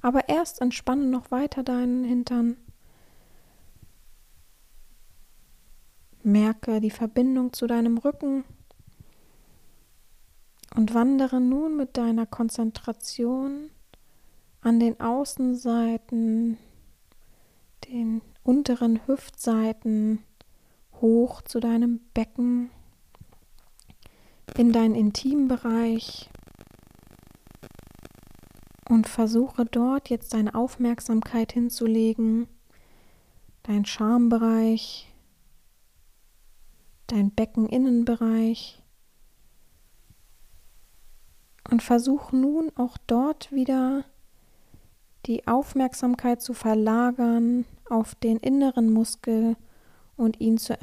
Aber 0.00 0.28
erst 0.28 0.60
entspanne 0.60 1.04
noch 1.04 1.30
weiter 1.30 1.62
deinen 1.62 2.04
Hintern. 2.04 2.56
Merke 6.22 6.80
die 6.80 6.90
Verbindung 6.90 7.52
zu 7.52 7.66
deinem 7.66 7.98
Rücken. 7.98 8.44
Und 10.74 10.94
wandere 10.94 11.40
nun 11.40 11.76
mit 11.76 11.96
deiner 11.96 12.26
Konzentration 12.26 13.70
an 14.60 14.80
den 14.80 15.00
Außenseiten, 15.00 16.58
den 17.88 18.20
unteren 18.46 19.00
Hüftseiten 19.06 20.22
hoch 21.00 21.42
zu 21.42 21.58
deinem 21.58 22.00
Becken, 22.14 22.70
in 24.56 24.72
deinen 24.72 24.94
Intimbereich 24.94 26.30
und 28.88 29.08
versuche 29.08 29.64
dort 29.64 30.08
jetzt 30.10 30.32
deine 30.32 30.54
Aufmerksamkeit 30.54 31.52
hinzulegen, 31.52 32.46
dein 33.64 33.84
Schambereich, 33.84 35.12
dein 37.08 37.32
Beckeninnenbereich 37.32 38.80
und 41.68 41.82
versuch 41.82 42.30
nun 42.30 42.70
auch 42.76 42.96
dort 43.08 43.50
wieder 43.50 44.04
die 45.26 45.48
Aufmerksamkeit 45.48 46.40
zu 46.40 46.54
verlagern 46.54 47.64
auf 47.90 48.14
den 48.14 48.38
inneren 48.38 48.92
Muskel 48.92 49.56
und 50.16 50.40
ihn 50.40 50.58
zu 50.58 50.78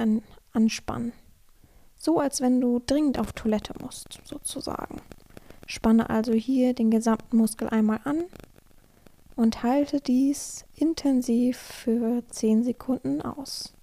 anspannen. 0.52 1.12
So 1.96 2.20
als 2.20 2.40
wenn 2.40 2.60
du 2.60 2.80
dringend 2.84 3.18
auf 3.18 3.32
Toilette 3.32 3.74
musst, 3.80 4.20
sozusagen. 4.24 5.00
Spanne 5.66 6.10
also 6.10 6.32
hier 6.32 6.74
den 6.74 6.90
gesamten 6.90 7.36
Muskel 7.36 7.68
einmal 7.68 8.00
an 8.04 8.24
und 9.36 9.62
halte 9.62 10.00
dies 10.00 10.64
intensiv 10.74 11.56
für 11.56 12.22
10 12.28 12.64
Sekunden 12.64 13.22
aus. 13.22 13.74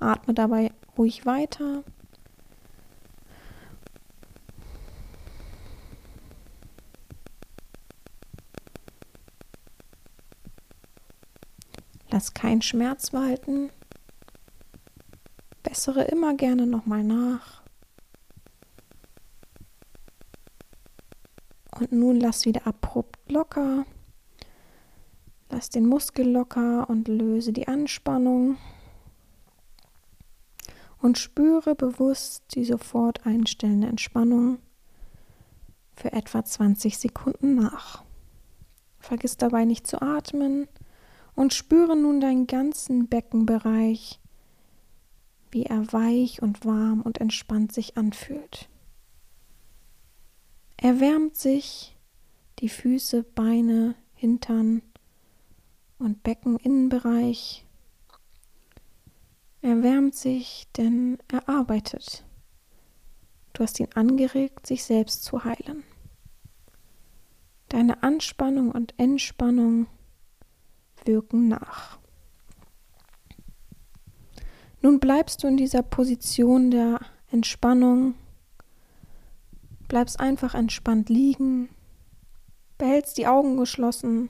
Atme 0.00 0.34
dabei 0.34 0.72
ruhig 0.96 1.26
weiter. 1.26 1.84
Lass 12.14 12.32
keinen 12.32 12.62
Schmerz 12.62 13.12
walten. 13.12 13.70
Bessere 15.64 16.04
immer 16.04 16.34
gerne 16.34 16.64
nochmal 16.64 17.02
nach. 17.02 17.60
Und 21.72 21.90
nun 21.90 22.20
lass 22.20 22.44
wieder 22.44 22.68
abrupt 22.68 23.32
locker. 23.32 23.84
Lass 25.50 25.70
den 25.70 25.86
Muskel 25.88 26.30
locker 26.30 26.88
und 26.88 27.08
löse 27.08 27.52
die 27.52 27.66
Anspannung 27.66 28.58
und 31.02 31.18
spüre 31.18 31.74
bewusst 31.74 32.44
die 32.54 32.64
sofort 32.64 33.26
einstellende 33.26 33.88
Entspannung 33.88 34.58
für 35.96 36.12
etwa 36.12 36.44
20 36.44 36.96
Sekunden 36.96 37.56
nach. 37.56 38.04
Vergiss 39.00 39.36
dabei 39.36 39.64
nicht 39.64 39.88
zu 39.88 40.00
atmen 40.00 40.68
und 41.34 41.54
spüre 41.54 41.96
nun 41.96 42.20
deinen 42.20 42.46
ganzen 42.46 43.08
Beckenbereich, 43.08 44.20
wie 45.50 45.64
er 45.64 45.92
weich 45.92 46.42
und 46.42 46.64
warm 46.64 47.00
und 47.02 47.20
entspannt 47.20 47.72
sich 47.72 47.96
anfühlt. 47.96 48.68
Er 50.76 51.00
wärmt 51.00 51.36
sich, 51.36 51.96
die 52.58 52.68
Füße, 52.68 53.22
Beine, 53.22 53.94
Hintern 54.14 54.82
und 55.98 56.22
Beckeninnenbereich 56.22 57.64
er 59.64 59.82
wärmt 59.82 60.14
sich, 60.14 60.66
denn 60.76 61.16
er 61.26 61.48
arbeitet. 61.48 62.22
Du 63.54 63.62
hast 63.62 63.80
ihn 63.80 63.88
angeregt, 63.94 64.66
sich 64.66 64.84
selbst 64.84 65.24
zu 65.24 65.42
heilen. 65.42 65.84
Deine 67.70 68.02
Anspannung 68.02 68.70
und 68.72 68.92
Entspannung 68.98 69.86
wirken 71.06 71.48
nach. 71.48 71.98
Nun 74.82 75.00
bleibst 75.00 75.42
du 75.42 75.48
in 75.48 75.56
dieser 75.56 75.82
Position 75.82 76.70
der 76.70 77.00
Entspannung, 77.30 78.14
bleibst 79.88 80.20
einfach 80.20 80.54
entspannt 80.54 81.08
liegen, 81.08 81.68
behältst 82.78 83.16
die 83.16 83.26
Augen 83.26 83.56
geschlossen. 83.56 84.28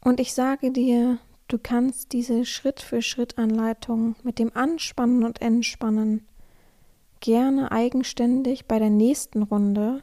Und 0.00 0.20
ich 0.20 0.34
sage 0.34 0.72
dir, 0.72 1.18
Du 1.48 1.56
kannst 1.56 2.12
diese 2.12 2.44
Schritt-für-Schritt-Anleitung 2.44 4.16
mit 4.22 4.38
dem 4.38 4.54
Anspannen 4.54 5.24
und 5.24 5.40
Entspannen 5.40 6.26
gerne 7.20 7.72
eigenständig 7.72 8.66
bei 8.66 8.78
der 8.78 8.90
nächsten 8.90 9.42
Runde 9.42 10.02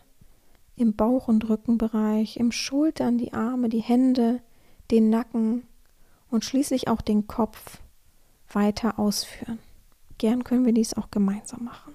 im 0.75 0.95
Bauch- 0.95 1.27
und 1.27 1.47
Rückenbereich, 1.47 2.37
im 2.37 2.51
Schultern, 2.51 3.19
die 3.19 3.33
Arme, 3.33 3.69
die 3.69 3.79
Hände, 3.79 4.41
den 4.91 5.09
Nacken 5.09 5.63
und 6.29 6.45
schließlich 6.45 6.87
auch 6.87 7.01
den 7.01 7.27
Kopf 7.27 7.79
weiter 8.51 8.99
ausführen. 8.99 9.59
Gern 10.17 10.43
können 10.43 10.65
wir 10.65 10.73
dies 10.73 10.93
auch 10.93 11.11
gemeinsam 11.11 11.65
machen. 11.65 11.93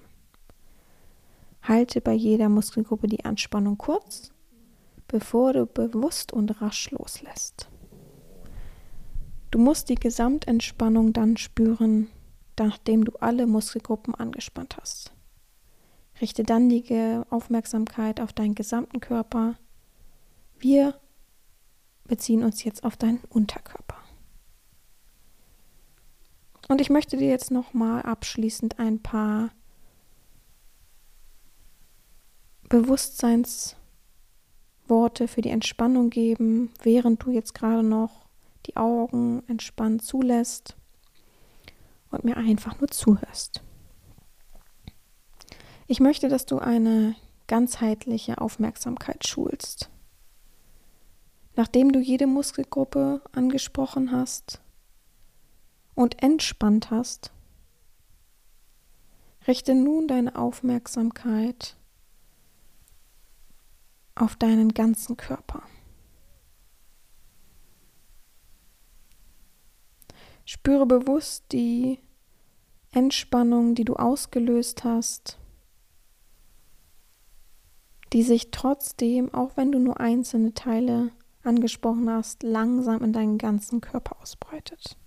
Halte 1.63 2.01
bei 2.01 2.13
jeder 2.13 2.49
Muskelgruppe 2.49 3.07
die 3.07 3.25
Anspannung 3.25 3.77
kurz, 3.77 4.31
bevor 5.07 5.53
du 5.53 5.65
bewusst 5.65 6.31
und 6.33 6.61
rasch 6.61 6.91
loslässt. 6.91 7.69
Du 9.51 9.59
musst 9.59 9.89
die 9.89 9.95
Gesamtentspannung 9.95 11.13
dann 11.13 11.37
spüren, 11.37 12.07
nachdem 12.57 13.05
du 13.05 13.13
alle 13.19 13.47
Muskelgruppen 13.47 14.15
angespannt 14.15 14.77
hast. 14.79 15.11
Richte 16.21 16.43
dann 16.43 16.69
die 16.69 16.85
Aufmerksamkeit 17.29 18.21
auf 18.21 18.31
deinen 18.33 18.55
gesamten 18.55 18.99
Körper. 18.99 19.55
Wir 20.59 21.00
beziehen 22.11 22.43
uns 22.43 22.61
jetzt 22.65 22.83
auf 22.83 22.97
deinen 22.97 23.23
Unterkörper. 23.29 23.95
Und 26.67 26.81
ich 26.81 26.89
möchte 26.89 27.15
dir 27.15 27.29
jetzt 27.29 27.51
noch 27.51 27.73
mal 27.73 28.01
abschließend 28.01 28.79
ein 28.79 29.01
paar 29.01 29.51
Bewusstseinsworte 32.67 33.77
für 35.29 35.41
die 35.41 35.51
Entspannung 35.51 36.09
geben, 36.09 36.73
während 36.83 37.23
du 37.23 37.31
jetzt 37.31 37.53
gerade 37.53 37.81
noch 37.81 38.25
die 38.65 38.75
Augen 38.75 39.43
entspannt 39.47 40.03
zulässt 40.03 40.75
und 42.09 42.25
mir 42.25 42.35
einfach 42.35 42.77
nur 42.81 42.89
zuhörst. 42.89 43.63
Ich 45.87 46.01
möchte, 46.01 46.27
dass 46.27 46.45
du 46.45 46.59
eine 46.59 47.15
ganzheitliche 47.47 48.41
Aufmerksamkeit 48.41 49.25
schulst. 49.25 49.89
Nachdem 51.55 51.91
du 51.91 51.99
jede 51.99 52.27
Muskelgruppe 52.27 53.21
angesprochen 53.33 54.11
hast 54.11 54.61
und 55.95 56.23
entspannt 56.23 56.91
hast, 56.91 57.31
richte 59.47 59.75
nun 59.75 60.07
deine 60.07 60.35
Aufmerksamkeit 60.35 61.75
auf 64.15 64.35
deinen 64.35 64.73
ganzen 64.73 65.17
Körper. 65.17 65.63
Spüre 70.45 70.85
bewusst 70.85 71.45
die 71.51 71.99
Entspannung, 72.91 73.73
die 73.73 73.85
du 73.85 73.95
ausgelöst 73.95 74.83
hast, 74.83 75.37
die 78.11 78.23
sich 78.23 78.51
trotzdem, 78.51 79.33
auch 79.33 79.55
wenn 79.55 79.71
du 79.71 79.79
nur 79.79 79.99
einzelne 79.99 80.53
Teile 80.53 81.11
angesprochen 81.43 82.09
hast, 82.09 82.43
langsam 82.43 83.03
in 83.03 83.13
deinen 83.13 83.37
ganzen 83.37 83.81
Körper 83.81 84.21
ausbreitet. 84.21 84.97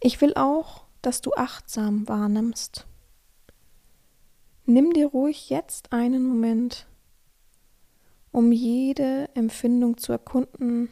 Ich 0.00 0.20
will 0.20 0.34
auch, 0.34 0.84
dass 1.02 1.20
du 1.20 1.32
achtsam 1.34 2.06
wahrnimmst. 2.08 2.86
Nimm 4.64 4.92
dir 4.92 5.06
ruhig 5.06 5.48
jetzt 5.50 5.92
einen 5.92 6.26
Moment, 6.26 6.86
um 8.32 8.52
jede 8.52 9.28
Empfindung 9.34 9.96
zu 9.96 10.12
erkunden, 10.12 10.88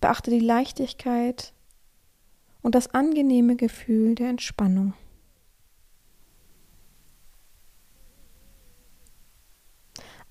Beachte 0.00 0.30
die 0.30 0.40
Leichtigkeit 0.40 1.52
und 2.62 2.74
das 2.74 2.94
angenehme 2.94 3.56
Gefühl 3.56 4.14
der 4.14 4.30
Entspannung. 4.30 4.94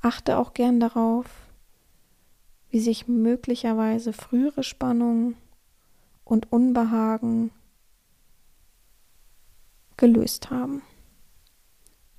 Achte 0.01 0.37
auch 0.37 0.53
gern 0.53 0.79
darauf, 0.79 1.25
wie 2.69 2.79
sich 2.79 3.07
möglicherweise 3.07 4.13
frühere 4.13 4.63
Spannung 4.63 5.35
und 6.23 6.51
Unbehagen 6.51 7.51
gelöst 9.97 10.49
haben. 10.49 10.81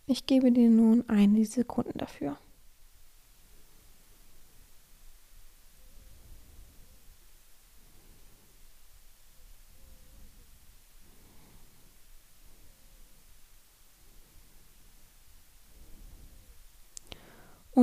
Ich 0.07 0.27
gebe 0.27 0.53
dir 0.53 0.69
nun 0.69 1.09
einige 1.09 1.47
Sekunden 1.47 1.97
dafür. 1.97 2.37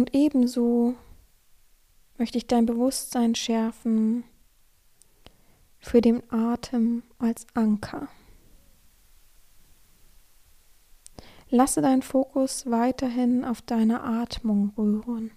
Und 0.07 0.15
ebenso 0.15 0.95
möchte 2.17 2.37
ich 2.37 2.47
dein 2.47 2.65
Bewusstsein 2.65 3.35
schärfen 3.35 4.23
für 5.79 5.99
den 5.99 6.23
Atem 6.31 7.03
als 7.19 7.45
Anker. 7.55 8.07
Lasse 11.49 11.81
deinen 11.81 12.03
Fokus 12.03 12.71
weiterhin 12.71 13.43
auf 13.43 13.61
deine 13.61 14.01
Atmung 14.01 14.71
rühren. 14.77 15.31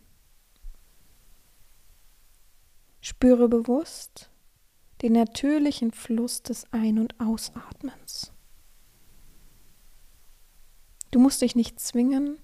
Spüre 3.00 3.48
bewusst 3.48 4.30
den 5.02 5.14
natürlichen 5.14 5.90
Fluss 5.90 6.44
des 6.44 6.72
Ein- 6.72 7.00
und 7.00 7.18
Ausatmens. 7.18 8.32
Du 11.10 11.18
musst 11.18 11.42
dich 11.42 11.56
nicht 11.56 11.80
zwingen, 11.80 12.38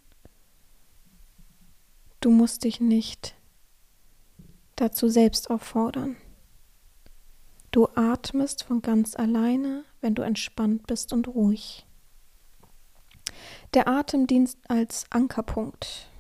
Du 2.27 2.33
musst 2.33 2.65
dich 2.65 2.81
nicht 2.81 3.37
dazu 4.75 5.09
selbst 5.09 5.49
auffordern. 5.49 6.17
Du 7.71 7.87
atmest 7.95 8.65
von 8.65 8.83
ganz 8.83 9.15
alleine, 9.15 9.85
wenn 10.01 10.17
du 10.17 10.23
entspannt 10.23 10.89
bist 10.89 11.13
und 11.13 11.29
ruhig. 11.29 11.87
Der 13.75 13.87
Atem 13.87 14.27
dient 14.27 14.57
als 14.67 15.05
Ankerpunkt, 15.11 16.11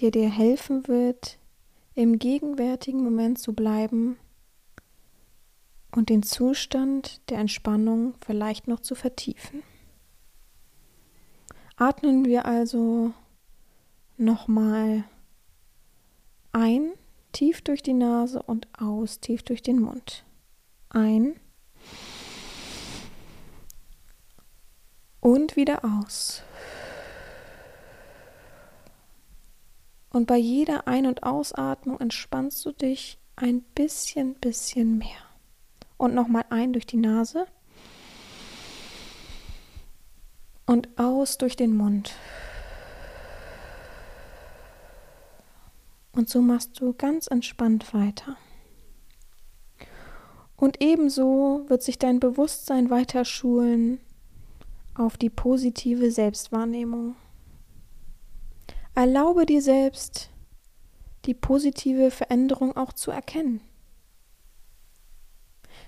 der 0.00 0.10
dir 0.10 0.30
helfen 0.30 0.88
wird, 0.88 1.36
im 1.94 2.18
gegenwärtigen 2.18 3.04
Moment 3.04 3.38
zu 3.38 3.52
bleiben 3.52 4.16
und 5.94 6.08
den 6.08 6.22
Zustand 6.22 7.20
der 7.28 7.36
Entspannung 7.36 8.14
vielleicht 8.24 8.66
noch 8.66 8.80
zu 8.80 8.94
vertiefen. 8.94 9.62
Atmen 11.76 12.24
wir 12.24 12.46
also 12.46 13.12
nochmal 14.16 15.04
ein, 16.52 16.92
tief 17.32 17.62
durch 17.62 17.82
die 17.82 17.94
Nase 17.94 18.42
und 18.42 18.68
aus, 18.78 19.20
tief 19.20 19.42
durch 19.42 19.62
den 19.62 19.80
Mund. 19.80 20.24
Ein 20.90 21.36
und 25.20 25.56
wieder 25.56 25.84
aus. 25.84 26.42
Und 30.10 30.26
bei 30.26 30.36
jeder 30.36 30.86
Ein- 30.86 31.06
und 31.06 31.22
Ausatmung 31.22 31.98
entspannst 32.00 32.64
du 32.66 32.72
dich 32.72 33.18
ein 33.36 33.62
bisschen, 33.62 34.34
bisschen 34.34 34.98
mehr. 34.98 35.08
Und 35.96 36.14
nochmal 36.14 36.44
ein 36.50 36.74
durch 36.74 36.86
die 36.86 36.98
Nase 36.98 37.46
und 40.66 40.88
aus 40.98 41.38
durch 41.38 41.56
den 41.56 41.74
Mund. 41.76 42.14
Und 46.12 46.28
so 46.28 46.42
machst 46.42 46.78
du 46.80 46.92
ganz 46.92 47.26
entspannt 47.26 47.94
weiter. 47.94 48.36
Und 50.56 50.80
ebenso 50.80 51.64
wird 51.68 51.82
sich 51.82 51.98
dein 51.98 52.20
Bewusstsein 52.20 52.90
weiter 52.90 53.24
schulen 53.24 53.98
auf 54.94 55.16
die 55.16 55.30
positive 55.30 56.10
Selbstwahrnehmung. 56.10 57.16
Erlaube 58.94 59.46
dir 59.46 59.62
selbst, 59.62 60.30
die 61.24 61.34
positive 61.34 62.10
Veränderung 62.10 62.76
auch 62.76 62.92
zu 62.92 63.10
erkennen. 63.10 63.62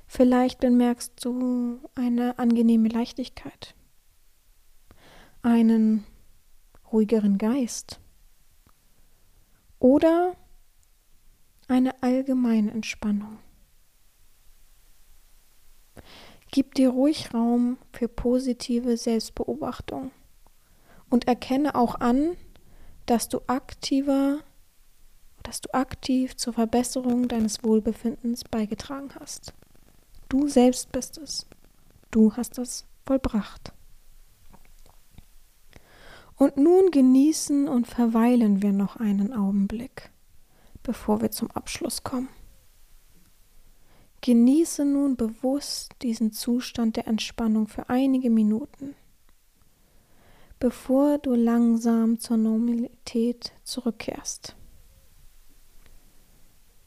Vielleicht 0.07 0.61
bemerkst 0.61 1.25
du 1.25 1.81
eine 1.95 2.39
angenehme 2.39 2.89
Leichtigkeit, 2.89 3.75
einen 5.43 6.05
ruhigeren 6.91 7.37
Geist 7.37 8.01
oder 9.79 10.37
eine 11.69 12.03
allgemeine 12.03 12.71
Entspannung. 12.71 13.39
Gib 16.51 16.75
dir 16.75 16.91
ruhig 16.91 17.35
Raum 17.35 17.79
für 17.93 18.09
positive 18.09 18.97
Selbstbeobachtung 18.97 20.13
und 21.11 21.27
erkenne 21.27 21.75
auch 21.75 21.97
an, 21.97 22.37
dass 23.07 23.29
du 23.29 23.41
aktiver, 23.49 24.39
dass 25.43 25.61
du 25.61 25.75
aktiv 25.75 26.37
zur 26.37 26.53
Verbesserung 26.53 27.29
deines 27.29 27.65
Wohlbefindens 27.65 28.45
beigetragen 28.45 29.11
hast. 29.19 29.53
Du 30.29 30.49
selbst 30.49 30.93
bist 30.93 31.19
es. 31.19 31.47
du 32.11 32.33
hast 32.37 32.59
es 32.59 32.87
vollbracht. 33.05 33.74
Und 36.37 36.57
nun 36.57 36.91
genießen 36.91 37.69
und 37.69 37.87
verweilen 37.87 38.61
wir 38.63 38.73
noch 38.73 38.97
einen 38.97 39.33
Augenblick, 39.33 40.11
bevor 40.83 41.23
wir 41.23 41.31
zum 41.31 41.51
Abschluss 41.53 42.03
kommen. 42.03 42.29
Genieße 44.21 44.85
nun 44.85 45.17
bewusst 45.17 45.93
diesen 46.03 46.33
Zustand 46.33 46.97
der 46.97 47.07
Entspannung 47.07 47.69
für 47.69 47.89
einige 47.89 48.31
Minuten, 48.31 48.95
bevor 50.59 51.19
du 51.19 51.35
langsam 51.35 52.19
zur 52.19 52.39
Normalität 52.39 53.53
zurückkehrst. 53.65 54.57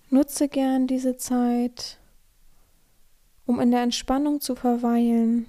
Nutze 0.10 0.48
gern 0.50 0.88
diese 0.88 1.18
Zeit, 1.18 2.00
um 3.46 3.60
in 3.60 3.72
der 3.72 3.84
Entspannung 3.84 4.42
zu 4.42 4.56
verweilen 4.56 5.46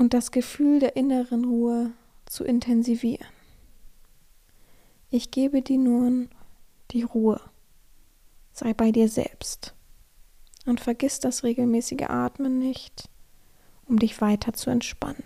und 0.00 0.14
das 0.14 0.30
Gefühl 0.30 0.80
der 0.80 0.96
inneren 0.96 1.44
Ruhe 1.44 1.92
zu 2.24 2.42
intensivieren. 2.42 3.28
Ich 5.10 5.30
gebe 5.30 5.60
dir 5.60 5.76
nun 5.76 6.30
die 6.90 7.02
Ruhe. 7.02 7.38
Sei 8.50 8.72
bei 8.72 8.92
dir 8.92 9.10
selbst. 9.10 9.74
Und 10.64 10.80
vergiss 10.80 11.20
das 11.20 11.44
regelmäßige 11.44 12.08
Atmen 12.08 12.58
nicht, 12.58 13.10
um 13.84 13.98
dich 13.98 14.22
weiter 14.22 14.54
zu 14.54 14.70
entspannen. 14.70 15.22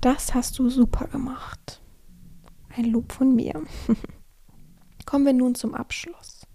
Das 0.00 0.32
hast 0.32 0.58
du 0.60 0.70
super 0.70 1.08
gemacht. 1.08 1.80
Ein 2.76 2.84
Lob 2.84 3.10
von 3.12 3.34
mir. 3.34 3.64
Kommen 5.06 5.26
wir 5.26 5.32
nun 5.32 5.56
zum 5.56 5.74
Abschluss. 5.74 6.46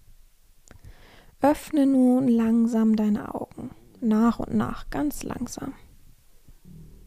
Öffne 1.42 1.86
nun 1.86 2.26
langsam 2.26 2.96
deine 2.96 3.34
Augen. 3.34 3.70
Nach 4.00 4.38
und 4.38 4.54
nach, 4.54 4.88
ganz 4.88 5.22
langsam. 5.22 5.74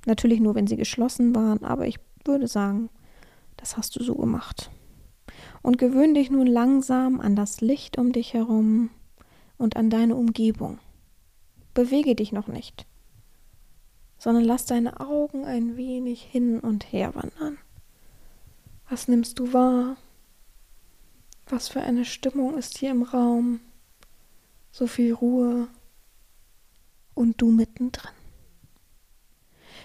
Natürlich 0.06 0.40
nur, 0.40 0.54
wenn 0.54 0.68
sie 0.68 0.78
geschlossen 0.78 1.34
waren, 1.34 1.64
aber 1.64 1.88
ich 1.88 2.00
würde 2.24 2.48
sagen, 2.48 2.90
das 3.58 3.76
hast 3.76 3.96
du 3.96 4.04
so 4.04 4.14
gemacht. 4.14 4.70
Und 5.64 5.80
gewöhn 5.80 6.14
dich 6.14 6.30
nun 6.30 6.46
langsam 6.46 7.20
an 7.20 7.36
das 7.36 7.62
Licht 7.62 7.98
um 7.98 8.12
dich 8.12 8.36
herum 8.36 8.92
und 9.58 9.76
an 9.76 9.90
deine 9.90 10.16
Umgebung. 10.16 10.78
Bewege 11.74 12.14
dich 12.14 12.32
noch 12.32 12.48
nicht 12.48 12.86
sondern 14.18 14.44
lass 14.44 14.66
deine 14.66 15.00
Augen 15.00 15.46
ein 15.46 15.78
wenig 15.78 16.24
hin 16.24 16.60
und 16.60 16.92
her 16.92 17.14
wandern. 17.16 17.58
Was 18.90 19.08
nimmst 19.08 19.40
du 19.40 19.54
wahr? 19.54 19.98
Was 21.48 21.70
für 21.70 21.82
eine 21.82 22.06
Stimmung 22.06 22.58
ist 22.58 22.78
hier 22.78 22.92
im 22.92 23.04
Raum? 23.04 23.60
So 24.72 24.88
viel 24.88 25.14
Ruhe 25.14 25.68
und 27.14 27.42
du 27.42 27.52
mittendrin. 27.52 28.12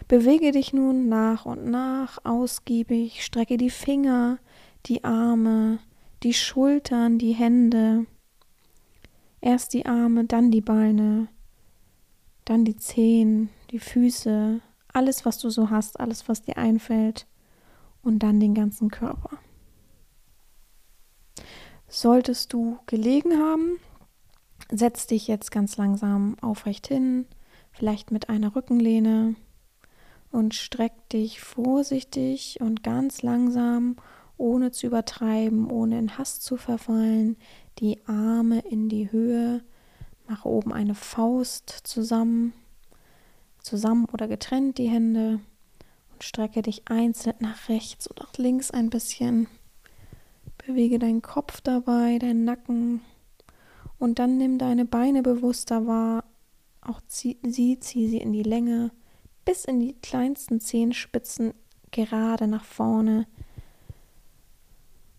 Bewege 0.09 0.53
dich 0.53 0.73
nun 0.73 1.09
nach 1.09 1.47
und 1.47 1.67
nach 1.67 2.25
ausgiebig, 2.25 3.25
strecke 3.25 3.57
die 3.57 3.71
Finger, 3.71 4.39
die 4.87 5.05
Arme, 5.05 5.79
die 6.23 6.35
Schultern, 6.35 7.19
die 7.19 7.33
Hände. 7.33 8.07
Erst 9.41 9.75
die 9.75 9.87
Arme, 9.87 10.25
dann 10.25 10.51
die 10.51 10.61
Beine, 10.61 11.29
dann 12.45 12.65
die 12.65 12.77
Zehen, 12.77 13.51
die 13.73 13.79
Füße, 13.79 14.61
alles, 14.93 15.25
was 15.25 15.39
du 15.39 15.49
so 15.49 15.71
hast, 15.71 15.99
alles, 15.99 16.29
was 16.29 16.43
dir 16.43 16.59
einfällt 16.59 17.27
und 18.03 18.19
dann 18.19 18.39
den 18.39 18.55
ganzen 18.55 18.91
Körper. 18.91 19.39
Solltest 21.89 22.53
du 22.53 22.79
gelegen 22.87 23.39
haben, 23.39 23.79
setz 24.71 25.07
dich 25.07 25.27
jetzt 25.27 25.51
ganz 25.51 25.79
langsam 25.79 26.37
aufrecht 26.43 26.87
hin, 26.87 27.27
vielleicht 27.73 28.11
mit 28.11 28.29
einer 28.29 28.55
Rückenlehne 28.55 29.37
und 30.31 30.55
streck 30.55 31.09
dich 31.09 31.41
vorsichtig 31.41 32.59
und 32.61 32.83
ganz 32.83 33.23
langsam, 33.23 33.97
ohne 34.37 34.71
zu 34.71 34.87
übertreiben, 34.87 35.71
ohne 35.71 35.99
in 35.99 36.19
Hass 36.19 36.41
zu 36.41 36.59
verfallen, 36.59 37.37
die 37.79 38.07
Arme 38.07 38.61
in 38.61 38.91
die 38.91 39.11
Höhe, 39.11 39.63
mach 40.27 40.45
oben 40.45 40.73
eine 40.73 40.95
Faust 40.95 41.71
zusammen 41.85 42.53
zusammen 43.63 44.07
oder 44.13 44.29
getrennt 44.29 44.79
die 44.79 44.89
Hände 44.89 45.41
und 46.13 46.25
strecke 46.25 46.63
dich 46.63 46.83
einzeln 46.87 47.37
nach 47.41 47.69
rechts 47.69 48.07
und 48.07 48.21
nach 48.21 48.37
links 48.37 48.71
ein 48.71 48.91
bisschen. 48.91 49.47
Bewege 50.67 50.99
deinen 50.99 51.23
Kopf 51.23 51.61
dabei, 51.61 52.19
deinen 52.19 52.45
Nacken 52.45 53.01
und 53.99 54.19
dann 54.19 54.37
nimm 54.37 54.59
deine 54.59 54.85
Beine 54.85 55.23
bewusster 55.23 55.87
wahr. 55.87 56.25
Auch 56.81 57.01
zieh, 57.07 57.39
sie, 57.45 57.79
zieh 57.79 58.09
sie 58.09 58.19
in 58.19 58.33
die 58.33 58.43
Länge, 58.43 58.91
bis 59.45 59.65
in 59.65 59.81
die 59.81 59.95
kleinsten 59.95 60.61
Zehenspitzen 60.61 61.55
gerade 61.93 62.49
nach 62.49 62.65
vorne. 62.65 63.27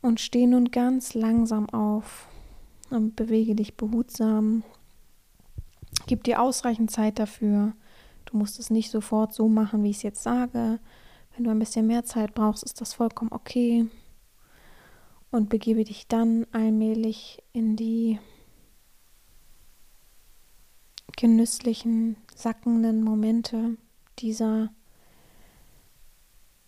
Und 0.02 0.20
steh 0.20 0.48
nun 0.48 0.72
ganz 0.72 1.14
langsam 1.14 1.70
auf 1.70 2.28
und 2.90 3.16
bewege 3.16 3.56
dich 3.56 3.78
behutsam. 3.78 4.64
Gib 6.06 6.26
dir 6.26 6.42
ausreichend 6.42 6.92
Zeit 6.92 7.20
dafür. 7.20 7.74
Du 8.34 8.40
musst 8.40 8.58
es 8.58 8.72
nicht 8.72 8.90
sofort 8.90 9.32
so 9.32 9.48
machen, 9.48 9.84
wie 9.84 9.92
ich 9.92 9.98
es 9.98 10.04
jetzt 10.04 10.24
sage. 10.24 10.80
Wenn 11.36 11.44
du 11.44 11.52
ein 11.52 11.60
bisschen 11.60 11.86
mehr 11.86 12.04
Zeit 12.04 12.34
brauchst, 12.34 12.64
ist 12.64 12.82
das 12.82 12.96
vollkommen 12.96 13.32
okay. 13.32 13.86
Und 15.30 15.50
begebe 15.50 15.84
dich 15.84 16.08
dann 16.08 16.48
allmählich 16.52 17.44
in 17.54 17.76
die 17.76 18.20
genüsslichen, 21.16 22.18
sackenden 22.34 23.04
Momente 23.04 23.78
dieser 24.18 24.74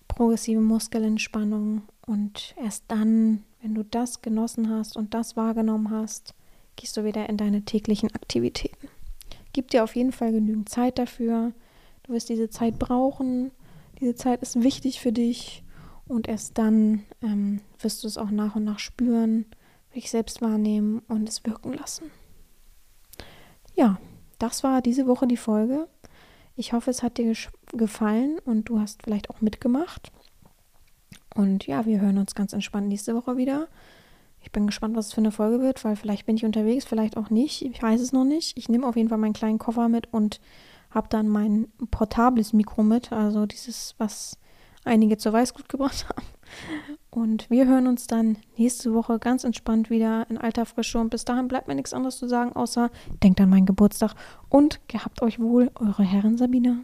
progressiven 0.07 0.65
Muskelentspannung. 0.65 1.81
Und 2.05 2.53
erst 2.61 2.83
dann, 2.89 3.43
wenn 3.63 3.73
du 3.73 3.83
das 3.83 4.21
genossen 4.21 4.69
hast 4.69 4.95
und 4.97 5.15
das 5.15 5.35
wahrgenommen 5.35 5.89
hast, 5.89 6.35
gehst 6.75 6.95
du 6.95 7.03
wieder 7.03 7.27
in 7.27 7.37
deine 7.37 7.65
täglichen 7.65 8.13
Aktivitäten. 8.13 8.87
Gib 9.55 9.69
dir 9.69 9.85
auf 9.85 9.95
jeden 9.95 10.11
Fall 10.11 10.33
genügend 10.33 10.67
Zeit 10.67 10.99
dafür. 10.99 11.53
Du 12.03 12.11
wirst 12.11 12.27
diese 12.27 12.49
Zeit 12.49 12.77
brauchen. 12.77 13.51
Diese 14.01 14.13
Zeit 14.13 14.41
ist 14.41 14.61
wichtig 14.61 14.99
für 14.99 15.13
dich. 15.13 15.63
Und 16.09 16.27
erst 16.27 16.57
dann 16.57 17.05
ähm, 17.21 17.61
wirst 17.79 18.03
du 18.03 18.07
es 18.09 18.17
auch 18.17 18.31
nach 18.31 18.57
und 18.57 18.65
nach 18.65 18.79
spüren, 18.79 19.45
dich 19.95 20.11
selbst 20.11 20.41
wahrnehmen 20.41 21.03
und 21.07 21.29
es 21.29 21.45
wirken 21.45 21.71
lassen. 21.71 22.11
Ja, 23.75 23.97
das 24.39 24.61
war 24.65 24.81
diese 24.81 25.07
Woche 25.07 25.25
die 25.25 25.37
Folge. 25.37 25.87
Ich 26.57 26.73
hoffe, 26.73 26.91
es 26.91 27.01
hat 27.01 27.17
dir 27.17 27.33
gefallen 27.71 28.39
und 28.43 28.65
du 28.65 28.81
hast 28.81 29.03
vielleicht 29.03 29.29
auch 29.29 29.39
mitgemacht. 29.39 30.11
Und 31.33 31.65
ja, 31.65 31.85
wir 31.85 32.01
hören 32.01 32.17
uns 32.17 32.35
ganz 32.35 32.51
entspannt 32.51 32.89
nächste 32.89 33.15
Woche 33.15 33.37
wieder. 33.37 33.69
Ich 34.45 34.51
bin 34.51 34.67
gespannt, 34.67 34.95
was 34.95 35.07
es 35.07 35.13
für 35.13 35.21
eine 35.21 35.31
Folge 35.31 35.59
wird, 35.59 35.83
weil 35.83 35.95
vielleicht 35.95 36.27
bin 36.27 36.35
ich 36.35 36.45
unterwegs, 36.45 36.85
vielleicht 36.85 37.17
auch 37.17 37.31
nicht. 37.31 37.63
Ich 37.63 37.81
weiß 37.81 37.99
es 37.99 38.13
noch 38.13 38.23
nicht. 38.23 38.55
Ich 38.55 38.69
nehme 38.69 38.85
auf 38.85 38.95
jeden 38.95 39.09
Fall 39.09 39.17
meinen 39.17 39.33
kleinen 39.33 39.57
Koffer 39.57 39.89
mit 39.89 40.13
und 40.13 40.39
habe 40.91 41.07
dann 41.09 41.27
mein 41.27 41.67
portables 41.89 42.53
Mikro 42.53 42.83
mit, 42.83 43.11
also 43.11 43.47
dieses, 43.47 43.95
was 43.97 44.37
einige 44.83 45.17
zur 45.17 45.33
Weißgut 45.33 45.67
gebracht 45.67 46.07
haben. 46.15 46.27
Und 47.09 47.49
wir 47.49 47.65
hören 47.65 47.87
uns 47.87 48.05
dann 48.05 48.37
nächste 48.55 48.93
Woche 48.93 49.17
ganz 49.17 49.45
entspannt 49.45 49.89
wieder 49.89 50.29
in 50.29 50.37
alter 50.37 50.67
Frische. 50.67 50.99
Und 50.99 51.09
bis 51.09 51.25
dahin 51.25 51.47
bleibt 51.47 51.67
mir 51.67 51.73
nichts 51.73 51.93
anderes 51.93 52.19
zu 52.19 52.27
sagen, 52.27 52.53
außer 52.53 52.91
denkt 53.23 53.41
an 53.41 53.49
meinen 53.49 53.65
Geburtstag 53.65 54.13
und 54.47 54.79
gehabt 54.87 55.23
euch 55.23 55.39
wohl, 55.39 55.71
eure 55.73 56.03
Herren 56.03 56.37
Sabina. 56.37 56.77